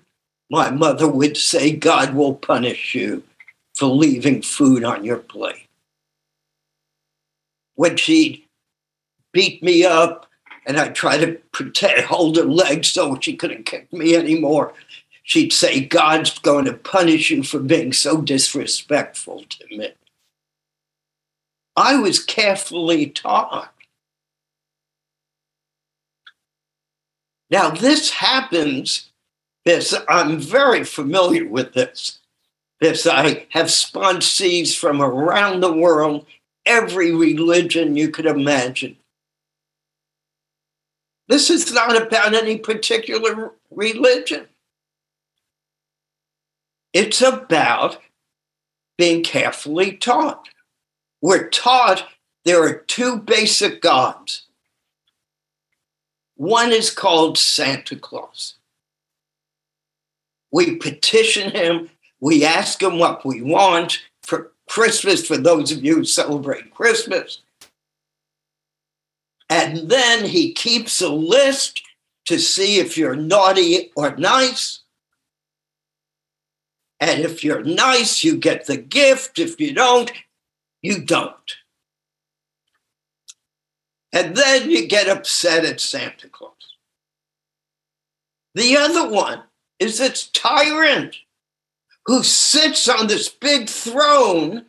my 0.50 0.72
mother 0.72 1.10
would 1.10 1.36
say, 1.36 1.76
God 1.76 2.16
will 2.16 2.36
punish 2.36 2.96
you 2.96 3.24
for 3.76 3.88
leaving 3.88 4.42
food 4.42 4.86
on 4.86 5.04
your 5.04 5.18
plate. 5.18 5.68
When 7.76 7.98
she'd 7.98 8.46
beat 9.34 9.62
me 9.62 9.84
up 9.84 10.28
and 10.66 10.78
I'd 10.78 10.96
try 10.96 11.18
to 11.18 11.34
protect, 11.52 12.08
hold 12.08 12.38
her 12.38 12.44
legs 12.44 12.88
so 12.88 13.20
she 13.20 13.36
couldn't 13.36 13.66
kick 13.66 13.92
me 13.92 14.16
anymore, 14.16 14.74
she'd 15.24 15.52
say, 15.52 15.82
God's 15.82 16.40
going 16.40 16.64
to 16.66 16.74
punish 16.74 17.30
you 17.30 17.44
for 17.44 17.60
being 17.60 17.92
so 17.92 18.22
disrespectful 18.22 19.44
to 19.50 19.78
me. 19.78 19.90
I 21.80 21.96
was 21.96 22.22
carefully 22.22 23.06
taught. 23.08 23.74
Now, 27.50 27.70
this 27.70 28.10
happens, 28.10 29.12
this, 29.64 29.96
I'm 30.10 30.40
very 30.40 30.84
familiar 30.84 31.48
with 31.48 31.74
this. 31.74 32.20
This, 32.82 33.08
I 33.08 33.48
have 33.52 33.68
sponsees 33.68 34.76
from 34.76 35.02
around 35.02 35.62
the 35.62 35.72
world, 35.72 36.26
every 36.66 37.16
religion 37.16 37.96
you 37.96 38.10
could 38.10 38.26
imagine. 38.26 38.98
This 41.30 41.50
is 41.50 41.72
not 41.72 41.96
about 41.96 42.34
any 42.34 42.58
particular 42.58 43.54
religion. 43.72 44.48
It's 46.92 47.22
about 47.22 48.00
being 48.98 49.24
carefully 49.24 49.94
taught. 49.94 50.50
We're 51.22 51.50
taught 51.50 52.08
there 52.46 52.64
are 52.64 52.74
two 52.74 53.18
basic 53.18 53.82
gods. 53.82 54.44
One 56.36 56.72
is 56.72 56.90
called 56.90 57.38
Santa 57.38 57.96
Claus. 57.96 58.56
We 60.52 60.78
petition 60.78 61.52
him, 61.52 61.90
we 62.20 62.46
ask 62.46 62.82
him 62.82 62.98
what 62.98 63.26
we 63.26 63.42
want 63.42 64.00
for 64.24 64.52
Christmas, 64.68 65.28
for 65.28 65.38
those 65.38 65.72
of 65.72 65.84
you 65.84 65.96
who 65.96 66.06
celebrate 66.06 66.74
Christmas. 66.74 67.42
And 69.50 69.90
then 69.90 70.26
he 70.26 70.54
keeps 70.54 71.02
a 71.02 71.10
list 71.10 71.82
to 72.26 72.38
see 72.38 72.80
if 72.80 72.98
you're 72.98 73.16
naughty 73.16 73.92
or 73.96 74.16
nice. 74.16 74.82
And 77.00 77.22
if 77.22 77.44
you're 77.44 77.64
nice, 77.64 78.24
you 78.24 78.38
get 78.38 78.66
the 78.66 78.78
gift. 78.78 79.40
If 79.40 79.60
you 79.60 79.74
don't, 79.74 80.12
you 80.82 81.02
don't. 81.02 81.56
And 84.12 84.36
then 84.36 84.70
you 84.70 84.88
get 84.88 85.08
upset 85.08 85.66
at 85.66 85.80
Santa 85.80 86.28
Claus. 86.30 86.54
The 88.56 88.78
other 88.78 89.10
one 89.10 89.44
is 89.78 90.00
this 90.00 90.28
tyrant 90.28 91.16
who 92.06 92.24
sits 92.24 92.90
on 92.90 93.08
this 93.08 93.30
big 93.30 93.70
throne 93.70 94.66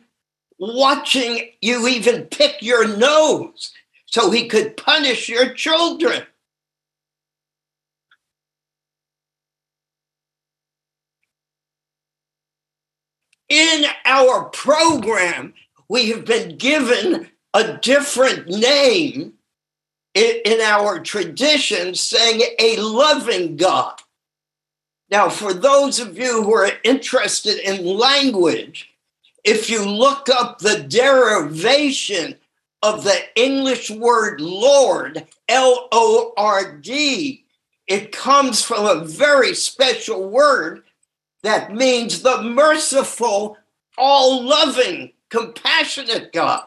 watching 0.59 1.49
you 1.59 1.87
even 1.87 2.23
pick 2.25 2.61
your 2.61 2.87
nose 2.87 3.73
so 4.05 4.29
he 4.29 4.47
could 4.47 4.77
punish 4.77 5.27
your 5.27 5.53
children. 5.53 6.21
In 13.49 13.85
our 14.05 14.45
program, 14.45 15.53
we 15.91 16.07
have 16.07 16.23
been 16.23 16.55
given 16.55 17.27
a 17.53 17.77
different 17.79 18.47
name 18.47 19.33
in, 20.13 20.61
our 20.61 21.01
tradition, 21.01 21.95
saying 21.95 22.41
a 22.59 22.77
loving 22.77 23.57
God. 23.57 23.99
Now, 25.09 25.27
for 25.27 25.53
those 25.53 25.99
of 25.99 26.17
you 26.17 26.43
who 26.43 26.53
are 26.53 26.71
interested 26.85 27.59
in 27.59 27.85
language, 27.85 28.89
if 29.43 29.69
you 29.69 29.83
look 29.83 30.29
up 30.29 30.59
the 30.59 30.79
derivation 30.79 32.37
of 32.81 33.03
the 33.03 33.19
English 33.35 33.91
word 33.91 34.39
Lord, 34.39 35.27
L 35.49 35.89
O 35.91 36.33
R 36.37 36.77
D, 36.77 37.43
it 37.87 38.13
comes 38.13 38.63
from 38.63 38.85
a 38.85 39.03
very 39.03 39.53
special 39.53 40.29
word 40.29 40.83
that 41.43 41.73
means 41.73 42.21
the 42.21 42.41
merciful, 42.41 43.57
all 43.97 44.41
loving, 44.41 45.11
compassionate 45.31 46.31
God. 46.31 46.65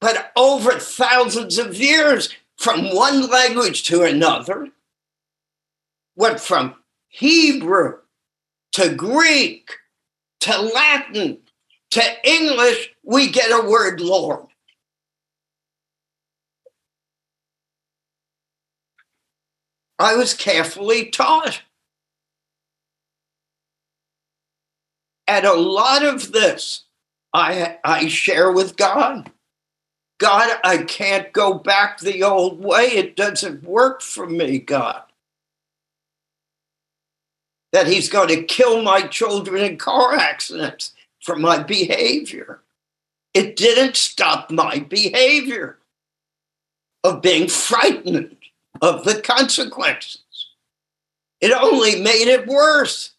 But 0.00 0.32
over 0.34 0.72
thousands 0.72 1.58
of 1.58 1.76
years, 1.76 2.34
from 2.56 2.94
one 2.94 3.28
language 3.28 3.84
to 3.84 4.02
another, 4.02 4.68
went 6.16 6.40
from 6.40 6.74
Hebrew 7.08 7.98
to 8.72 8.94
Greek 8.94 9.70
to 10.40 10.60
Latin 10.60 11.38
to 11.90 12.02
English, 12.28 12.90
we 13.02 13.30
get 13.30 13.50
a 13.50 13.68
word 13.68 14.00
Lord. 14.00 14.46
I 19.98 20.14
was 20.14 20.34
carefully 20.34 21.06
taught. 21.06 21.62
And 25.26 25.44
a 25.44 25.54
lot 25.54 26.04
of 26.04 26.32
this 26.32 26.84
I, 27.32 27.78
I 27.84 28.08
share 28.08 28.52
with 28.52 28.76
God. 28.76 29.30
God, 30.18 30.58
I 30.64 30.78
can't 30.78 31.32
go 31.32 31.54
back 31.54 32.00
the 32.00 32.24
old 32.24 32.62
way. 32.62 32.86
It 32.86 33.16
doesn't 33.16 33.62
work 33.62 34.02
for 34.02 34.26
me, 34.26 34.58
God. 34.58 35.02
That 37.72 37.86
He's 37.86 38.08
going 38.08 38.28
to 38.28 38.42
kill 38.42 38.82
my 38.82 39.02
children 39.02 39.64
in 39.64 39.76
car 39.76 40.14
accidents 40.14 40.92
for 41.20 41.36
my 41.36 41.62
behavior. 41.62 42.62
It 43.34 43.56
didn't 43.56 43.96
stop 43.96 44.50
my 44.50 44.80
behavior 44.80 45.78
of 47.04 47.22
being 47.22 47.48
frightened 47.48 48.36
of 48.80 49.04
the 49.04 49.20
consequences. 49.20 50.22
It 51.40 51.52
only 51.52 52.00
made 52.00 52.28
it 52.28 52.48
worse. 52.48 53.12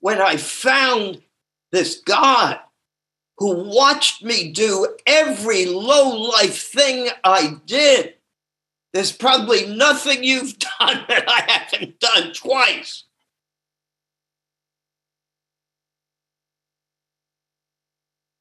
When 0.00 0.20
I 0.20 0.36
found 0.36 1.22
this 1.72 2.00
God 2.00 2.60
who 3.38 3.54
watched 3.54 4.22
me 4.24 4.52
do 4.52 4.96
every 5.06 5.66
low 5.66 6.30
life 6.30 6.60
thing 6.70 7.08
I 7.22 7.56
did. 7.66 8.14
There's 8.92 9.12
probably 9.12 9.66
nothing 9.66 10.24
you've 10.24 10.58
done 10.78 11.04
that 11.08 11.24
I 11.28 11.50
haven't 11.50 12.00
done 12.00 12.32
twice. 12.32 13.04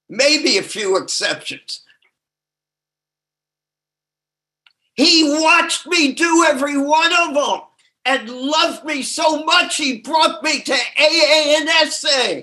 Maybe 0.10 0.58
a 0.58 0.64
few 0.64 0.96
exceptions. 0.98 1.82
He 4.96 5.38
watched 5.40 5.86
me 5.86 6.14
do 6.14 6.46
every 6.48 6.78
one 6.78 7.12
of 7.14 7.36
them 7.36 7.62
and 8.06 8.30
loved 8.30 8.86
me 8.86 9.04
so 9.04 9.44
much 9.44 9.76
he 9.76 10.00
brought 10.00 10.42
me 10.42 10.62
to 10.62 10.74
AA 10.74 11.58
and 11.58 11.92
SA. 11.92 12.42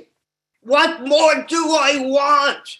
What 0.64 1.06
more 1.06 1.44
do 1.46 1.76
I 1.78 1.98
want? 1.98 2.78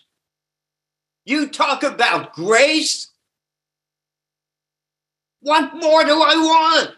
You 1.26 1.48
talk 1.48 1.82
about 1.82 2.32
grace. 2.32 3.10
What 5.40 5.74
more 5.74 6.04
do 6.04 6.22
I 6.22 6.34
want? 6.34 6.96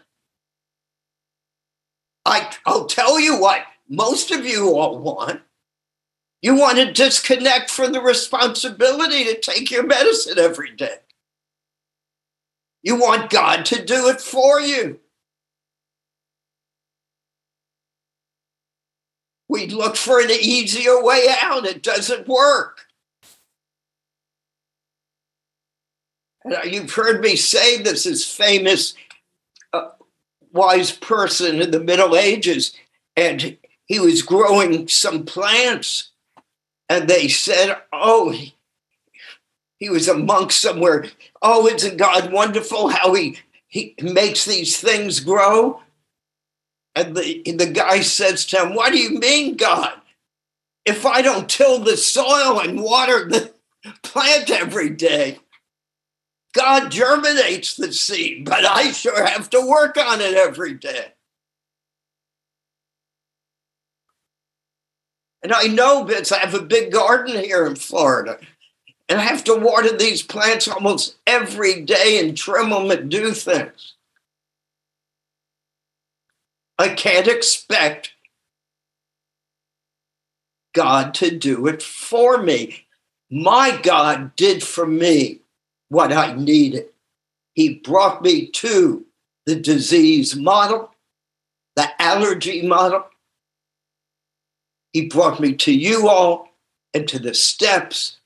I, 2.25 2.53
I'll 2.65 2.85
tell 2.85 3.19
you 3.19 3.39
what 3.39 3.63
most 3.89 4.31
of 4.31 4.45
you 4.45 4.75
all 4.75 4.97
want. 4.97 5.41
You 6.41 6.55
want 6.55 6.77
to 6.77 6.93
disconnect 6.93 7.69
from 7.69 7.91
the 7.91 8.01
responsibility 8.01 9.25
to 9.25 9.39
take 9.39 9.71
your 9.71 9.85
medicine 9.85 10.39
every 10.39 10.75
day. 10.75 10.97
You 12.81 12.95
want 12.95 13.29
God 13.29 13.65
to 13.65 13.83
do 13.83 14.07
it 14.07 14.21
for 14.21 14.61
you. 14.61 14.99
We 19.49 19.67
look 19.67 19.95
for 19.95 20.19
an 20.19 20.31
easier 20.31 21.01
way 21.01 21.27
out. 21.41 21.65
It 21.65 21.81
doesn't 21.81 22.27
work. 22.27 22.87
And 26.43 26.71
you've 26.71 26.93
heard 26.93 27.21
me 27.21 27.35
say 27.35 27.81
this 27.81 28.05
is 28.05 28.25
famous 28.25 28.93
uh, 29.73 29.89
wise 30.51 30.91
person 30.91 31.61
in 31.61 31.71
the 31.71 31.79
Middle 31.79 32.15
Ages, 32.15 32.73
and 33.15 33.57
he 33.85 33.99
was 33.99 34.21
growing 34.21 34.87
some 34.87 35.25
plants, 35.25 36.11
and 36.89 37.07
they 37.07 37.27
said, 37.27 37.77
"Oh, 37.91 38.29
he, 38.29 38.55
he 39.77 39.89
was 39.89 40.07
a 40.07 40.17
monk 40.17 40.51
somewhere. 40.51 41.05
Oh, 41.41 41.67
isn't 41.67 41.97
God 41.97 42.31
wonderful 42.31 42.89
how 42.89 43.13
he 43.13 43.39
he 43.67 43.95
makes 44.01 44.45
these 44.45 44.79
things 44.79 45.19
grow?" 45.19 45.81
And 46.97 47.15
the, 47.15 47.43
the 47.43 47.67
guy 47.67 48.01
says 48.01 48.43
to 48.47 48.59
him, 48.59 48.73
What 48.73 48.91
do 48.91 48.97
you 48.97 49.19
mean, 49.19 49.55
God? 49.55 49.93
If 50.83 51.05
I 51.05 51.21
don't 51.21 51.47
till 51.47 51.77
the 51.77 51.95
soil 51.95 52.59
and 52.59 52.81
water 52.81 53.29
the 53.29 53.53
plant 54.01 54.49
every 54.49 54.89
day, 54.89 55.37
God 56.53 56.89
germinates 56.89 57.75
the 57.75 57.93
seed, 57.93 58.45
but 58.45 58.65
I 58.65 58.91
sure 58.93 59.23
have 59.23 59.47
to 59.51 59.61
work 59.61 59.95
on 59.97 60.21
it 60.21 60.33
every 60.33 60.73
day. 60.73 61.13
And 65.43 65.53
I 65.53 65.65
know 65.65 66.03
because 66.03 66.31
I 66.31 66.39
have 66.39 66.55
a 66.55 66.61
big 66.63 66.91
garden 66.91 67.37
here 67.43 67.67
in 67.67 67.75
Florida. 67.75 68.39
And 69.07 69.19
I 69.19 69.23
have 69.23 69.43
to 69.43 69.55
water 69.55 69.95
these 69.95 70.23
plants 70.23 70.67
almost 70.67 71.15
every 71.27 71.81
day 71.81 72.19
and 72.19 72.35
trim 72.35 72.71
them 72.71 72.89
and 72.89 73.11
do 73.11 73.31
things. 73.33 73.93
I 76.79 76.89
can't 76.89 77.27
expect 77.27 78.11
God 80.73 81.13
to 81.15 81.35
do 81.35 81.67
it 81.67 81.81
for 81.81 82.37
me. 82.37 82.85
My 83.31 83.79
God 83.81 84.35
did 84.35 84.63
for 84.63 84.85
me 84.85 85.39
what 85.89 86.13
I 86.13 86.35
needed. 86.35 86.89
He 87.53 87.75
brought 87.75 88.21
me 88.21 88.47
to 88.47 89.05
the 89.47 89.55
disease 89.55 90.35
model, 90.35 90.93
the 91.75 91.89
allergy 91.99 92.67
model. 92.67 93.05
He 94.93 95.07
brought 95.07 95.39
me 95.39 95.53
to 95.53 95.73
you 95.73 96.07
all 96.07 96.49
and 96.93 97.07
to 97.07 97.17
the 97.17 97.33
steps. 97.33 98.17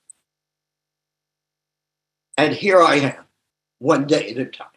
And 2.38 2.54
here 2.54 2.82
I 2.82 2.96
am, 2.96 3.24
one 3.80 4.08
day 4.08 4.32
at 4.32 4.38
a 4.38 4.46
time. 4.46 4.68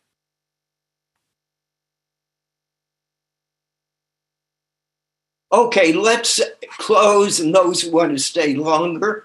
Okay, 5.55 5.93
let's 5.93 6.41
close, 6.79 7.39
and 7.39 7.55
those 7.55 7.81
who 7.81 7.93
want 7.93 8.11
to 8.11 8.19
stay 8.19 8.57
longer, 8.57 9.25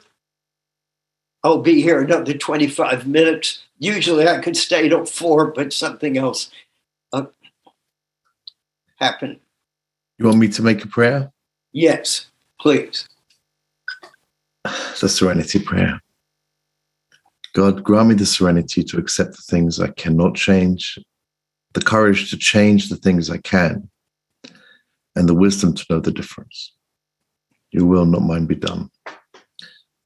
I'll 1.44 1.64
be 1.64 1.82
here 1.82 2.02
another 2.02 2.36
25 2.36 3.08
minutes. 3.08 3.64
Usually 3.80 4.28
I 4.28 4.38
could 4.38 4.56
stay 4.56 4.88
till 4.88 5.06
four, 5.06 5.48
but 5.48 5.74
something 5.74 6.20
else 6.20 6.52
uh, 7.14 7.26
happened. 8.98 9.40
You 10.20 10.26
want 10.26 10.38
me 10.38 10.50
to 10.50 10.62
make 10.62 10.84
a 10.84 10.88
prayer? 10.88 11.32
Yes, 11.72 12.28
please. 12.62 13.08
The 14.64 15.10
serenity 15.10 15.58
prayer. 15.58 16.00
God, 17.56 17.84
grant 17.84 18.10
me 18.10 18.14
the 18.14 18.28
serenity 18.28 18.84
to 18.84 19.00
accept 19.00 19.32
the 19.32 19.42
things 19.50 19.80
I 19.80 19.88
cannot 19.88 20.36
change, 20.36 21.00
the 21.74 21.82
courage 21.82 22.30
to 22.30 22.38
change 22.38 22.90
the 22.90 22.98
things 22.98 23.32
I 23.32 23.38
can, 23.38 23.90
and 25.20 25.28
the 25.28 25.34
wisdom 25.34 25.74
to 25.74 25.86
know 25.90 26.00
the 26.00 26.12
difference. 26.12 26.74
Your 27.72 27.86
will, 27.86 28.06
not 28.06 28.22
mine, 28.22 28.46
be 28.46 28.56
done. 28.56 28.90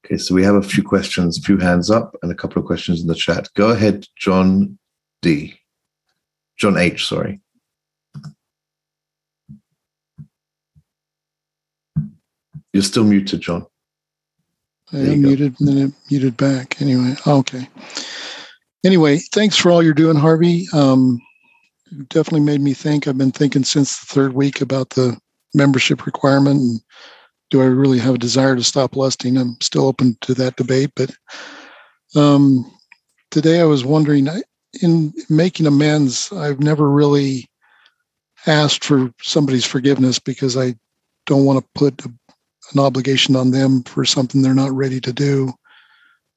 Okay, 0.03 0.17
so 0.17 0.33
we 0.33 0.43
have 0.43 0.55
a 0.55 0.61
few 0.61 0.81
questions, 0.81 1.37
a 1.37 1.41
few 1.41 1.57
hands 1.57 1.91
up, 1.91 2.17
and 2.23 2.31
a 2.31 2.35
couple 2.35 2.59
of 2.59 2.65
questions 2.65 2.99
in 2.99 3.07
the 3.07 3.15
chat. 3.15 3.47
Go 3.55 3.69
ahead, 3.69 4.07
John 4.17 4.77
D. 5.21 5.57
John 6.57 6.77
H, 6.77 7.05
sorry. 7.05 7.39
You're 12.73 12.83
still 12.83 13.03
muted, 13.03 13.41
John. 13.41 13.67
I 14.91 14.97
am 14.97 15.21
muted 15.21 15.55
and 15.59 15.67
then 15.67 15.77
it 15.77 15.93
muted 16.09 16.37
back. 16.37 16.81
Anyway, 16.81 17.15
okay. 17.27 17.67
Anyway, 18.83 19.19
thanks 19.31 19.57
for 19.57 19.71
all 19.71 19.83
you're 19.83 19.93
doing, 19.93 20.17
Harvey. 20.17 20.65
Um, 20.73 21.21
definitely 22.09 22.41
made 22.41 22.61
me 22.61 22.73
think. 22.73 23.07
I've 23.07 23.17
been 23.17 23.31
thinking 23.31 23.63
since 23.63 23.99
the 23.99 24.05
third 24.07 24.33
week 24.33 24.61
about 24.61 24.91
the 24.91 25.17
membership 25.53 26.05
requirement 26.05 26.59
and 26.59 26.81
do 27.51 27.61
I 27.61 27.65
really 27.65 27.99
have 27.99 28.15
a 28.15 28.19
desire 28.19 28.55
to 28.55 28.63
stop 28.63 28.95
lusting? 28.95 29.37
I'm 29.37 29.57
still 29.61 29.85
open 29.85 30.17
to 30.21 30.33
that 30.33 30.55
debate, 30.55 30.89
but 30.95 31.11
um, 32.15 32.65
today 33.29 33.61
I 33.61 33.65
was 33.65 33.85
wondering 33.85 34.27
in 34.81 35.13
making 35.29 35.67
amends, 35.67 36.31
I've 36.31 36.59
never 36.59 36.89
really 36.89 37.47
asked 38.47 38.83
for 38.83 39.13
somebody's 39.21 39.65
forgiveness 39.65 40.17
because 40.17 40.57
I 40.57 40.75
don't 41.27 41.45
want 41.45 41.59
to 41.59 41.79
put 41.79 42.05
an 42.05 42.79
obligation 42.79 43.35
on 43.35 43.51
them 43.51 43.83
for 43.83 44.03
something 44.03 44.41
they're 44.41 44.55
not 44.55 44.71
ready 44.71 44.99
to 45.01 45.13
do. 45.13 45.53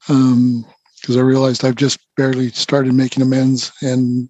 Um, 0.08 0.66
because 1.00 1.16
I 1.16 1.20
realized 1.20 1.64
I've 1.64 1.76
just 1.76 1.98
barely 2.16 2.50
started 2.50 2.92
making 2.92 3.22
amends 3.22 3.72
and 3.80 4.28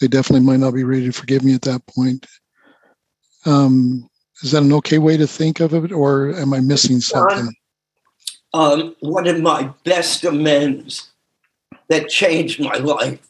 they 0.00 0.08
definitely 0.08 0.46
might 0.46 0.60
not 0.60 0.74
be 0.74 0.84
ready 0.84 1.06
to 1.06 1.12
forgive 1.12 1.44
me 1.44 1.54
at 1.54 1.62
that 1.62 1.86
point. 1.86 2.26
Um, 3.46 4.08
is 4.42 4.52
that 4.52 4.62
an 4.62 4.72
okay 4.74 4.98
way 4.98 5.16
to 5.16 5.26
think 5.26 5.60
of 5.60 5.74
it, 5.74 5.92
or 5.92 6.34
am 6.34 6.52
I 6.52 6.60
missing 6.60 7.00
something? 7.00 7.54
Um, 8.52 8.94
one 9.00 9.26
of 9.26 9.40
my 9.40 9.70
best 9.84 10.24
amends 10.24 11.10
that 11.88 12.08
changed 12.08 12.60
my 12.60 12.76
life 12.76 13.26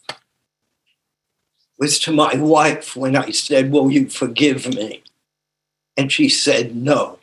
was 1.79 1.99
to 2.01 2.13
my 2.13 2.35
wife 2.37 2.97
when 2.97 3.17
I 3.17 3.31
said, 3.31 3.71
Will 3.71 3.91
you 3.91 4.09
forgive 4.09 4.67
me? 4.75 5.03
And 5.97 6.11
she 6.11 6.29
said, 6.29 6.75
No. 6.75 7.19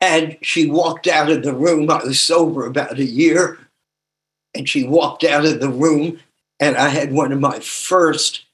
And 0.00 0.36
she 0.42 0.70
walked 0.70 1.06
out 1.06 1.30
of 1.30 1.42
the 1.42 1.54
room. 1.54 1.90
I 1.90 2.04
was 2.04 2.20
sober 2.20 2.66
about 2.66 2.98
a 2.98 3.04
year 3.04 3.63
and 4.54 4.68
she 4.68 4.84
walked 4.84 5.24
out 5.24 5.44
of 5.44 5.60
the 5.60 5.68
room 5.68 6.20
and 6.60 6.76
i 6.76 6.88
had 6.88 7.12
one 7.12 7.32
of 7.32 7.40
my 7.40 7.58
first 7.60 8.44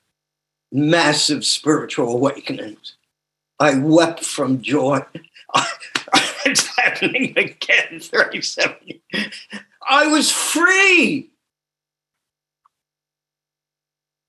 massive 0.72 1.44
spiritual 1.44 2.12
awakenings. 2.12 2.94
I 3.58 3.78
wept 3.78 4.24
from 4.24 4.62
joy. 4.62 5.00
It's 6.46 6.66
happening 6.78 7.34
again 7.36 8.00
37 8.00 8.76
i 9.86 10.06
was 10.06 10.30
free. 10.30 11.28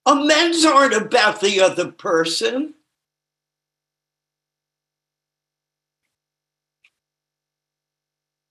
Amends 0.06 0.66
aren't 0.66 0.94
about 0.94 1.40
the 1.40 1.62
other 1.62 1.92
person. 1.92 2.74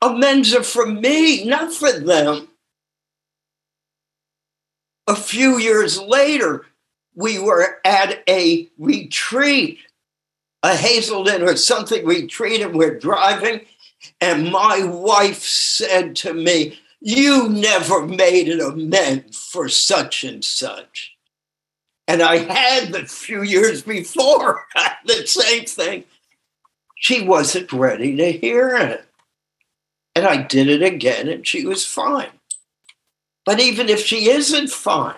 Amends 0.01 0.55
are 0.55 0.63
for 0.63 0.87
me 0.87 1.45
not 1.45 1.73
for 1.75 1.93
them 1.93 2.49
a 5.11 5.17
few 5.17 5.59
years 5.59 6.01
later, 6.01 6.67
we 7.15 7.39
were 7.39 7.81
at 7.85 8.23
a 8.29 8.69
retreat 8.79 9.81
a 10.63 10.77
Hazelden 10.77 11.43
or 11.43 11.57
something 11.57 12.07
retreat 12.07 12.61
and 12.61 12.75
we're 12.75 12.99
driving. 12.99 13.63
And 14.21 14.53
my 14.53 14.85
wife 14.85 15.43
said 15.43 16.17
to 16.17 16.35
me, 16.35 16.79
You 17.01 17.49
never 17.49 18.07
made 18.07 18.49
an 18.49 18.61
amend 18.61 19.35
for 19.35 19.69
such 19.69 20.25
and 20.25 20.45
such. 20.45 21.17
And 22.07 22.23
I 22.23 22.39
had 22.39 22.93
the 22.93 23.07
few 23.07 23.43
years 23.43 23.83
before 23.83 24.67
the 25.07 25.27
same 25.27 25.65
thing. 25.65 26.05
She 26.97 27.25
wasn't 27.25 27.73
ready 27.73 28.17
to 28.17 28.33
hear 28.33 28.77
it. 28.77 29.05
And 30.15 30.27
I 30.27 30.43
did 30.43 30.69
it 30.69 30.83
again, 30.83 31.29
and 31.29 31.47
she 31.47 31.65
was 31.65 31.87
fine. 31.87 32.40
But 33.51 33.59
even 33.59 33.89
if 33.89 34.07
she 34.07 34.31
isn't 34.31 34.71
fine, 34.71 35.17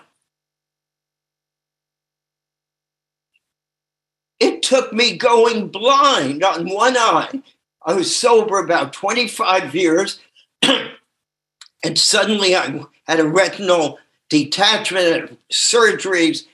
it 4.40 4.62
took 4.62 4.90
me 4.94 5.18
going 5.18 5.68
blind 5.68 6.42
on 6.42 6.66
one 6.66 6.96
eye. 6.96 7.42
I 7.84 7.92
was 7.92 8.16
sober 8.16 8.58
about 8.58 8.94
25 8.94 9.74
years, 9.74 10.20
and 10.62 11.98
suddenly 11.98 12.56
I 12.56 12.86
had 13.06 13.20
a 13.20 13.28
retinal 13.28 13.98
detachment 14.30 15.38
surgeries. 15.52 16.46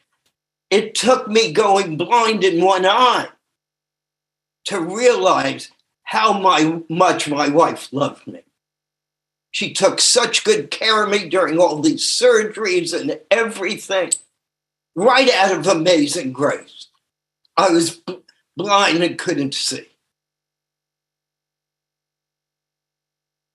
It 0.70 0.96
took 0.96 1.28
me 1.28 1.52
going 1.52 1.96
blind 1.96 2.42
in 2.42 2.60
one 2.60 2.86
eye 2.86 3.28
to 4.64 4.80
realize 4.80 5.70
how 6.02 6.40
my, 6.40 6.82
much 6.88 7.28
my 7.28 7.48
wife 7.48 7.92
loved 7.92 8.26
me. 8.26 8.42
She 9.50 9.72
took 9.72 10.00
such 10.00 10.44
good 10.44 10.70
care 10.70 11.02
of 11.02 11.10
me 11.10 11.28
during 11.28 11.58
all 11.58 11.80
these 11.80 12.04
surgeries 12.04 12.98
and 12.98 13.18
everything, 13.30 14.12
right 14.94 15.30
out 15.32 15.56
of 15.56 15.66
Amazing 15.66 16.32
Grace. 16.32 16.88
I 17.56 17.70
was 17.70 17.96
b- 17.96 18.22
blind 18.56 19.02
and 19.02 19.18
couldn't 19.18 19.54
see. 19.54 19.88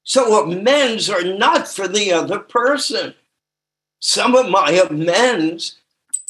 So 0.03 0.43
amends 0.43 1.09
are 1.09 1.23
not 1.23 1.67
for 1.67 1.87
the 1.87 2.11
other 2.11 2.39
person. 2.39 3.15
Some 3.99 4.35
of 4.35 4.49
my 4.49 4.71
amends 4.71 5.79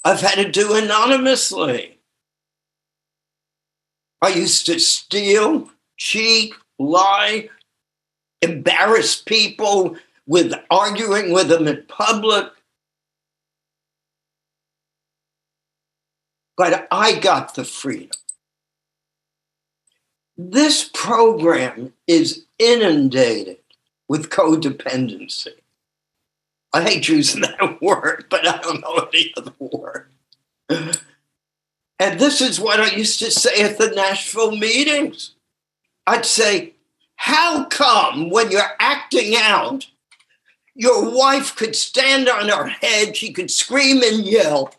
I've 0.05 0.21
had 0.21 0.35
to 0.35 0.51
do 0.51 0.75
anonymously. 0.75 1.97
I 4.21 4.29
used 4.29 4.65
to 4.67 4.79
steal, 4.79 5.69
cheat, 5.97 6.53
lie, 6.77 7.49
embarrass 8.43 9.21
people 9.21 9.97
with 10.27 10.53
arguing 10.69 11.31
with 11.31 11.47
them 11.47 11.67
in 11.67 11.83
public. 11.87 12.51
But 16.55 16.87
I 16.91 17.19
got 17.19 17.55
the 17.55 17.63
freedom. 17.63 18.11
This 20.37 20.89
program 20.93 21.93
is 22.07 22.45
inundated 22.59 23.57
with 24.07 24.29
codependency. 24.29 25.53
I 26.73 26.83
hate 26.83 27.07
using 27.07 27.41
that 27.41 27.81
word, 27.81 28.25
but 28.29 28.47
I 28.47 28.57
don't 28.57 28.81
know 28.81 29.07
any 29.13 29.33
other 29.37 29.53
word. 29.59 30.09
And 30.69 32.19
this 32.19 32.41
is 32.41 32.59
what 32.59 32.79
I 32.79 32.91
used 32.95 33.19
to 33.19 33.31
say 33.31 33.61
at 33.61 33.77
the 33.77 33.89
Nashville 33.89 34.55
meetings. 34.55 35.35
I'd 36.05 36.25
say, 36.25 36.73
How 37.15 37.65
come 37.65 38.29
when 38.29 38.51
you're 38.51 38.61
acting 38.79 39.35
out, 39.37 39.87
your 40.75 41.15
wife 41.15 41.55
could 41.55 41.75
stand 41.75 42.27
on 42.27 42.49
her 42.49 42.67
head, 42.67 43.15
she 43.15 43.31
could 43.31 43.51
scream 43.51 44.01
and 44.03 44.25
yell, 44.25 44.73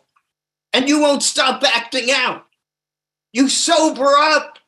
and 0.73 0.87
you 0.87 0.99
won't 0.99 1.23
stop 1.23 1.63
acting 1.63 2.11
out? 2.11 2.45
You 3.33 3.49
sober 3.49 4.07
up 4.07 4.59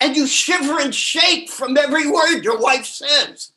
and 0.00 0.16
you 0.16 0.26
shiver 0.26 0.80
and 0.80 0.94
shake 0.94 1.48
from 1.48 1.76
every 1.76 2.10
word 2.10 2.42
your 2.42 2.58
wife 2.58 2.86
says. 2.86 3.52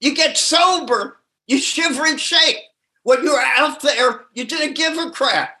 You 0.00 0.14
get 0.14 0.36
sober, 0.36 1.18
you 1.46 1.58
shiver 1.58 2.04
and 2.04 2.20
shake. 2.20 2.58
When 3.04 3.24
you're 3.24 3.40
out 3.40 3.80
there, 3.80 4.22
you 4.34 4.44
didn't 4.44 4.74
give 4.76 4.98
a 4.98 5.10
crap. 5.10 5.58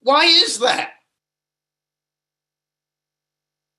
Why 0.00 0.24
is 0.24 0.58
that? 0.60 0.92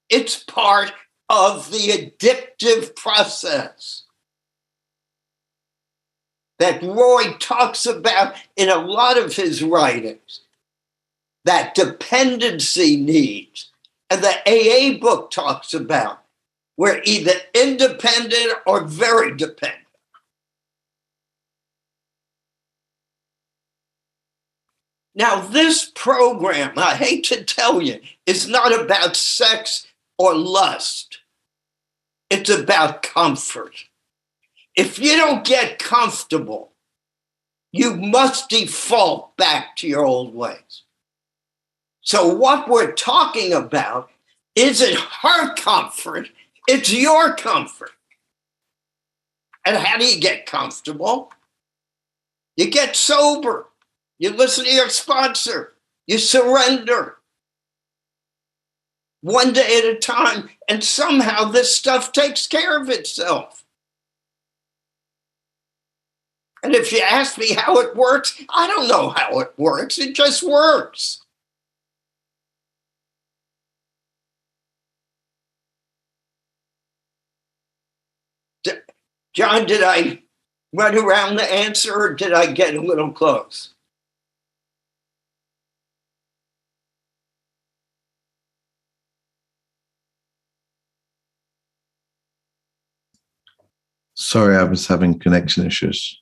It's 0.09 0.43
part 0.43 0.91
of 1.29 1.71
the 1.71 1.89
addictive 1.89 2.95
process 2.95 4.03
that 6.57 6.83
Roy 6.83 7.33
talks 7.39 7.85
about 7.85 8.35
in 8.55 8.69
a 8.69 8.77
lot 8.77 9.17
of 9.17 9.35
his 9.35 9.63
writings. 9.63 10.41
That 11.45 11.73
dependency 11.73 12.97
needs, 12.97 13.71
and 14.09 14.21
the 14.21 14.35
AA 14.45 14.99
book 14.99 15.31
talks 15.31 15.73
about, 15.73 16.21
we're 16.75 17.01
either 17.05 17.33
independent 17.53 18.53
or 18.65 18.83
very 18.83 19.35
dependent. 19.35 19.85
Now, 25.15 25.41
this 25.41 25.91
program, 25.93 26.73
I 26.77 26.95
hate 26.95 27.25
to 27.25 27.43
tell 27.43 27.81
you, 27.81 27.99
is 28.25 28.47
not 28.47 28.77
about 28.77 29.17
sex 29.17 29.87
or 30.19 30.35
lust. 30.35 31.19
It's 32.29 32.49
about 32.49 33.01
comfort. 33.01 33.85
If 34.75 34.99
you 34.99 35.15
don't 35.15 35.43
get 35.43 35.79
comfortable, 35.79 36.73
you 37.71 37.95
must 37.95 38.49
default 38.49 39.35
back 39.37 39.75
to 39.77 39.87
your 39.87 40.05
old 40.05 40.35
ways. 40.35 40.83
So, 42.01 42.27
what 42.27 42.69
we're 42.69 42.91
talking 42.91 43.53
about 43.53 44.11
isn't 44.55 44.99
her 45.21 45.55
comfort, 45.55 46.29
it's 46.67 46.93
your 46.93 47.35
comfort. 47.35 47.91
And 49.65 49.77
how 49.77 49.97
do 49.97 50.05
you 50.05 50.19
get 50.19 50.45
comfortable? 50.45 51.31
You 52.55 52.69
get 52.69 52.95
sober. 52.95 53.67
You 54.17 54.31
listen 54.31 54.65
to 54.65 54.71
your 54.71 54.89
sponsor. 54.89 55.73
You 56.07 56.17
surrender 56.17 57.18
one 59.21 59.53
day 59.53 59.79
at 59.79 59.85
a 59.85 59.95
time. 59.95 60.49
And 60.67 60.83
somehow 60.83 61.45
this 61.45 61.75
stuff 61.75 62.11
takes 62.11 62.47
care 62.47 62.81
of 62.81 62.89
itself. 62.89 63.63
And 66.61 66.75
if 66.75 66.91
you 66.91 66.99
ask 66.99 67.37
me 67.37 67.53
how 67.53 67.79
it 67.79 67.95
works, 67.95 68.41
I 68.49 68.67
don't 68.67 68.87
know 68.87 69.09
how 69.09 69.39
it 69.39 69.53
works. 69.57 69.97
It 69.97 70.13
just 70.13 70.43
works. 70.43 71.21
John, 79.33 79.65
did 79.65 79.83
I 79.83 80.23
run 80.73 80.97
around 80.97 81.37
the 81.37 81.43
answer 81.43 81.95
or 81.95 82.13
did 82.13 82.33
I 82.33 82.51
get 82.51 82.75
a 82.75 82.81
little 82.81 83.11
close? 83.11 83.73
Sorry, 94.29 94.55
I 94.55 94.61
was 94.61 94.85
having 94.85 95.17
connection 95.17 95.65
issues, 95.65 96.19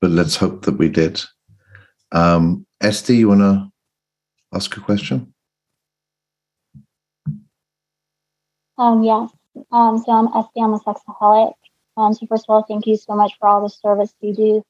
but 0.00 0.12
let's 0.12 0.36
hope 0.36 0.64
that 0.66 0.78
we 0.78 0.88
did. 0.88 1.20
Um, 2.12 2.64
Esty, 2.80 3.16
you 3.16 3.28
want 3.30 3.40
to 3.40 3.72
ask 4.54 4.76
a 4.76 4.80
question? 4.80 5.34
Um, 8.78 9.02
yes. 9.02 9.30
Um, 9.72 9.98
so 9.98 10.12
I'm 10.12 10.28
Esty, 10.28 10.60
I'm 10.60 10.74
a 10.74 10.78
sexaholic. 10.78 11.54
Um, 11.96 12.14
so 12.14 12.24
first 12.28 12.44
of 12.48 12.54
all, 12.54 12.62
thank 12.68 12.86
you 12.86 12.96
so 12.96 13.16
much 13.16 13.32
for 13.40 13.48
all 13.48 13.64
the 13.64 13.68
service 13.68 14.14
you 14.20 14.32
do. 14.32 14.62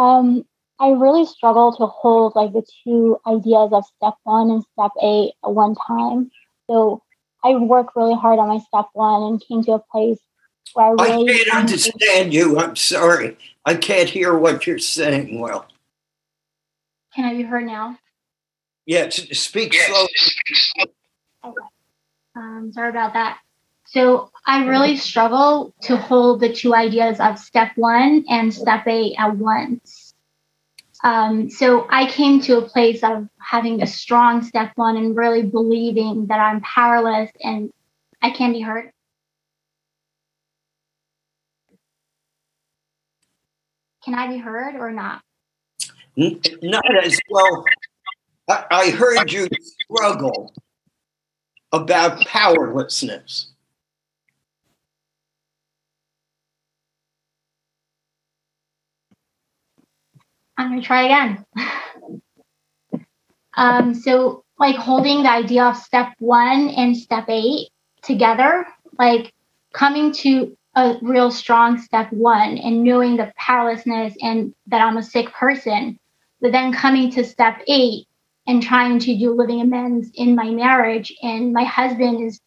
Um, 0.00 0.44
I 0.78 0.90
really 0.90 1.26
struggle 1.26 1.74
to 1.78 1.86
hold 1.86 2.36
like 2.36 2.52
the 2.52 2.64
two 2.84 3.18
ideas 3.26 3.72
of 3.72 3.84
step 3.96 4.14
one 4.22 4.50
and 4.50 4.62
step 4.78 4.92
eight 5.02 5.32
at 5.44 5.50
one 5.50 5.74
time. 5.74 6.30
So 6.70 7.02
I 7.42 7.56
work 7.56 7.96
really 7.96 8.14
hard 8.14 8.38
on 8.38 8.46
my 8.46 8.58
step 8.58 8.86
one 8.92 9.24
and 9.24 9.42
came 9.44 9.64
to 9.64 9.72
a 9.72 9.82
place 9.90 10.20
where 10.74 10.86
I 10.86 10.90
really 10.90 11.30
I 11.30 11.34
can't 11.34 11.56
understand 11.56 12.34
you. 12.34 12.58
I'm 12.58 12.76
sorry. 12.76 13.36
I 13.64 13.74
can't 13.74 14.08
hear 14.08 14.36
what 14.36 14.66
you're 14.66 14.78
saying 14.78 15.40
well. 15.40 15.66
Can 17.14 17.24
I 17.24 17.34
be 17.34 17.42
heard 17.42 17.66
now? 17.66 17.98
Yes, 18.84 19.16
speak 19.38 19.74
slowly. 19.74 20.08
Okay. 21.44 21.56
Um, 22.36 22.70
sorry 22.72 22.90
about 22.90 23.14
that. 23.14 23.38
So 23.86 24.30
I 24.46 24.66
really 24.66 24.96
struggle 24.96 25.74
to 25.82 25.96
hold 25.96 26.40
the 26.40 26.52
two 26.52 26.74
ideas 26.74 27.18
of 27.18 27.38
step 27.38 27.72
one 27.76 28.24
and 28.28 28.52
step 28.52 28.86
eight 28.86 29.14
at 29.18 29.36
once. 29.36 30.14
Um, 31.02 31.50
so 31.50 31.86
I 31.88 32.10
came 32.10 32.40
to 32.42 32.58
a 32.58 32.68
place 32.68 33.02
of 33.02 33.28
having 33.38 33.82
a 33.82 33.86
strong 33.86 34.42
step 34.42 34.72
one 34.76 34.96
and 34.96 35.16
really 35.16 35.42
believing 35.42 36.26
that 36.26 36.40
I'm 36.40 36.60
powerless 36.62 37.30
and 37.42 37.72
I 38.22 38.30
can 38.30 38.52
be 38.52 38.60
hurt. 38.60 38.92
Can 44.06 44.14
I 44.14 44.28
be 44.28 44.38
heard 44.38 44.76
or 44.76 44.92
not? 44.92 45.20
Not 46.16 47.04
as 47.04 47.18
well. 47.28 47.64
I, 48.48 48.90
heard 48.90 49.32
you 49.32 49.48
struggle 49.82 50.54
about 51.72 52.24
powerlessness. 52.24 53.48
I'm 60.56 60.68
gonna 60.68 60.82
try 60.82 61.06
again. 61.06 61.44
um, 63.54 63.92
so 63.92 64.44
like 64.56 64.76
holding 64.76 65.24
the 65.24 65.32
idea 65.32 65.64
of 65.64 65.76
step 65.76 66.12
one 66.20 66.68
and 66.68 66.96
step 66.96 67.24
eight 67.28 67.70
together, 68.02 68.68
like 69.00 69.34
coming 69.72 70.12
to 70.12 70.56
a 70.76 70.98
real 71.00 71.30
strong 71.30 71.78
step 71.78 72.12
one 72.12 72.58
and 72.58 72.84
knowing 72.84 73.16
the 73.16 73.32
powerlessness 73.36 74.14
and 74.20 74.54
that 74.66 74.82
I'm 74.82 74.98
a 74.98 75.02
sick 75.02 75.32
person, 75.32 75.98
but 76.40 76.52
then 76.52 76.72
coming 76.72 77.10
to 77.12 77.24
step 77.24 77.62
eight 77.66 78.06
and 78.46 78.62
trying 78.62 78.98
to 79.00 79.18
do 79.18 79.32
living 79.32 79.60
amends 79.60 80.10
in 80.14 80.36
my 80.36 80.50
marriage. 80.50 81.12
And 81.22 81.52
my 81.52 81.64
husband 81.64 82.22
is 82.22 82.40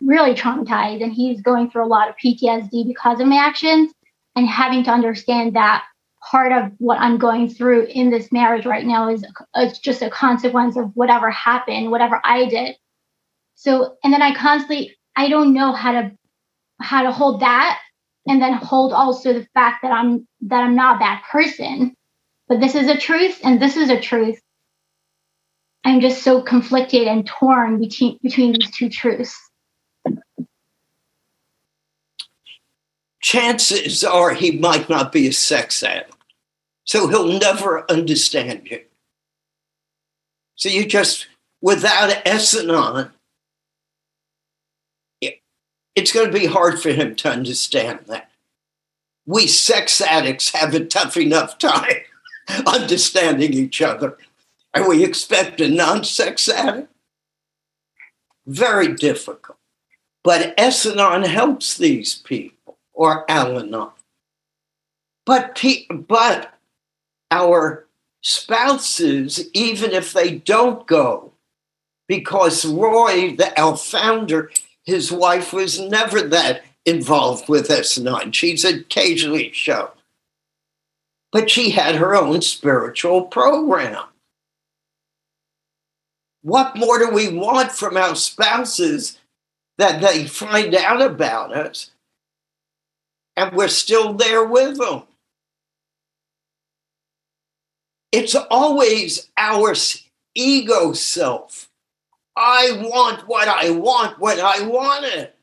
really 0.00 0.34
traumatized 0.34 1.02
and 1.02 1.12
he's 1.12 1.40
going 1.40 1.70
through 1.70 1.84
a 1.84 1.86
lot 1.86 2.08
of 2.08 2.16
PTSD 2.22 2.86
because 2.86 3.20
of 3.20 3.28
my 3.28 3.36
actions 3.36 3.92
and 4.34 4.46
having 4.46 4.84
to 4.84 4.90
understand 4.90 5.54
that 5.54 5.84
part 6.30 6.50
of 6.50 6.72
what 6.78 6.98
I'm 6.98 7.18
going 7.18 7.48
through 7.48 7.84
in 7.84 8.10
this 8.10 8.32
marriage 8.32 8.66
right 8.66 8.84
now 8.84 9.08
is 9.08 9.24
it's 9.54 9.78
just 9.78 10.02
a 10.02 10.10
consequence 10.10 10.76
of 10.76 10.90
whatever 10.94 11.30
happened, 11.30 11.92
whatever 11.92 12.20
I 12.24 12.46
did. 12.46 12.76
So, 13.54 13.96
and 14.02 14.12
then 14.12 14.22
I 14.22 14.34
constantly, 14.34 14.96
I 15.14 15.28
don't 15.28 15.54
know 15.54 15.72
how 15.72 15.92
to 15.92 16.10
how 16.80 17.02
to 17.02 17.12
hold 17.12 17.40
that 17.40 17.80
and 18.26 18.40
then 18.40 18.54
hold 18.54 18.92
also 18.92 19.32
the 19.32 19.46
fact 19.54 19.82
that 19.82 19.92
I'm 19.92 20.26
that 20.42 20.62
I'm 20.62 20.74
not 20.74 21.00
bad 21.00 21.20
person. 21.30 21.94
But 22.48 22.60
this 22.60 22.74
is 22.74 22.88
a 22.88 22.96
truth 22.96 23.40
and 23.42 23.60
this 23.60 23.76
is 23.76 23.90
a 23.90 24.00
truth. 24.00 24.40
I'm 25.84 26.00
just 26.00 26.22
so 26.22 26.42
conflicted 26.42 27.06
and 27.06 27.26
torn 27.26 27.78
between 27.78 28.18
between 28.22 28.52
these 28.52 28.70
two 28.70 28.88
truths. 28.88 29.36
Chances 33.20 34.04
are 34.04 34.34
he 34.34 34.52
might 34.52 34.88
not 34.88 35.10
be 35.10 35.26
a 35.26 35.32
sex 35.32 35.82
addict. 35.82 36.12
So 36.84 37.08
he'll 37.08 37.38
never 37.38 37.84
understand 37.90 38.68
you. 38.70 38.80
So 40.54 40.68
you 40.68 40.86
just, 40.86 41.26
without 41.60 42.22
S-Anon, 42.24 43.10
it's 45.96 46.12
going 46.12 46.26
to 46.26 46.38
be 46.38 46.46
hard 46.46 46.80
for 46.80 46.90
him 46.90 47.16
to 47.16 47.30
understand 47.30 48.00
that. 48.06 48.30
We 49.24 49.48
sex 49.48 50.00
addicts 50.00 50.54
have 50.54 50.74
a 50.74 50.84
tough 50.84 51.16
enough 51.16 51.58
time 51.58 52.02
understanding 52.66 53.54
each 53.54 53.82
other. 53.82 54.18
And 54.74 54.86
we 54.86 55.02
expect 55.02 55.60
a 55.60 55.68
non 55.68 56.04
sex 56.04 56.48
addict? 56.48 56.92
Very 58.46 58.94
difficult. 58.94 59.58
But 60.22 60.54
S-Anon 60.58 61.22
helps 61.22 61.76
these 61.76 62.16
people, 62.16 62.76
or 62.92 63.28
Al 63.30 63.58
Anon. 63.58 63.90
But, 65.24 65.54
pe- 65.56 65.86
but 65.88 66.52
our 67.30 67.86
spouses, 68.22 69.48
even 69.54 69.92
if 69.92 70.12
they 70.12 70.36
don't 70.36 70.86
go, 70.86 71.32
because 72.06 72.64
Roy, 72.64 73.34
the 73.34 73.58
our 73.58 73.76
founder, 73.76 74.50
his 74.86 75.12
wife 75.12 75.52
was 75.52 75.80
never 75.80 76.22
that 76.22 76.62
involved 76.84 77.48
with 77.48 77.70
S-Anon. 77.70 78.32
She's 78.32 78.64
occasionally 78.64 79.52
show. 79.52 79.90
But 81.32 81.50
she 81.50 81.70
had 81.70 81.96
her 81.96 82.14
own 82.14 82.40
spiritual 82.40 83.24
program. 83.24 84.04
What 86.42 86.76
more 86.76 87.00
do 87.00 87.10
we 87.10 87.28
want 87.36 87.72
from 87.72 87.96
our 87.96 88.14
spouses 88.14 89.18
that 89.78 90.00
they 90.00 90.26
find 90.26 90.74
out 90.74 91.02
about 91.02 91.52
us 91.54 91.90
and 93.36 93.54
we're 93.54 93.66
still 93.68 94.12
there 94.14 94.44
with 94.44 94.78
them? 94.78 95.02
It's 98.12 98.36
always 98.36 99.28
our 99.36 99.74
ego 100.36 100.92
self. 100.92 101.68
I 102.36 102.82
want 102.82 103.26
what 103.26 103.48
I 103.48 103.70
want 103.70 104.18
when 104.18 104.38
I 104.40 104.66
want 104.66 105.06
it. 105.06 105.34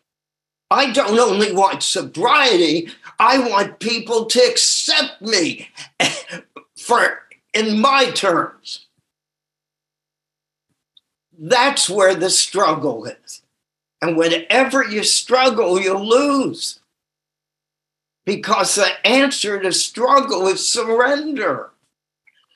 I 0.70 0.91
don't 0.91 1.20
only 1.20 1.52
want 1.52 1.84
sobriety, 1.84 2.89
I 3.20 3.38
want 3.50 3.80
people 3.80 4.26
to 4.26 4.39
accept 4.39 5.22
me 5.22 5.70
for 6.78 7.20
in 7.54 7.80
my 7.80 8.10
terms. 8.12 8.88
That's 11.38 11.89
where 11.89 12.16
the 12.16 12.30
struggle 12.30 13.06
is. 13.06 13.41
And 14.02 14.18
whenever 14.18 14.84
you 14.84 15.04
struggle, 15.04 15.80
you 15.80 15.98
lose. 15.98 16.80
Because 18.26 18.76
the 18.76 19.06
answer 19.06 19.62
to 19.62 19.72
struggle 19.72 20.48
is 20.48 20.68
surrender. 20.68 21.72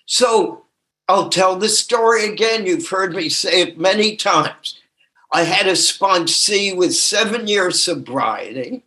So 0.06 0.67
I'll 1.08 1.30
tell 1.30 1.56
the 1.56 1.70
story 1.70 2.26
again. 2.26 2.66
You've 2.66 2.90
heard 2.90 3.16
me 3.16 3.30
say 3.30 3.62
it 3.62 3.78
many 3.78 4.16
times. 4.16 4.80
I 5.32 5.44
had 5.44 5.68
a 5.68 5.74
sponsee 5.74 6.76
with 6.76 6.96
seven 6.96 7.48
years 7.48 7.82
sobriety, 7.82 8.84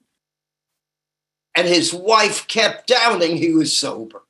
and 1.57 1.67
his 1.67 1.93
wife 1.93 2.47
kept 2.49 2.89
doubting 2.89 3.37
he 3.37 3.53
was 3.53 3.77
sober. 3.77 4.23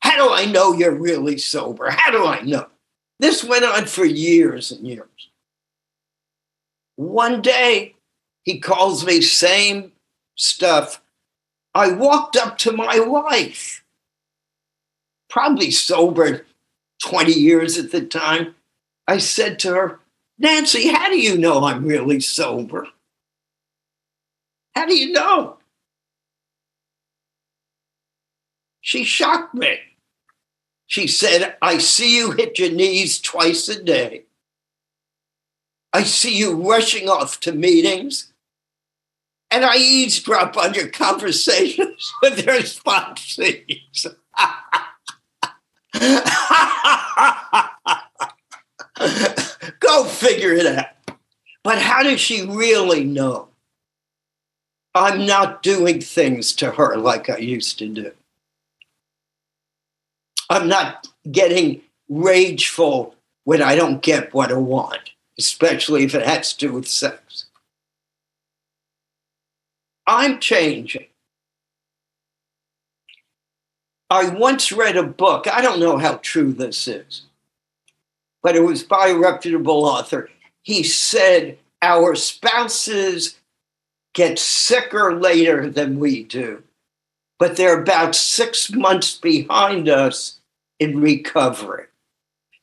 How 0.00 0.16
do 0.16 0.34
I 0.34 0.44
know 0.44 0.72
you're 0.72 0.94
really 0.94 1.38
sober? 1.38 1.90
How 1.90 2.10
do 2.10 2.26
I 2.26 2.40
know? 2.42 2.66
This 3.18 3.44
went 3.44 3.64
on 3.64 3.86
for 3.86 4.04
years 4.04 4.70
and 4.70 4.86
years. 4.86 5.30
One 6.96 7.40
day, 7.42 7.94
he 8.42 8.58
calls 8.58 9.04
me, 9.06 9.20
same 9.20 9.92
stuff. 10.36 11.00
I 11.74 11.92
walked 11.92 12.36
up 12.36 12.58
to 12.58 12.72
my 12.72 13.00
wife 13.00 13.83
probably 15.34 15.72
sober 15.72 16.46
20 17.02 17.32
years 17.32 17.76
at 17.76 17.90
the 17.90 18.00
time. 18.00 18.54
I 19.08 19.18
said 19.18 19.58
to 19.58 19.74
her, 19.74 20.00
Nancy, 20.38 20.86
how 20.86 21.10
do 21.10 21.18
you 21.18 21.36
know 21.36 21.64
I'm 21.64 21.84
really 21.84 22.20
sober? 22.20 22.86
How 24.76 24.86
do 24.86 24.94
you 24.94 25.10
know? 25.10 25.56
She 28.80 29.02
shocked 29.02 29.54
me. 29.54 29.80
She 30.86 31.08
said, 31.08 31.56
I 31.60 31.78
see 31.78 32.16
you 32.16 32.30
hit 32.30 32.60
your 32.60 32.70
knees 32.70 33.20
twice 33.20 33.68
a 33.68 33.82
day. 33.82 34.22
I 35.92 36.04
see 36.04 36.38
you 36.38 36.54
rushing 36.54 37.08
off 37.08 37.40
to 37.40 37.50
meetings. 37.50 38.32
And 39.50 39.64
I 39.64 39.78
eavesdrop 39.78 40.56
on 40.56 40.74
your 40.74 40.88
conversations 40.88 42.14
with 42.22 42.46
your 42.46 42.60
sponsees. 42.60 44.06
Go 49.80 50.04
figure 50.04 50.54
it 50.54 50.66
out. 50.66 50.86
But 51.62 51.78
how 51.78 52.02
does 52.02 52.20
she 52.20 52.46
really 52.46 53.04
know? 53.04 53.48
I'm 54.94 55.26
not 55.26 55.62
doing 55.62 56.00
things 56.00 56.52
to 56.56 56.72
her 56.72 56.96
like 56.96 57.30
I 57.30 57.38
used 57.38 57.78
to 57.78 57.88
do. 57.88 58.12
I'm 60.50 60.68
not 60.68 61.08
getting 61.30 61.80
rageful 62.08 63.14
when 63.44 63.62
I 63.62 63.74
don't 63.74 64.02
get 64.02 64.34
what 64.34 64.52
I 64.52 64.56
want, 64.56 65.10
especially 65.38 66.04
if 66.04 66.14
it 66.14 66.26
has 66.26 66.52
to 66.54 66.68
do 66.68 66.74
with 66.74 66.86
sex. 66.86 67.46
I'm 70.06 70.38
changing. 70.38 71.06
I 74.10 74.28
once 74.28 74.70
read 74.70 74.96
a 74.96 75.02
book, 75.02 75.46
I 75.52 75.62
don't 75.62 75.80
know 75.80 75.96
how 75.96 76.16
true 76.16 76.52
this 76.52 76.86
is, 76.86 77.22
but 78.42 78.56
it 78.56 78.62
was 78.62 78.82
by 78.82 79.08
a 79.08 79.16
reputable 79.16 79.84
author. 79.84 80.28
He 80.62 80.82
said, 80.82 81.58
Our 81.82 82.14
spouses 82.14 83.38
get 84.12 84.38
sicker 84.38 85.18
later 85.18 85.68
than 85.68 85.98
we 85.98 86.22
do, 86.24 86.62
but 87.38 87.56
they're 87.56 87.82
about 87.82 88.14
six 88.14 88.70
months 88.70 89.16
behind 89.16 89.88
us 89.88 90.40
in 90.78 91.00
recovery. 91.00 91.86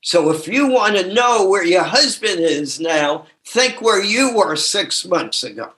So 0.03 0.31
if 0.31 0.47
you 0.47 0.67
want 0.67 0.95
to 0.97 1.13
know 1.13 1.47
where 1.47 1.65
your 1.65 1.83
husband 1.83 2.39
is 2.39 2.79
now, 2.79 3.27
think 3.45 3.81
where 3.81 4.03
you 4.03 4.35
were 4.35 4.55
six 4.55 5.05
months 5.05 5.43
ago. 5.43 5.73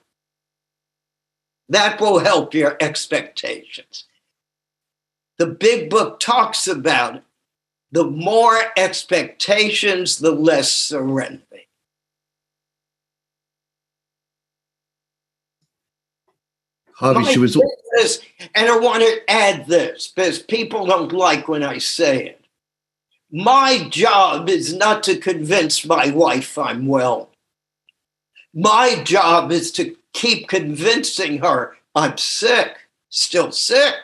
That 1.68 2.00
will 2.00 2.20
help 2.20 2.54
your 2.54 2.76
expectations 2.80 4.04
the 5.38 5.46
big 5.46 5.90
book 5.90 6.20
talks 6.20 6.66
about 6.68 7.22
the 7.92 8.04
more 8.04 8.58
expectations, 8.76 10.18
the 10.18 10.32
less 10.32 10.70
serenity. 10.70 11.68
Harvey, 16.94 17.24
she 17.24 17.38
was. 17.38 17.56
and 18.54 18.68
I 18.68 18.78
want 18.78 19.02
to 19.02 19.30
add 19.30 19.66
this 19.66 20.08
because 20.08 20.38
people 20.40 20.86
don't 20.86 21.12
like 21.12 21.48
when 21.48 21.62
I 21.62 21.78
say 21.78 22.26
it. 22.26 22.44
My 23.30 23.88
job 23.90 24.48
is 24.48 24.72
not 24.72 25.02
to 25.04 25.16
convince 25.16 25.84
my 25.84 26.10
wife 26.10 26.56
I'm 26.56 26.86
well. 26.86 27.30
My 28.54 29.02
job 29.02 29.50
is 29.50 29.72
to 29.72 29.96
keep 30.12 30.48
convincing 30.48 31.38
her 31.38 31.76
I'm 31.96 32.16
sick, 32.16 32.76
still 33.08 33.52
sick. 33.52 33.94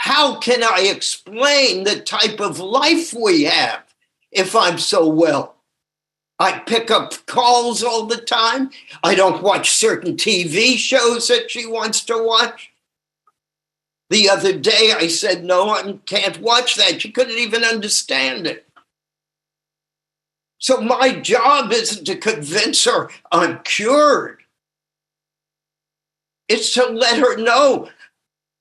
How 0.00 0.36
can 0.36 0.62
I 0.62 0.90
explain 0.90 1.84
the 1.84 2.00
type 2.00 2.40
of 2.40 2.58
life 2.58 3.12
we 3.12 3.42
have 3.42 3.82
if 4.32 4.56
I'm 4.56 4.78
so 4.78 5.06
well? 5.06 5.56
I 6.38 6.60
pick 6.60 6.90
up 6.90 7.12
calls 7.26 7.84
all 7.84 8.06
the 8.06 8.16
time. 8.16 8.70
I 9.04 9.14
don't 9.14 9.42
watch 9.42 9.72
certain 9.72 10.16
TV 10.16 10.78
shows 10.78 11.28
that 11.28 11.50
she 11.50 11.66
wants 11.66 12.02
to 12.06 12.16
watch. 12.16 12.72
The 14.08 14.30
other 14.30 14.54
day 14.54 14.94
I 14.96 15.06
said, 15.08 15.44
no, 15.44 15.68
I 15.68 15.98
can't 16.06 16.40
watch 16.40 16.76
that. 16.76 17.02
She 17.02 17.12
couldn't 17.12 17.36
even 17.36 17.62
understand 17.62 18.46
it. 18.46 18.66
So 20.56 20.80
my 20.80 21.12
job 21.20 21.72
isn't 21.72 22.06
to 22.06 22.16
convince 22.16 22.82
her 22.84 23.10
I'm 23.30 23.60
cured. 23.64 24.38
It's 26.48 26.72
to 26.72 26.86
let 26.86 27.18
her 27.18 27.36
know, 27.36 27.90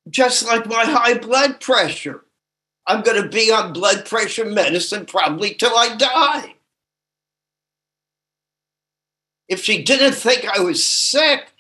just 0.10 0.46
like 0.46 0.68
my 0.68 0.86
high 0.86 1.18
blood 1.18 1.60
pressure, 1.60 2.26
I'm 2.88 3.02
going 3.02 3.22
to 3.22 3.30
be 3.30 3.52
on 3.52 3.74
blood 3.74 4.06
pressure 4.06 4.46
medicine 4.46 5.06
probably 5.06 5.54
till 5.54 5.76
I 5.76 5.96
die 5.96 6.56
if 9.50 9.64
she 9.64 9.84
didn't 9.84 10.14
think 10.14 10.46
I 10.46 10.62
was 10.62 10.84
sick, 10.86 11.52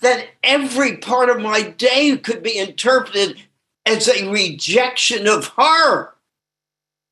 then 0.00 0.24
every 0.42 0.96
part 0.96 1.28
of 1.28 1.40
my 1.40 1.62
day 1.62 2.16
could 2.16 2.42
be 2.42 2.58
interpreted 2.58 3.38
as 3.84 4.08
a 4.08 4.28
rejection 4.30 5.28
of 5.28 5.52
her. 5.58 6.14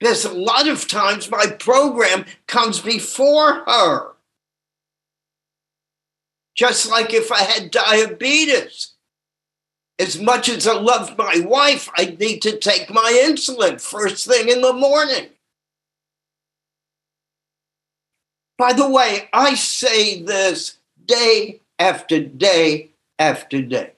Because 0.00 0.24
a 0.24 0.32
lot 0.32 0.66
of 0.66 0.88
times 0.88 1.30
my 1.30 1.46
program 1.46 2.24
comes 2.46 2.80
before 2.80 3.64
her. 3.66 4.12
Just 6.56 6.90
like 6.90 7.12
if 7.12 7.30
I 7.30 7.42
had 7.42 7.70
diabetes. 7.70 8.93
As 9.98 10.20
much 10.20 10.48
as 10.48 10.66
I 10.66 10.74
love 10.74 11.16
my 11.16 11.40
wife, 11.46 11.88
I 11.96 12.16
need 12.18 12.42
to 12.42 12.58
take 12.58 12.92
my 12.92 13.22
insulin 13.24 13.80
first 13.80 14.26
thing 14.26 14.48
in 14.48 14.60
the 14.60 14.72
morning. 14.72 15.28
By 18.58 18.72
the 18.72 18.88
way, 18.88 19.28
I 19.32 19.54
say 19.54 20.22
this 20.22 20.78
day 21.06 21.60
after 21.78 22.20
day 22.20 22.90
after 23.18 23.62
day. 23.62 23.92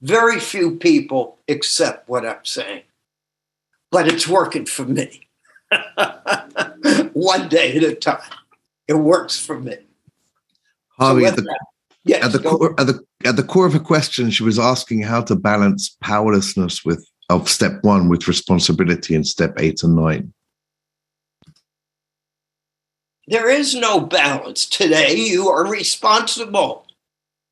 Very 0.00 0.38
few 0.38 0.76
people 0.76 1.38
accept 1.48 2.08
what 2.08 2.26
I'm 2.26 2.44
saying, 2.44 2.82
but 3.90 4.06
it's 4.06 4.28
working 4.28 4.64
for 4.64 4.84
me. 4.84 5.26
One 7.12 7.48
day 7.48 7.76
at 7.76 7.82
a 7.82 7.94
time. 7.94 8.20
It 8.86 8.94
works 8.94 9.38
for 9.38 9.58
me. 9.58 9.76
Harvey, 10.98 11.26
so 11.26 11.32
the, 11.32 11.58
at, 12.16 12.32
the 12.32 12.38
core, 12.38 12.74
at, 12.78 12.86
the, 12.86 13.00
at 13.24 13.36
the 13.36 13.42
core 13.42 13.66
of 13.66 13.72
her 13.72 13.78
question, 13.78 14.30
she 14.30 14.42
was 14.42 14.58
asking 14.58 15.02
how 15.02 15.22
to 15.22 15.36
balance 15.36 15.96
powerlessness 16.00 16.84
with 16.84 17.06
of 17.30 17.48
step 17.48 17.82
one 17.82 18.08
with 18.08 18.26
responsibility 18.26 19.14
in 19.14 19.24
step 19.24 19.54
eight 19.58 19.82
and 19.82 19.96
nine. 19.96 20.32
There 23.26 23.50
is 23.50 23.74
no 23.74 24.00
balance. 24.00 24.64
Today, 24.66 25.14
you 25.14 25.48
are 25.48 25.66
responsible 25.66 26.86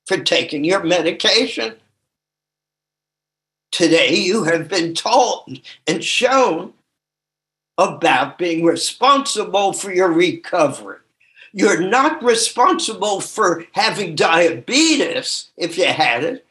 for 0.06 0.16
taking 0.16 0.64
your 0.64 0.82
medication. 0.82 1.74
Today, 3.72 4.14
you 4.14 4.44
have 4.44 4.68
been 4.68 4.94
told 4.94 5.60
and 5.86 6.02
shown 6.02 6.72
about 7.76 8.38
being 8.38 8.64
responsible 8.64 9.74
for 9.74 9.92
your 9.92 10.10
recovery. 10.10 10.96
You're 11.56 11.80
not 11.80 12.22
responsible 12.22 13.22
for 13.22 13.64
having 13.72 14.14
diabetes 14.14 15.48
if 15.56 15.78
you 15.78 15.86
had 15.86 16.22
it, 16.22 16.46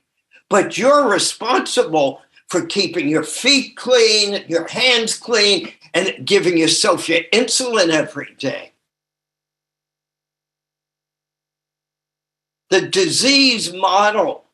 but 0.50 0.80
you're 0.80 1.08
responsible 1.08 2.24
for 2.48 2.66
keeping 2.66 3.08
your 3.08 3.22
feet 3.22 3.78
clean, 3.78 4.44
your 4.48 4.68
hands 4.68 5.16
clean, 5.16 5.72
and 5.94 6.26
giving 6.26 6.58
yourself 6.58 7.08
your 7.08 7.20
insulin 7.32 7.90
every 7.90 8.34
day. 8.40 8.72
The 12.72 12.88
disease 12.88 13.72
model 13.72 14.46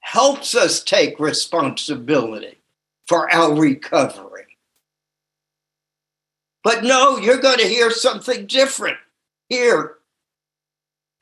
helps 0.00 0.54
us 0.54 0.84
take 0.84 1.18
responsibility 1.18 2.58
for 3.06 3.32
our 3.32 3.54
recovery. 3.54 4.58
But 6.62 6.84
no, 6.84 7.16
you're 7.16 7.38
going 7.40 7.60
to 7.60 7.68
hear 7.68 7.90
something 7.90 8.44
different 8.44 8.98
here. 9.48 9.96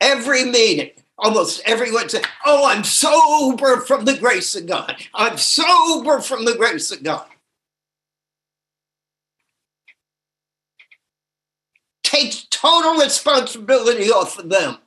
Every 0.01 0.45
meeting, 0.45 0.91
almost 1.17 1.61
everyone 1.65 2.09
says, 2.09 2.23
Oh, 2.45 2.65
I'm 2.65 2.83
sober 2.83 3.77
from 3.81 4.05
the 4.05 4.17
grace 4.17 4.55
of 4.55 4.67
God. 4.67 4.95
I'm 5.13 5.37
sober 5.37 6.19
from 6.19 6.45
the 6.45 6.55
grace 6.55 6.91
of 6.91 7.03
God. 7.03 7.25
Takes 12.03 12.45
total 12.49 12.95
responsibility 12.95 14.09
off 14.09 14.37
of 14.37 14.49
them. 14.49 14.77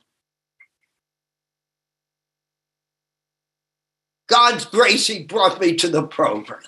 God's 4.27 4.65
grace, 4.65 5.07
He 5.07 5.23
brought 5.23 5.59
me 5.59 5.75
to 5.75 5.87
the 5.87 6.03
program. 6.03 6.61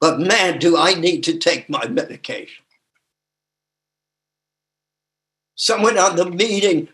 But 0.00 0.20
man, 0.20 0.58
do 0.58 0.76
I 0.76 0.94
need 0.94 1.22
to 1.24 1.38
take 1.38 1.68
my 1.68 1.86
medication. 1.86 2.61
Someone 5.62 5.96
on 5.96 6.16
the 6.16 6.28
meeting 6.28 6.88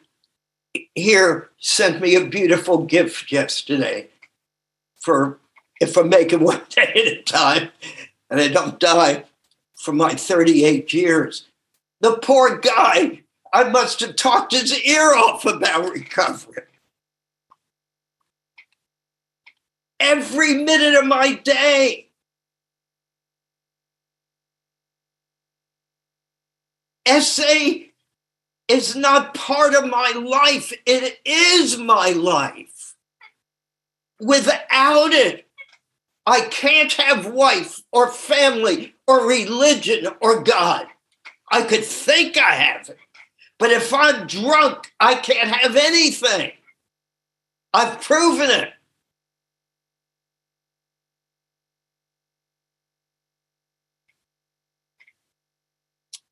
here 0.94 1.48
sent 1.58 2.02
me 2.02 2.14
a 2.14 2.26
beautiful 2.26 2.84
gift 2.84 3.32
yesterday 3.32 4.08
for 5.00 5.38
if 5.80 5.96
I'm 5.96 6.10
making 6.10 6.40
one 6.44 6.60
day 6.68 6.82
at 6.82 7.18
a 7.18 7.22
time 7.22 7.70
and 8.28 8.38
I 8.38 8.48
don't 8.48 8.78
die 8.78 9.24
for 9.74 9.92
my 9.92 10.14
38 10.14 10.92
years. 10.92 11.46
The 12.02 12.18
poor 12.18 12.58
guy, 12.58 13.22
I 13.54 13.64
must 13.70 14.00
have 14.00 14.16
talked 14.16 14.52
his 14.52 14.78
ear 14.84 15.14
off 15.14 15.46
about 15.46 15.90
recovery. 15.90 16.64
every 20.00 20.54
minute 20.54 20.94
of 20.94 21.06
my 21.06 21.34
day. 21.34 22.08
SA 27.06 27.87
is 28.68 28.94
not 28.94 29.34
part 29.34 29.74
of 29.74 29.88
my 29.88 30.12
life, 30.14 30.72
it 30.86 31.18
is 31.24 31.78
my 31.78 32.10
life. 32.10 32.94
Without 34.20 35.12
it, 35.12 35.48
I 36.26 36.42
can't 36.42 36.92
have 36.92 37.26
wife 37.26 37.80
or 37.90 38.10
family 38.10 38.94
or 39.06 39.26
religion 39.26 40.08
or 40.20 40.42
God. 40.42 40.86
I 41.50 41.62
could 41.62 41.84
think 41.84 42.36
I 42.36 42.54
have 42.54 42.90
it, 42.90 42.98
but 43.58 43.70
if 43.70 43.94
I'm 43.94 44.26
drunk, 44.26 44.92
I 45.00 45.14
can't 45.14 45.48
have 45.48 45.74
anything. 45.74 46.52
I've 47.72 48.02
proven 48.02 48.50
it. 48.50 48.72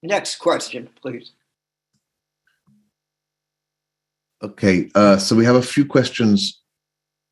Next 0.03 0.37
question, 0.37 0.91
please. 1.01 1.33
Okay, 4.43 4.91
uh, 4.95 5.17
so 5.17 5.35
we 5.35 5.45
have 5.45 5.57
a 5.57 5.63
few 5.63 5.87
questions 5.87 6.61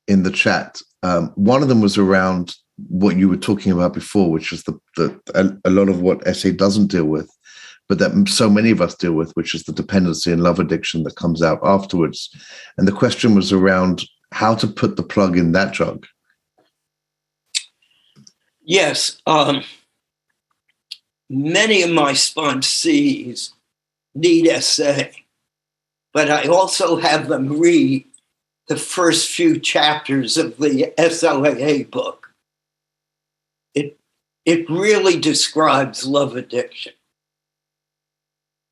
in 0.08 0.22
the 0.22 0.30
chat. 0.30 0.80
Um, 1.02 1.32
one 1.34 1.62
of 1.62 1.68
them 1.68 1.80
was 1.80 1.98
around 1.98 2.54
what 2.88 3.16
you 3.16 3.28
were 3.28 3.36
talking 3.36 3.72
about 3.72 3.92
before, 3.94 4.30
which 4.30 4.52
is 4.52 4.64
the, 4.64 4.78
the 4.96 5.20
a, 5.34 5.68
a, 5.68 5.70
lot 5.70 5.88
of 5.88 6.00
what 6.00 6.26
SA 6.34 6.50
doesn't 6.56 6.88
deal 6.88 7.04
with, 7.04 7.30
but 7.88 7.98
that 7.98 8.28
so 8.28 8.48
many 8.48 8.70
of 8.70 8.80
us 8.80 8.94
deal 8.94 9.12
with, 9.12 9.32
which 9.32 9.54
is 9.54 9.64
the 9.64 9.72
dependency 9.72 10.32
and 10.32 10.42
love 10.42 10.58
addiction 10.58 11.02
that 11.04 11.16
comes 11.16 11.42
out 11.42 11.60
afterwards. 11.62 12.30
And 12.78 12.88
the 12.88 12.92
question 12.92 13.34
was 13.34 13.52
around 13.52 14.02
how 14.32 14.54
to 14.56 14.66
put 14.66 14.96
the 14.96 15.02
plug 15.02 15.36
in 15.36 15.52
that 15.52 15.74
drug. 15.74 16.06
Yes. 18.62 19.20
Um, 19.26 19.62
many 21.28 21.82
of 21.82 21.90
my 21.90 22.12
sponsees 22.12 23.50
need 24.14 24.50
SA, 24.62 25.04
but 26.14 26.30
I 26.30 26.46
also 26.46 26.96
have 26.96 27.28
them 27.28 27.58
read 27.58 28.06
the 28.68 28.76
first 28.76 29.30
few 29.30 29.58
chapters 29.58 30.38
of 30.38 30.56
the 30.56 30.94
SLAA 30.96 31.90
book. 31.90 32.30
It, 33.74 33.98
it 34.46 34.70
really 34.70 35.18
describes 35.18 36.06
love 36.06 36.36
addiction. 36.36 36.92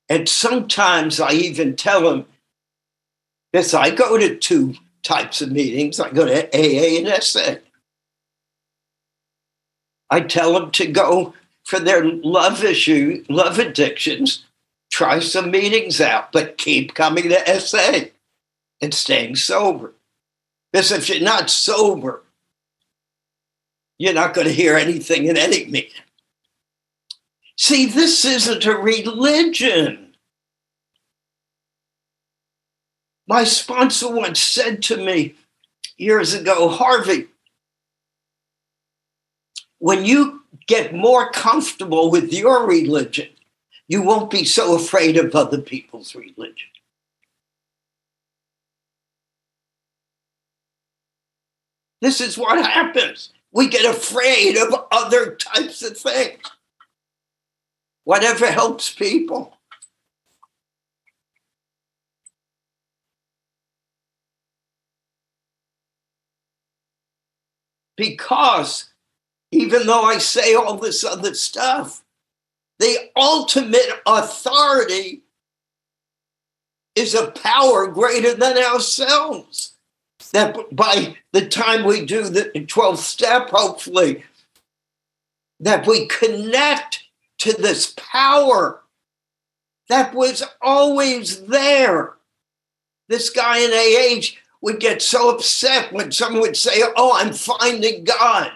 And 0.08 0.28
sometimes 0.28 1.20
I 1.20 1.32
even 1.32 1.74
tell 1.74 2.02
them, 2.02 2.26
yes, 3.52 3.74
I 3.74 3.90
go 3.90 4.16
to 4.16 4.36
two 4.36 4.76
types 5.02 5.42
of 5.42 5.50
meetings. 5.50 5.98
I 5.98 6.10
go 6.10 6.24
to 6.24 6.46
AA 6.56 6.98
and 7.00 7.22
SA. 7.22 7.56
I 10.10 10.20
tell 10.20 10.52
them 10.52 10.70
to 10.72 10.86
go 10.86 11.34
for 11.64 11.80
their 11.80 12.04
love 12.04 12.62
issue, 12.62 13.24
love 13.28 13.58
addictions, 13.58 14.44
try 14.92 15.18
some 15.18 15.50
meetings 15.50 16.00
out, 16.00 16.30
but 16.32 16.58
keep 16.58 16.94
coming 16.94 17.30
to 17.30 17.60
SA 17.60 18.10
and 18.80 18.92
staying 18.92 19.34
sober. 19.36 19.94
Because 20.70 20.92
if 20.92 21.08
you're 21.08 21.20
not 21.20 21.50
sober, 21.50 22.22
you're 23.98 24.12
not 24.12 24.34
going 24.34 24.46
to 24.46 24.52
hear 24.52 24.76
anything 24.76 25.24
in 25.24 25.36
any 25.36 25.64
meeting. 25.64 25.90
See, 27.56 27.86
this 27.86 28.24
isn't 28.24 28.66
a 28.66 28.76
religion. 28.76 30.14
My 33.26 33.44
sponsor 33.44 34.12
once 34.12 34.40
said 34.40 34.82
to 34.84 34.96
me 34.96 35.36
years 35.96 36.34
ago, 36.34 36.68
Harvey, 36.68 37.28
when 39.78 40.04
you 40.04 40.42
get 40.66 40.94
more 40.94 41.30
comfortable 41.30 42.10
with 42.10 42.32
your 42.32 42.66
religion, 42.66 43.28
you 43.88 44.02
won't 44.02 44.30
be 44.30 44.44
so 44.44 44.74
afraid 44.76 45.16
of 45.16 45.34
other 45.34 45.60
people's 45.60 46.14
religion. 46.14 46.68
This 52.00 52.20
is 52.20 52.36
what 52.36 52.64
happens. 52.64 53.32
We 53.52 53.68
get 53.68 53.84
afraid 53.84 54.56
of 54.56 54.74
other 54.90 55.36
types 55.36 55.82
of 55.82 55.96
things. 55.96 56.40
Whatever 58.04 58.50
helps 58.50 58.92
people. 58.92 59.56
Because 67.96 68.90
even 69.52 69.86
though 69.86 70.02
I 70.02 70.18
say 70.18 70.54
all 70.54 70.76
this 70.76 71.04
other 71.04 71.34
stuff, 71.34 72.02
the 72.82 73.10
ultimate 73.14 74.02
authority 74.04 75.22
is 76.96 77.14
a 77.14 77.30
power 77.30 77.86
greater 77.86 78.34
than 78.34 78.58
ourselves. 78.58 79.74
That 80.32 80.74
by 80.74 81.16
the 81.30 81.46
time 81.46 81.84
we 81.84 82.04
do 82.04 82.24
the 82.24 82.50
12th 82.54 82.96
step, 82.96 83.50
hopefully, 83.50 84.24
that 85.60 85.86
we 85.86 86.08
connect 86.08 87.04
to 87.38 87.52
this 87.52 87.94
power 87.96 88.82
that 89.88 90.12
was 90.12 90.42
always 90.60 91.44
there. 91.46 92.14
This 93.08 93.30
guy 93.30 93.58
in 93.58 93.70
AH 93.70 94.34
would 94.60 94.80
get 94.80 95.02
so 95.02 95.30
upset 95.30 95.92
when 95.92 96.10
someone 96.10 96.42
would 96.42 96.56
say, 96.56 96.82
Oh, 96.96 97.12
I'm 97.14 97.32
finding 97.32 98.02
God. 98.02 98.50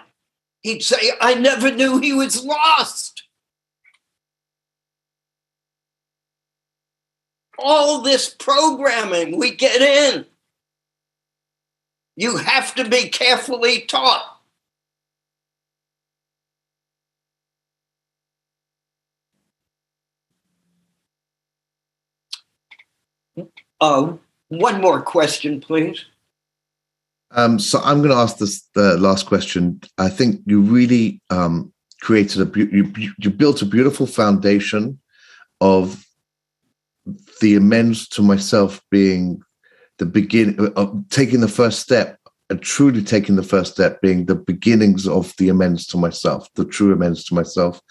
He'd 0.63 0.83
say, 0.83 1.11
I 1.21 1.35
never 1.35 1.71
knew 1.71 1.99
he 1.99 2.11
was 2.11 2.43
lost. 2.43 3.16
All 7.59 8.01
this 8.01 8.29
programming 8.29 9.37
we 9.37 9.55
get 9.55 9.81
in, 9.81 10.25
you 12.15 12.37
have 12.37 12.75
to 12.75 12.87
be 12.87 13.09
carefully 13.09 13.81
taught. 13.81 14.37
Oh, 23.79 24.19
one 24.47 24.81
more 24.81 25.01
question, 25.01 25.61
please. 25.61 26.05
Um, 27.31 27.59
so 27.59 27.79
I'm 27.83 27.97
going 27.97 28.09
to 28.09 28.15
ask 28.15 28.37
this 28.37 28.63
the 28.73 28.97
last 28.97 29.25
question. 29.25 29.81
I 29.97 30.09
think 30.09 30.41
you 30.45 30.61
really 30.61 31.21
um, 31.29 31.73
created 32.01 32.41
a 32.41 32.59
you, 32.59 32.91
you 33.19 33.29
built 33.29 33.61
a 33.61 33.65
beautiful 33.65 34.07
foundation 34.07 34.99
of 35.61 36.06
the 37.41 37.55
amends 37.55 38.07
to 38.09 38.21
myself 38.21 38.81
being 38.91 39.41
the 39.97 40.05
begin 40.05 40.71
of 40.75 41.03
taking 41.09 41.41
the 41.41 41.47
first 41.47 41.79
step 41.79 42.19
and 42.49 42.61
truly 42.61 43.03
taking 43.03 43.35
the 43.35 43.43
first 43.43 43.73
step 43.73 44.01
being 44.01 44.25
the 44.25 44.35
beginnings 44.35 45.07
of 45.07 45.33
the 45.37 45.49
amends 45.49 45.85
to 45.87 45.97
myself, 45.97 46.47
the 46.55 46.65
true 46.65 46.93
amends 46.93 47.23
to 47.25 47.33
myself. 47.33 47.81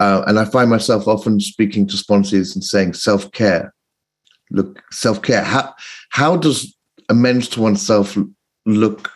Uh, 0.00 0.22
and 0.26 0.38
I 0.38 0.44
find 0.44 0.70
myself 0.70 1.06
often 1.06 1.40
speaking 1.40 1.86
to 1.88 1.96
sponsors 1.96 2.54
and 2.54 2.64
saying 2.64 2.94
self 2.94 3.30
care. 3.32 3.72
Look, 4.50 4.82
self 4.90 5.22
care. 5.22 5.44
How 5.44 5.74
how 6.10 6.36
does 6.36 6.74
amends 7.08 7.48
to 7.50 7.60
oneself 7.60 8.16
look 8.66 9.10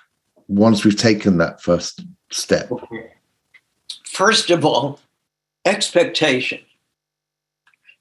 once 0.49 0.85
we've 0.85 0.97
taken 0.97 1.39
that 1.39 1.63
first 1.63 2.05
step? 2.31 2.71
First 4.05 4.51
of 4.51 4.65
all, 4.65 5.01
expectation. 5.65 6.61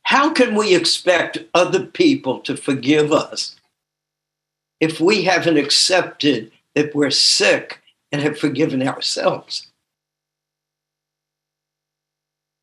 How 0.03 0.31
can 0.31 0.55
we 0.55 0.75
expect 0.75 1.39
other 1.53 1.85
people 1.85 2.39
to 2.41 2.55
forgive 2.55 3.11
us 3.11 3.55
if 4.79 4.99
we 4.99 5.23
haven't 5.23 5.57
accepted 5.57 6.51
that 6.75 6.93
we're 6.93 7.09
sick 7.09 7.81
and 8.11 8.21
have 8.21 8.37
forgiven 8.37 8.87
ourselves? 8.87 9.67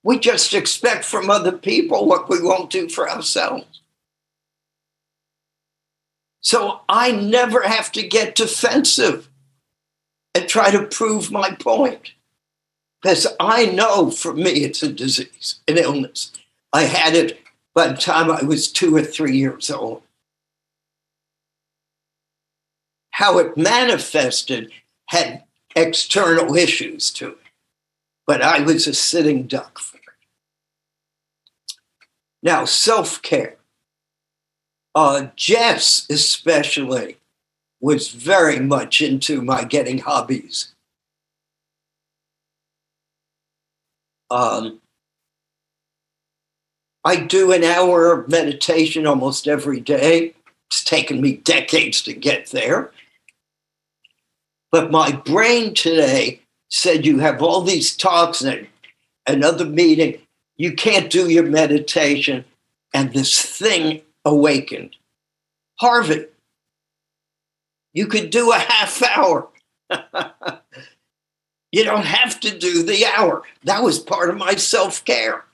We 0.02 0.18
just 0.18 0.54
expect 0.54 1.04
from 1.04 1.28
other 1.28 1.52
people 1.52 2.06
what 2.06 2.28
we 2.28 2.40
won't 2.40 2.70
do 2.70 2.88
for 2.88 3.10
ourselves. 3.10 3.80
So 6.40 6.80
I 6.88 7.12
never 7.12 7.62
have 7.62 7.92
to 7.92 8.06
get 8.06 8.34
defensive 8.34 9.28
and 10.34 10.48
try 10.48 10.70
to 10.70 10.86
prove 10.86 11.30
my 11.30 11.50
point. 11.52 12.12
Because 13.02 13.26
I 13.38 13.66
know 13.66 14.10
for 14.10 14.34
me 14.34 14.64
it's 14.64 14.82
a 14.82 14.92
disease, 14.92 15.60
an 15.68 15.78
illness. 15.78 16.32
I 16.72 16.82
had 16.82 17.14
it 17.14 17.40
by 17.74 17.88
the 17.88 17.96
time 17.96 18.30
I 18.30 18.42
was 18.42 18.70
two 18.70 18.94
or 18.94 19.02
three 19.02 19.36
years 19.36 19.70
old. 19.70 20.02
How 23.10 23.38
it 23.38 23.56
manifested 23.56 24.72
had 25.06 25.44
external 25.76 26.56
issues 26.56 27.10
to 27.12 27.30
it, 27.30 27.38
but 28.26 28.40
I 28.42 28.60
was 28.60 28.86
a 28.86 28.94
sitting 28.94 29.46
duck 29.46 29.78
for 29.78 29.98
it. 29.98 30.02
Now, 32.42 32.64
self 32.64 33.20
care 33.20 33.56
uh, 34.94 35.28
Jess, 35.36 36.06
especially, 36.10 37.18
was 37.80 38.08
very 38.08 38.58
much 38.58 39.00
into 39.00 39.40
my 39.40 39.64
getting 39.64 39.98
hobbies. 39.98 40.74
Um, 44.30 44.80
I 47.04 47.16
do 47.16 47.52
an 47.52 47.64
hour 47.64 48.12
of 48.12 48.28
meditation 48.28 49.06
almost 49.06 49.48
every 49.48 49.80
day. 49.80 50.34
It's 50.70 50.84
taken 50.84 51.20
me 51.20 51.36
decades 51.36 52.02
to 52.02 52.12
get 52.12 52.46
there. 52.50 52.92
But 54.70 54.90
my 54.90 55.12
brain 55.12 55.74
today 55.74 56.40
said, 56.68 57.06
You 57.06 57.18
have 57.18 57.42
all 57.42 57.62
these 57.62 57.96
talks 57.96 58.42
and 58.42 58.68
another 59.26 59.64
meeting. 59.64 60.18
You 60.56 60.74
can't 60.74 61.10
do 61.10 61.28
your 61.28 61.44
meditation. 61.44 62.44
And 62.92 63.12
this 63.12 63.40
thing 63.40 64.02
awakened. 64.24 64.96
Harvey, 65.76 66.26
you 67.92 68.06
could 68.06 68.30
do 68.30 68.52
a 68.52 68.58
half 68.58 69.02
hour. 69.02 69.48
you 71.72 71.84
don't 71.84 72.04
have 72.04 72.38
to 72.40 72.56
do 72.56 72.82
the 72.82 73.06
hour. 73.06 73.42
That 73.64 73.82
was 73.82 73.98
part 73.98 74.30
of 74.30 74.36
my 74.36 74.54
self 74.56 75.04
care. 75.04 75.44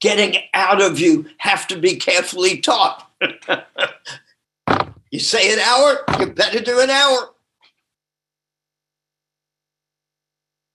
Getting 0.00 0.42
out 0.52 0.82
of 0.82 1.00
you 1.00 1.26
have 1.38 1.66
to 1.68 1.78
be 1.78 1.96
carefully 1.96 2.58
taught. 2.58 3.10
you 5.10 5.18
say 5.18 5.52
an 5.52 5.58
hour, 5.58 6.04
you 6.20 6.26
better 6.26 6.60
do 6.60 6.80
an 6.80 6.90
hour. 6.90 7.30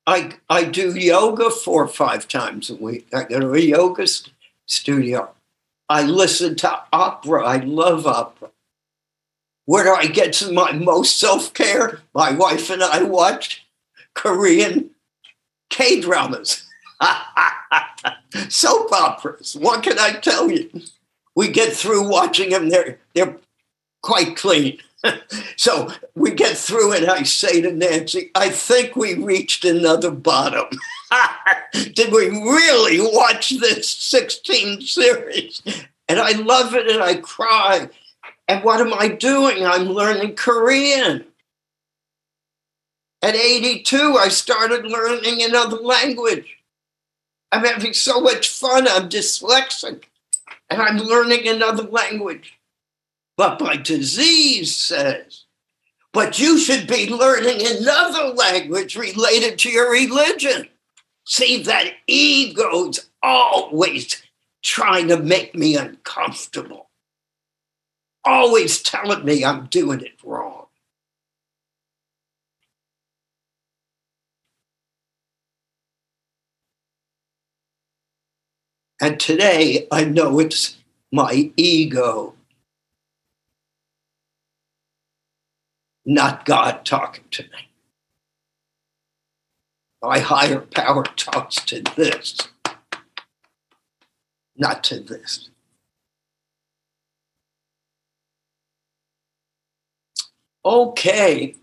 I, 0.07 0.31
I 0.49 0.63
do 0.63 0.95
yoga 0.95 1.51
four 1.51 1.83
or 1.83 1.87
five 1.87 2.27
times 2.27 2.69
a 2.69 2.75
week. 2.75 3.07
I 3.13 3.23
go 3.23 3.39
to 3.39 3.53
a 3.53 3.59
yoga 3.59 4.07
st- 4.07 4.33
studio. 4.65 5.29
I 5.87 6.03
listen 6.03 6.55
to 6.57 6.83
opera. 6.91 7.45
I 7.45 7.57
love 7.57 8.07
opera. 8.07 8.49
Where 9.65 9.83
do 9.83 9.91
I 9.91 10.07
get 10.07 10.33
to 10.33 10.51
my 10.51 10.71
most 10.71 11.19
self 11.19 11.53
care? 11.53 11.99
My 12.13 12.31
wife 12.31 12.69
and 12.69 12.81
I 12.83 13.03
watch 13.03 13.65
Korean 14.15 14.89
K 15.69 16.01
dramas, 16.01 16.65
soap 18.49 18.91
operas. 18.91 19.55
What 19.55 19.83
can 19.83 19.99
I 19.99 20.13
tell 20.13 20.51
you? 20.51 20.69
We 21.35 21.49
get 21.49 21.73
through 21.73 22.09
watching 22.09 22.49
them, 22.49 22.69
they're, 22.69 22.99
they're 23.13 23.37
quite 24.01 24.35
clean. 24.35 24.79
so 25.55 25.91
we 26.15 26.31
get 26.31 26.57
through, 26.57 26.93
and 26.93 27.07
I 27.07 27.23
say 27.23 27.61
to 27.61 27.71
Nancy, 27.71 28.31
I 28.35 28.49
think 28.49 28.95
we 28.95 29.15
reached 29.15 29.65
another 29.65 30.11
bottom. 30.11 30.65
Did 31.73 32.11
we 32.11 32.27
really 32.29 32.99
watch 32.99 33.51
this 33.59 33.89
16 33.89 34.81
series? 34.81 35.61
And 36.07 36.19
I 36.19 36.31
love 36.31 36.75
it 36.75 36.87
and 36.89 37.01
I 37.01 37.15
cry. 37.15 37.89
And 38.47 38.63
what 38.63 38.81
am 38.81 38.93
I 38.93 39.07
doing? 39.07 39.65
I'm 39.65 39.85
learning 39.85 40.35
Korean. 40.35 41.25
At 43.21 43.35
82, 43.35 44.17
I 44.17 44.29
started 44.29 44.85
learning 44.85 45.43
another 45.43 45.77
language. 45.77 46.57
I'm 47.51 47.65
having 47.65 47.93
so 47.93 48.21
much 48.21 48.49
fun. 48.49 48.87
I'm 48.87 49.09
dyslexic 49.09 50.03
and 50.69 50.81
I'm 50.81 50.97
learning 50.97 51.47
another 51.47 51.83
language. 51.83 52.57
But 53.37 53.59
my 53.59 53.75
disease 53.75 54.75
says, 54.75 55.45
but 56.13 56.39
you 56.39 56.59
should 56.59 56.87
be 56.87 57.09
learning 57.09 57.65
another 57.65 58.33
language 58.33 58.95
related 58.95 59.57
to 59.59 59.69
your 59.69 59.91
religion. 59.91 60.67
See, 61.25 61.63
that 61.63 61.93
ego's 62.07 63.09
always 63.23 64.21
trying 64.61 65.07
to 65.07 65.17
make 65.17 65.55
me 65.55 65.77
uncomfortable, 65.77 66.89
always 68.25 68.81
telling 68.81 69.25
me 69.25 69.45
I'm 69.45 69.67
doing 69.67 70.01
it 70.01 70.19
wrong. 70.23 70.67
And 79.01 79.19
today 79.19 79.87
I 79.91 80.03
know 80.05 80.39
it's 80.39 80.77
my 81.11 81.51
ego, 81.57 82.35
not 86.05 86.45
God 86.45 86.85
talking 86.85 87.23
to 87.31 87.43
me. 87.43 87.69
My 90.03 90.19
higher 90.19 90.59
power 90.59 91.03
talks 91.03 91.55
to 91.65 91.81
this, 91.95 92.37
not 94.55 94.83
to 94.85 94.99
this. 94.99 95.49
Okay, 100.63 101.55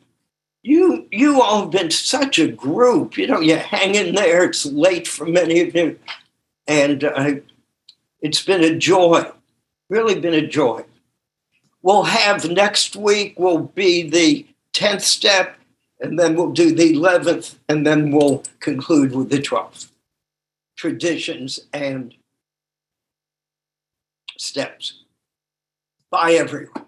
you 0.65 1.07
you 1.13 1.41
all 1.41 1.63
have 1.63 1.71
been 1.71 1.93
such 1.93 2.41
a 2.41 2.49
group. 2.49 3.17
You 3.17 3.29
know, 3.29 3.41
you 3.41 3.57
hang 3.57 3.95
in 3.95 4.17
there. 4.17 4.43
It's 4.43 4.67
late 4.67 5.07
for 5.07 5.25
many 5.25 5.61
of 5.61 5.75
you, 5.75 5.99
and 6.69 7.03
uh, 7.03 7.35
it's 8.21 8.45
been 8.45 8.63
a 8.63 8.77
joy. 8.77 9.25
Really 9.89 10.21
been 10.21 10.35
a 10.35 10.47
joy. 10.47 10.85
We'll 11.83 12.05
have 12.05 12.49
next 12.49 12.95
week 12.95 13.39
will 13.39 13.59
be 13.59 14.09
the 14.09 14.47
tenth 14.75 15.03
step, 15.03 15.57
and 16.01 16.19
then 16.19 16.37
we'll 16.37 16.53
do 16.53 16.73
the 16.75 16.93
eleventh, 16.93 17.59
and 17.69 17.87
then 17.87 18.13
we'll 18.13 18.45
conclude 18.61 19.15
with 19.15 19.31
the 19.31 19.41
twelfth. 19.41 19.91
Traditions 20.77 21.61
and 21.73 22.15
steps. 24.37 25.03
Bye, 26.11 26.33
everyone. 26.33 26.88